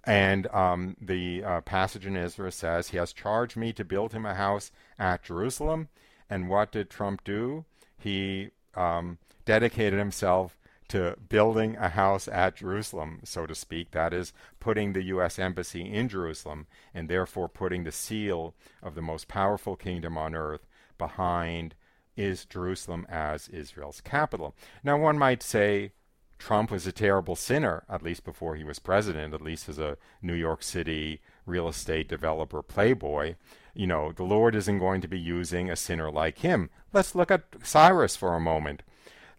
And 0.03 0.45
um, 0.47 0.97
the 0.99 1.41
uh, 1.41 1.61
passage 1.61 2.05
in 2.05 2.17
Ezra 2.17 2.51
says, 2.51 2.89
He 2.89 2.97
has 2.97 3.13
charged 3.13 3.55
me 3.55 3.71
to 3.73 3.85
build 3.85 4.11
him 4.11 4.25
a 4.25 4.35
house 4.35 4.71
at 4.97 5.23
Jerusalem. 5.23 5.87
And 6.29 6.49
what 6.49 6.73
did 6.73 6.89
Trump 6.89 7.23
do? 7.23 7.63
He 7.97 8.49
um, 8.75 9.19
dedicated 9.45 9.99
himself 9.99 10.57
to 10.89 11.15
building 11.29 11.77
a 11.77 11.89
house 11.89 12.27
at 12.27 12.57
Jerusalem, 12.57 13.21
so 13.23 13.45
to 13.45 13.55
speak. 13.55 13.91
That 13.91 14.13
is, 14.13 14.33
putting 14.59 14.91
the 14.91 15.03
U.S. 15.03 15.39
Embassy 15.39 15.81
in 15.81 16.09
Jerusalem, 16.09 16.67
and 16.93 17.07
therefore 17.07 17.47
putting 17.47 17.85
the 17.85 17.91
seal 17.91 18.53
of 18.83 18.95
the 18.95 19.01
most 19.01 19.29
powerful 19.29 19.77
kingdom 19.77 20.17
on 20.17 20.35
earth 20.35 20.67
behind 20.97 21.75
is 22.20 22.43
Jerusalem 22.43 23.07
as 23.09 23.47
Israel's 23.47 24.01
capital. 24.01 24.53
Now, 24.84 24.97
one 24.97 25.17
might 25.17 25.41
say, 25.41 25.93
Trump 26.38 26.70
was 26.70 26.86
a 26.86 26.91
terrible 26.91 27.36
sinner, 27.36 27.84
at 27.89 28.03
least 28.03 28.26
before 28.26 28.55
he 28.55 28.63
was 28.63 28.80
president, 28.80 29.34
at 29.34 29.41
least 29.41 29.70
as 29.70 29.80
a 29.80 29.97
New 30.22 30.34
York 30.34 30.61
City 30.61 31.22
real 31.45 31.67
estate 31.67 32.09
developer 32.09 32.61
playboy. 32.61 33.36
You 33.74 33.88
know, 33.88 34.11
the 34.11 34.24
Lord 34.24 34.53
isn't 34.53 34.80
going 34.80 34.99
to 35.01 35.07
be 35.07 35.20
using 35.20 35.70
a 35.70 35.76
sinner 35.76 36.11
like 36.11 36.39
him. 36.39 36.70
Let's 36.91 37.15
look 37.15 37.32
at 37.32 37.43
Cyrus 37.63 38.17
for 38.17 38.36
a 38.36 38.41
moment. 38.41 38.84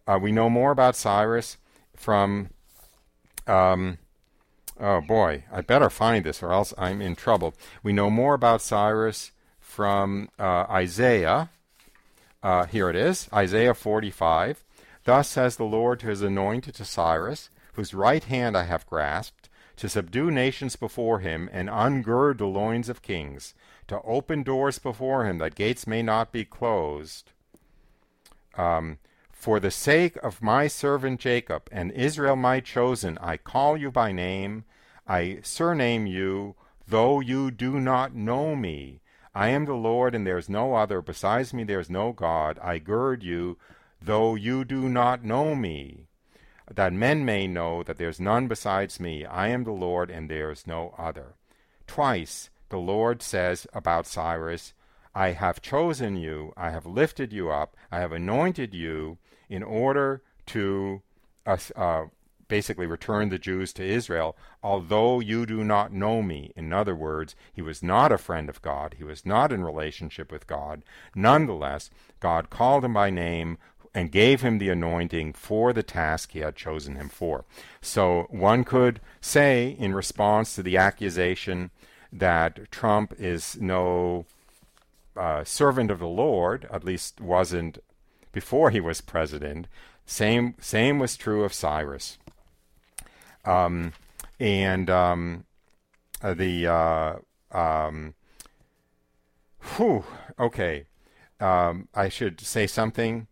Uh, 0.07 0.19
we 0.21 0.33
know 0.33 0.49
more 0.49 0.73
about 0.73 0.97
Cyrus 0.97 1.59
from. 1.95 2.51
Um, 3.47 3.99
oh 4.79 5.01
boy, 5.01 5.45
I 5.53 5.61
better 5.61 5.91
find 5.91 6.25
this 6.25 6.43
or 6.43 6.53
else 6.53 6.73
I'm 6.79 7.03
in 7.03 7.17
trouble. 7.17 7.55
We 7.83 7.93
know 7.93 8.11
more 8.11 8.35
about 8.35 8.63
Cyrus 8.63 9.33
from 9.59 10.29
uh, 10.39 10.67
Isaiah. 10.71 11.51
Uh, 12.43 12.65
here 12.67 12.89
it 12.89 12.97
is 12.97 13.29
Isaiah 13.33 13.75
45. 13.75 14.65
Thus 15.05 15.29
says 15.29 15.57
the 15.57 15.65
Lord 15.65 16.01
to 16.01 16.07
his 16.07 16.23
anointed 16.23 16.75
to 16.77 16.85
Cyrus, 16.85 17.51
whose 17.75 17.95
right 17.95 18.25
hand 18.25 18.57
I 18.57 18.65
have 18.65 18.87
grasped, 18.87 19.49
to 19.77 19.89
subdue 19.89 20.31
nations 20.31 20.77
before 20.77 21.21
him, 21.21 21.49
and 21.53 21.69
ungird 21.69 22.39
the 22.39 22.47
loins 22.47 22.89
of 22.89 23.03
kings, 23.03 23.55
to 23.89 24.01
open 24.03 24.43
doors 24.43 24.79
before 24.79 25.27
him, 25.27 25.39
that 25.39 25.55
gates 25.55 25.87
may 25.87 26.03
not 26.03 26.33
be 26.33 26.45
closed. 26.45 27.33
Um, 28.57 28.99
for 29.33 29.59
the 29.59 29.71
sake 29.71 30.17
of 30.23 30.43
my 30.43 30.67
servant 30.67 31.19
Jacob 31.19 31.69
and 31.73 31.93
Israel 31.93 32.37
my 32.37 32.61
chosen, 32.61 33.17
I 33.23 33.39
call 33.39 33.77
you 33.77 33.91
by 33.91 34.13
name, 34.13 34.65
I 35.07 35.39
surname 35.43 36.07
you, 36.07 36.57
though 36.87 37.21
you 37.21 37.51
do 37.51 37.81
not 37.81 38.15
know 38.15 38.55
me. 38.55 39.01
I 39.35 39.49
am 39.49 39.65
the 39.65 39.75
Lord, 39.75 40.15
and 40.15 40.27
there 40.27 40.39
is 40.39 40.49
no 40.49 40.75
other. 40.75 41.01
Besides 41.01 41.55
me, 41.55 41.65
there 41.65 41.81
is 41.81 41.91
no 41.91 42.13
God. 42.13 42.59
I 42.61 42.79
gird 42.79 43.23
you, 43.23 43.59
though 44.03 44.35
you 44.35 44.65
do 44.65 44.89
not 44.89 45.25
know 45.25 45.55
me, 45.55 46.09
that 46.73 46.93
men 46.93 47.25
may 47.25 47.47
know 47.47 47.83
that 47.83 47.99
there 47.99 48.09
is 48.09 48.21
none 48.21 48.49
besides 48.49 48.99
me. 48.99 49.25
I 49.25 49.49
am 49.49 49.65
the 49.65 49.73
Lord, 49.73 50.11
and 50.11 50.29
there 50.29 50.51
is 50.51 50.67
no 50.67 50.95
other. 50.99 51.35
Twice 51.87 52.51
the 52.71 52.79
Lord 52.79 53.23
says 53.23 53.67
about 53.73 54.07
Cyrus, 54.07 54.73
I 55.15 55.33
have 55.33 55.61
chosen 55.61 56.17
you, 56.17 56.53
I 56.57 56.71
have 56.71 56.87
lifted 56.87 57.33
you 57.33 57.51
up, 57.51 57.77
I 57.91 57.99
have 57.99 58.13
anointed 58.13 58.75
you 58.75 59.19
in 59.49 59.63
order 59.63 60.23
to 60.47 61.03
uh, 61.47 61.57
uh, 61.75 62.05
basically 62.51 62.85
return 62.85 63.31
the 63.31 63.39
Jews 63.39 63.73
to 63.73 63.83
Israel, 63.83 64.37
although 64.63 65.21
you 65.21 65.47
do 65.47 65.65
not 65.65 65.93
know 65.93 66.23
me. 66.23 66.53
In 66.55 66.71
other 66.73 66.95
words, 66.95 67.35
he 67.51 67.63
was 67.63 67.83
not 67.83 68.13
a 68.13 68.19
friend 68.19 68.51
of 68.51 68.61
God, 68.61 68.97
he 68.99 69.05
was 69.05 69.25
not 69.25 69.53
in 69.53 69.65
relationship 69.65 70.31
with 70.31 70.47
God. 70.47 70.83
Nonetheless, 71.15 71.89
God 72.21 72.51
called 72.51 72.85
him 72.85 72.93
by 72.93 73.09
name, 73.09 73.57
and 73.95 74.13
gave 74.13 74.41
him 74.43 74.59
the 74.59 74.69
anointing 74.69 75.33
for 75.33 75.73
the 75.73 75.83
task 75.83 76.33
he 76.33 76.41
had 76.41 76.55
chosen 76.55 76.97
him 76.97 77.09
for. 77.09 77.45
So 77.81 78.27
one 78.31 78.63
could 78.65 79.01
say, 79.21 79.77
in 79.79 79.95
response 79.95 80.55
to 80.55 80.63
the 80.63 80.77
accusation 80.77 81.71
that 82.13 82.71
Trump 82.71 83.15
is 83.19 83.57
no 83.61 84.27
uh, 85.17 85.45
servant 85.45 85.91
of 85.91 85.99
the 85.99 86.07
Lord, 86.07 86.69
at 86.71 86.85
least 86.85 87.21
wasn't 87.21 87.79
before 88.33 88.71
he 88.71 88.81
was 88.81 89.01
president, 89.01 89.67
same 90.07 90.55
same 90.61 90.99
was 90.99 91.17
true 91.17 91.45
of 91.45 91.53
Cyrus. 91.53 92.19
Um, 93.45 93.93
and 94.39 94.89
um, 94.91 95.45
uh, 96.23 96.35
the 96.35 96.67
uh, 96.67 97.17
um, 97.53 98.15
whew, 99.77 100.05
okay, 100.39 100.87
um, 101.41 101.89
I 101.95 102.09
should 102.09 102.41
say 102.41 102.67
something. 102.67 103.27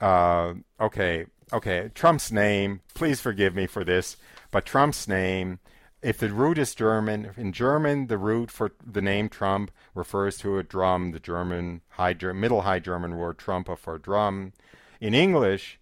Uh, 0.00 0.54
okay, 0.80 1.26
okay, 1.52 1.90
Trump's 1.94 2.32
name, 2.32 2.80
please 2.94 3.20
forgive 3.20 3.54
me 3.54 3.66
for 3.66 3.84
this, 3.84 4.16
but 4.50 4.66
Trump's 4.66 5.06
name, 5.06 5.60
if 6.02 6.18
the 6.18 6.30
root 6.30 6.58
is 6.58 6.74
German, 6.74 7.30
in 7.36 7.52
German, 7.52 8.08
the 8.08 8.18
root 8.18 8.50
for 8.50 8.72
the 8.84 9.02
name 9.02 9.28
Trump 9.28 9.70
refers 9.94 10.38
to 10.38 10.58
a 10.58 10.64
drum, 10.64 11.12
the 11.12 11.20
German 11.20 11.82
high, 11.90 12.16
middle 12.34 12.62
high 12.62 12.80
German 12.80 13.16
word 13.16 13.38
Trumpa 13.38 13.78
for 13.78 13.98
drum. 13.98 14.52
In 15.00 15.14
English, 15.14 15.78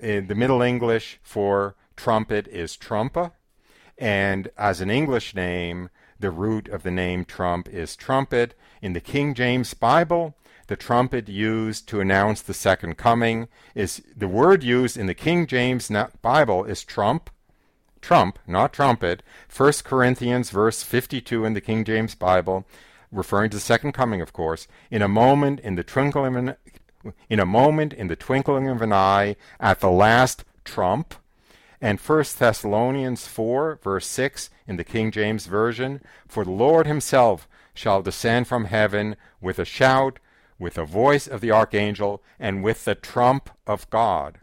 the 0.00 0.34
Middle 0.34 0.62
English 0.62 1.18
for 1.22 1.74
trumpet 1.96 2.46
is 2.48 2.76
Trumpa, 2.76 3.32
and 3.98 4.50
as 4.56 4.80
an 4.80 4.90
English 4.90 5.34
name, 5.34 5.90
the 6.20 6.30
root 6.30 6.68
of 6.68 6.82
the 6.82 6.90
name 6.90 7.24
Trump 7.24 7.68
is 7.68 7.96
trumpet. 7.96 8.54
In 8.82 8.92
the 8.92 9.00
King 9.00 9.34
James 9.34 9.74
Bible, 9.74 10.34
the 10.68 10.76
trumpet 10.76 11.28
used 11.28 11.88
to 11.88 12.00
announce 12.00 12.42
the 12.42 12.54
second 12.54 12.96
coming 12.96 13.48
is 13.74 14.02
the 14.16 14.28
word 14.28 14.62
used 14.62 14.96
in 14.96 15.06
the 15.06 15.14
King 15.14 15.46
James 15.46 15.90
Bible 16.22 16.64
is 16.64 16.84
trump, 16.84 17.30
trump, 18.00 18.38
not 18.46 18.72
trumpet. 18.72 19.22
1 19.54 19.72
Corinthians 19.84 20.50
verse 20.50 20.82
52 20.82 21.44
in 21.44 21.54
the 21.54 21.60
King 21.60 21.84
James 21.84 22.14
Bible, 22.14 22.66
referring 23.10 23.50
to 23.50 23.56
the 23.56 23.60
second 23.62 23.92
coming, 23.92 24.20
of 24.20 24.32
course. 24.32 24.68
In 24.90 25.02
a 25.02 25.08
moment, 25.08 25.60
in 25.60 25.74
the 25.76 25.84
twinkling 25.84 26.54
in 27.28 27.40
a 27.40 27.46
moment, 27.46 27.92
in 27.92 28.08
the 28.08 28.16
twinkling 28.16 28.68
of 28.68 28.82
an 28.82 28.92
eye, 28.92 29.36
at 29.60 29.80
the 29.80 29.90
last 29.90 30.44
trump. 30.64 31.14
And 31.80 32.00
1 32.00 32.24
Thessalonians 32.38 33.26
4 33.26 33.78
verse 33.82 34.06
6 34.06 34.50
in 34.66 34.76
the 34.76 34.84
King 34.84 35.10
James 35.10 35.46
Version, 35.46 36.02
for 36.26 36.44
the 36.44 36.50
Lord 36.50 36.86
himself 36.86 37.48
shall 37.72 38.02
descend 38.02 38.48
from 38.48 38.64
heaven 38.64 39.16
with 39.40 39.58
a 39.58 39.64
shout 39.64 40.18
with 40.58 40.74
the 40.74 40.84
voice 40.84 41.26
of 41.26 41.40
the 41.40 41.52
archangel, 41.52 42.22
and 42.38 42.62
with 42.62 42.84
the 42.84 42.94
trump 42.94 43.50
of 43.66 43.88
God. 43.90 44.38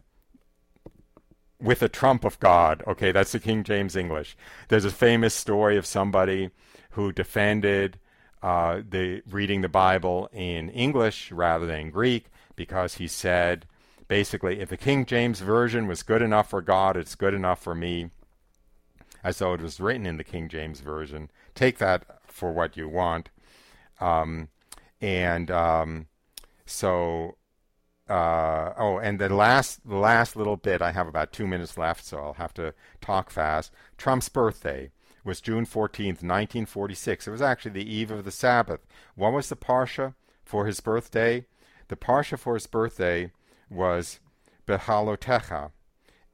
With 1.60 1.80
the 1.80 1.88
trump 1.88 2.24
of 2.24 2.40
God. 2.40 2.82
Okay, 2.86 3.12
that's 3.12 3.32
the 3.32 3.40
King 3.40 3.64
James 3.64 3.96
English. 3.96 4.36
There's 4.68 4.84
a 4.84 4.90
famous 4.90 5.34
story 5.34 5.76
of 5.76 5.86
somebody 5.86 6.50
who 6.90 7.12
defended 7.12 7.98
uh, 8.42 8.80
the 8.88 9.22
reading 9.30 9.60
the 9.60 9.68
Bible 9.68 10.28
in 10.32 10.70
English 10.70 11.32
rather 11.32 11.66
than 11.66 11.90
Greek 11.90 12.26
because 12.56 12.94
he 12.94 13.06
said, 13.06 13.66
basically, 14.08 14.60
if 14.60 14.68
the 14.68 14.76
King 14.76 15.06
James 15.06 15.40
Version 15.40 15.86
was 15.86 16.02
good 16.02 16.22
enough 16.22 16.50
for 16.50 16.62
God, 16.62 16.96
it's 16.96 17.14
good 17.14 17.34
enough 17.34 17.62
for 17.62 17.74
me, 17.74 18.10
as 19.22 19.38
though 19.38 19.54
it 19.54 19.60
was 19.60 19.80
written 19.80 20.06
in 20.06 20.16
the 20.16 20.24
King 20.24 20.48
James 20.48 20.80
Version. 20.80 21.30
Take 21.54 21.78
that 21.78 22.04
for 22.26 22.52
what 22.52 22.76
you 22.76 22.88
want. 22.88 23.30
Um, 24.00 24.48
and 25.00 25.50
um, 25.50 26.06
so 26.64 27.36
uh, 28.08 28.72
oh, 28.78 28.98
and 28.98 29.18
the 29.18 29.28
last 29.28 29.86
the 29.88 29.96
last 29.96 30.36
little 30.36 30.56
bit, 30.56 30.80
I 30.80 30.92
have 30.92 31.08
about 31.08 31.32
two 31.32 31.46
minutes 31.46 31.76
left, 31.76 32.04
so 32.04 32.18
I'll 32.18 32.34
have 32.34 32.54
to 32.54 32.72
talk 33.00 33.30
fast. 33.30 33.72
Trump's 33.98 34.28
birthday 34.28 34.90
was 35.24 35.40
June 35.40 35.66
14th, 35.66 36.22
1946. 36.22 37.26
It 37.26 37.30
was 37.30 37.42
actually 37.42 37.72
the 37.72 37.92
eve 37.92 38.12
of 38.12 38.24
the 38.24 38.30
Sabbath. 38.30 38.86
What 39.16 39.32
was 39.32 39.48
the 39.48 39.56
Parsha 39.56 40.14
for 40.44 40.66
his 40.66 40.78
birthday? 40.78 41.46
The 41.88 41.96
Parsha 41.96 42.38
for 42.38 42.54
his 42.54 42.66
birthday 42.66 43.32
was 43.70 44.20
Behalotecha. 44.66 45.70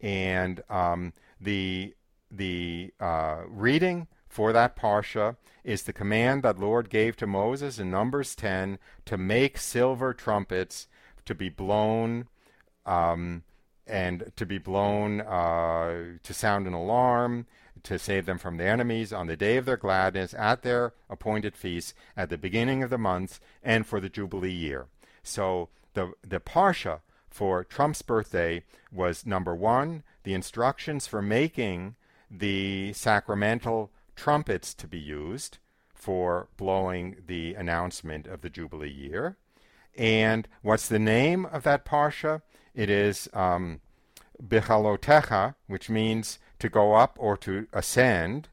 And 0.00 0.62
um, 0.68 1.12
the, 1.40 1.94
the 2.30 2.92
uh, 2.98 3.42
reading 3.48 4.08
for 4.28 4.52
that 4.52 4.76
Parsha 4.76 5.36
is 5.62 5.82
the 5.82 5.92
command 5.92 6.42
that 6.42 6.58
Lord 6.58 6.88
gave 6.88 7.16
to 7.18 7.26
Moses 7.26 7.78
in 7.78 7.90
Numbers 7.90 8.34
10 8.34 8.78
to 9.04 9.16
make 9.16 9.58
silver 9.58 10.14
trumpets 10.14 10.88
to 11.26 11.34
be 11.34 11.48
blown 11.48 12.26
um, 12.86 13.42
and 13.86 14.32
to 14.36 14.46
be 14.46 14.58
blown 14.58 15.20
uh, 15.20 16.18
to 16.22 16.34
sound 16.34 16.66
an 16.66 16.72
alarm 16.72 17.46
to 17.82 17.98
save 17.98 18.26
them 18.26 18.38
from 18.38 18.56
their 18.56 18.72
enemies 18.72 19.12
on 19.12 19.26
the 19.26 19.36
day 19.36 19.56
of 19.56 19.64
their 19.64 19.76
gladness 19.76 20.34
at 20.34 20.62
their 20.62 20.94
appointed 21.10 21.56
feast 21.56 21.94
at 22.16 22.28
the 22.28 22.38
beginning 22.38 22.82
of 22.82 22.90
the 22.90 22.98
month 22.98 23.40
and 23.62 23.86
for 23.86 24.00
the 24.00 24.08
Jubilee 24.08 24.50
year. 24.50 24.86
So 25.22 25.68
the, 25.94 26.12
the 26.26 26.40
Parsha 26.40 27.00
for 27.30 27.64
Trump's 27.64 28.02
birthday 28.02 28.64
was 28.90 29.26
number 29.26 29.54
one, 29.54 30.02
the 30.24 30.34
instructions 30.34 31.06
for 31.06 31.22
making 31.22 31.96
the 32.30 32.92
sacramental 32.92 33.90
trumpets 34.16 34.74
to 34.74 34.86
be 34.86 34.98
used 34.98 35.58
for 35.94 36.48
blowing 36.56 37.16
the 37.26 37.54
announcement 37.54 38.26
of 38.26 38.40
the 38.40 38.50
Jubilee 38.50 38.90
year. 38.90 39.36
And 39.96 40.48
what's 40.62 40.88
the 40.88 40.98
name 40.98 41.46
of 41.46 41.62
that 41.64 41.84
Parsha? 41.84 42.42
It 42.74 42.90
is 42.90 43.28
um, 43.32 43.80
Bichalotecha, 44.42 45.54
which 45.66 45.90
means 45.90 46.38
to 46.58 46.68
go 46.68 46.94
up 46.94 47.16
or 47.20 47.36
to 47.38 47.66
ascend. 47.72 48.48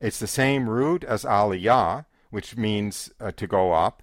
It's 0.00 0.18
the 0.18 0.26
same 0.26 0.68
root 0.68 1.04
as 1.04 1.24
Aliyah, 1.24 2.06
which 2.30 2.56
means 2.56 3.10
uh, 3.20 3.32
to 3.32 3.46
go 3.46 3.72
up. 3.72 4.02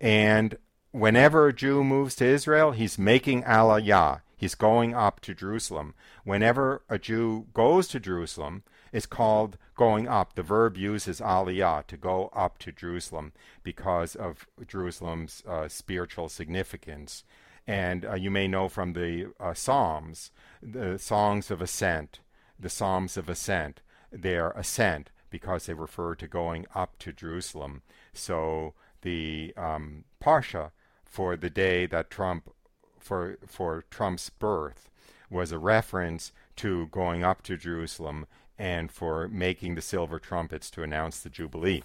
And 0.00 0.58
whenever 0.96 1.46
a 1.46 1.52
Jew 1.52 1.84
moves 1.84 2.14
to 2.16 2.24
Israel, 2.24 2.72
he's 2.72 2.98
making 2.98 3.42
Aliyah. 3.42 4.22
He's 4.34 4.54
going 4.54 4.94
up 4.94 5.20
to 5.20 5.34
Jerusalem. 5.34 5.94
Whenever 6.24 6.82
a 6.88 6.98
Jew 6.98 7.46
goes 7.52 7.86
to 7.88 8.00
Jerusalem, 8.00 8.62
it's 8.92 9.06
called 9.06 9.58
going 9.76 10.08
up. 10.08 10.34
The 10.34 10.42
verb 10.42 10.76
uses 10.76 11.20
aliyah, 11.20 11.86
to 11.86 11.96
go 11.96 12.30
up 12.34 12.58
to 12.58 12.72
Jerusalem, 12.72 13.32
because 13.62 14.14
of 14.14 14.46
Jerusalem's 14.66 15.42
uh, 15.46 15.68
spiritual 15.68 16.28
significance. 16.28 17.24
And 17.66 18.04
uh, 18.04 18.14
you 18.14 18.30
may 18.30 18.48
know 18.48 18.68
from 18.68 18.92
the 18.92 19.32
uh, 19.38 19.54
Psalms, 19.54 20.30
the 20.62 20.98
songs 20.98 21.50
of 21.50 21.60
ascent, 21.60 22.20
the 22.58 22.70
Psalms 22.70 23.16
of 23.16 23.28
Ascent. 23.28 23.80
They're 24.10 24.50
ascent 24.52 25.10
because 25.28 25.66
they 25.66 25.74
refer 25.74 26.14
to 26.14 26.28
going 26.28 26.66
up 26.74 26.98
to 27.00 27.12
Jerusalem. 27.12 27.82
So 28.14 28.74
the 29.02 29.52
um, 29.56 30.04
Parsha 30.22 30.70
for 31.16 31.34
the 31.34 31.48
day 31.48 31.86
that 31.86 32.10
Trump, 32.10 32.50
for, 32.98 33.38
for 33.46 33.86
Trump's 33.90 34.28
birth, 34.28 34.90
was 35.30 35.50
a 35.50 35.58
reference 35.58 36.30
to 36.56 36.88
going 36.88 37.24
up 37.24 37.40
to 37.44 37.56
Jerusalem 37.56 38.26
and 38.58 38.92
for 38.92 39.26
making 39.26 39.76
the 39.76 39.80
silver 39.80 40.18
trumpets 40.18 40.70
to 40.72 40.82
announce 40.82 41.20
the 41.20 41.30
Jubilee. 41.30 41.82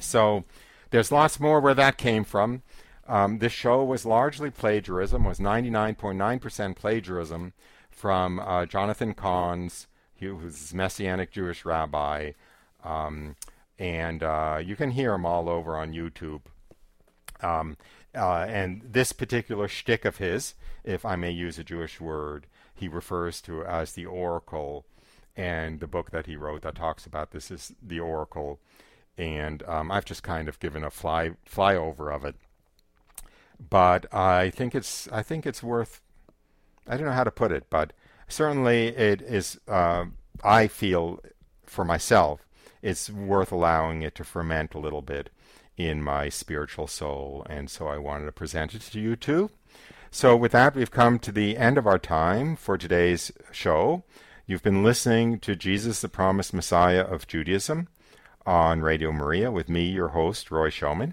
So 0.00 0.44
there's 0.88 1.12
lots 1.12 1.38
more 1.38 1.60
where 1.60 1.74
that 1.74 1.98
came 1.98 2.24
from. 2.24 2.62
Um, 3.06 3.40
this 3.40 3.52
show 3.52 3.84
was 3.84 4.06
largely 4.06 4.48
plagiarism, 4.48 5.24
was 5.24 5.38
99.9% 5.38 6.74
plagiarism 6.74 7.52
from 7.90 8.40
uh, 8.40 8.64
Jonathan 8.64 9.12
Cahn's, 9.12 9.88
who's 10.20 10.72
Messianic 10.72 11.32
Jewish 11.32 11.66
rabbi, 11.66 12.32
um, 12.82 13.36
and 13.78 14.22
uh, 14.22 14.58
you 14.64 14.74
can 14.74 14.92
hear 14.92 15.12
him 15.12 15.26
all 15.26 15.50
over 15.50 15.76
on 15.76 15.92
YouTube. 15.92 16.40
Um, 17.42 17.76
uh, 18.18 18.46
and 18.48 18.82
this 18.84 19.12
particular 19.12 19.68
shtick 19.68 20.04
of 20.04 20.18
his, 20.18 20.54
if 20.84 21.04
I 21.04 21.16
may 21.16 21.30
use 21.30 21.58
a 21.58 21.64
Jewish 21.64 22.00
word, 22.00 22.46
he 22.74 22.88
refers 22.88 23.40
to 23.42 23.64
as 23.64 23.92
the 23.92 24.06
oracle, 24.06 24.84
and 25.36 25.80
the 25.80 25.86
book 25.86 26.10
that 26.10 26.26
he 26.26 26.36
wrote 26.36 26.62
that 26.62 26.74
talks 26.74 27.06
about 27.06 27.30
this 27.30 27.50
is 27.50 27.72
the 27.82 28.00
oracle, 28.00 28.58
and 29.16 29.62
um, 29.64 29.90
I've 29.90 30.04
just 30.04 30.22
kind 30.22 30.48
of 30.48 30.60
given 30.60 30.84
a 30.84 30.90
fly 30.90 31.32
flyover 31.48 32.14
of 32.14 32.24
it. 32.24 32.34
But 33.70 34.12
I 34.12 34.50
think 34.50 34.74
it's 34.74 35.08
I 35.08 35.22
think 35.22 35.46
it's 35.46 35.62
worth 35.62 36.00
I 36.86 36.96
don't 36.96 37.06
know 37.06 37.12
how 37.12 37.24
to 37.24 37.30
put 37.30 37.52
it, 37.52 37.66
but 37.70 37.92
certainly 38.28 38.88
it 38.88 39.20
is. 39.22 39.58
Uh, 39.68 40.06
I 40.42 40.68
feel 40.68 41.20
for 41.66 41.84
myself, 41.84 42.46
it's 42.82 43.10
worth 43.10 43.52
allowing 43.52 44.02
it 44.02 44.14
to 44.16 44.24
ferment 44.24 44.74
a 44.74 44.78
little 44.78 45.02
bit 45.02 45.30
in 45.78 46.02
my 46.02 46.28
spiritual 46.28 46.88
soul, 46.88 47.46
and 47.48 47.70
so 47.70 47.86
I 47.86 47.96
wanted 47.96 48.26
to 48.26 48.32
present 48.32 48.74
it 48.74 48.82
to 48.82 49.00
you 49.00 49.16
too. 49.16 49.50
So, 50.10 50.36
with 50.36 50.52
that, 50.52 50.74
we've 50.74 50.90
come 50.90 51.18
to 51.20 51.30
the 51.30 51.56
end 51.56 51.78
of 51.78 51.86
our 51.86 51.98
time 51.98 52.56
for 52.56 52.76
today's 52.76 53.30
show. 53.52 54.02
You've 54.46 54.62
been 54.62 54.82
listening 54.82 55.38
to 55.40 55.54
Jesus, 55.54 56.00
the 56.00 56.08
Promised 56.08 56.52
Messiah 56.52 57.02
of 57.02 57.26
Judaism 57.26 57.88
on 58.44 58.80
Radio 58.80 59.12
Maria 59.12 59.50
with 59.50 59.68
me, 59.68 59.84
your 59.84 60.08
host, 60.08 60.50
Roy 60.50 60.70
Schoeman. 60.70 61.12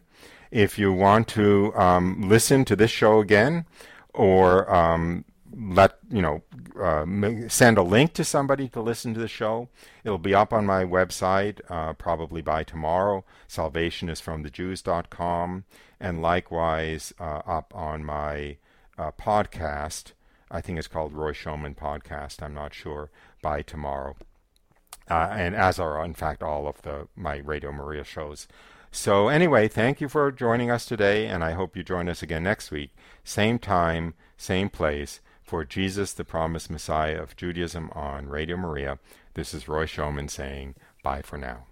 If 0.50 0.80
you 0.80 0.94
want 0.94 1.28
to 1.30 1.76
um, 1.76 2.30
listen 2.30 2.66
to 2.66 2.76
this 2.76 2.92
show 2.92 3.20
again 3.20 3.66
or 4.14 4.74
um, 4.74 5.26
let 5.58 5.98
you 6.10 6.22
know 6.22 6.42
uh, 6.82 7.06
send 7.48 7.78
a 7.78 7.84
link 7.84 8.14
to 8.14 8.24
somebody 8.24 8.68
to 8.70 8.82
listen 8.82 9.14
to 9.14 9.20
the 9.20 9.28
show. 9.28 9.70
It'll 10.04 10.18
be 10.18 10.36
up 10.36 10.52
on 10.52 10.66
my 10.66 10.84
website 10.84 11.60
uh, 11.70 11.94
probably 11.94 12.42
by 12.42 12.64
tomorrow. 12.64 13.24
Salvation 13.48 14.10
is 14.10 14.20
from 14.20 14.44
the 14.44 14.50
jews.com 14.50 15.64
and 16.00 16.22
likewise 16.22 17.14
uh, 17.20 17.42
up 17.46 17.74
on 17.76 18.04
my 18.04 18.58
uh, 18.98 19.12
podcast. 19.12 20.12
I 20.52 20.62
think 20.62 20.78
it's 20.78 20.88
called 20.88 21.14
roy 21.14 21.32
schoeman 21.32 21.76
podcast. 21.76 22.44
I'm 22.44 22.54
not 22.54 22.74
sure. 22.74 23.10
By 23.42 23.62
tomorrow. 23.62 24.16
Uh, 25.10 25.30
and 25.32 25.56
as 25.56 25.80
are 25.80 26.04
in 26.04 26.16
fact 26.16 26.42
all 26.42 26.68
of 26.68 26.82
the 26.82 27.08
my 27.16 27.38
radio 27.38 27.72
maria 27.72 28.04
shows. 28.04 28.48
So 28.92 29.28
anyway 29.28 29.68
thank 29.68 30.02
you 30.02 30.10
for 30.10 30.32
joining 30.32 30.72
us 30.72 30.86
today 30.86 31.28
and 31.28 31.44
i 31.44 31.52
hope 31.52 31.76
you 31.76 31.84
join 31.84 32.10
us 32.10 32.24
again 32.24 32.44
next 32.44 32.72
week. 32.72 32.92
Same 33.24 33.60
time 33.60 34.16
same 34.38 34.68
place 34.70 35.22
for 35.46 35.64
Jesus, 35.64 36.12
the 36.12 36.26
promised 36.26 36.70
Messiah 36.70 37.22
of 37.22 37.36
Judaism 37.36 37.92
on 37.94 38.28
Radio 38.28 38.58
Maria. 38.58 38.98
This 39.36 39.54
is 39.54 39.68
Roy 39.68 39.86
Schoeman 39.86 40.30
saying 40.30 40.76
bye 41.04 41.22
for 41.22 41.38
now. 41.38 41.66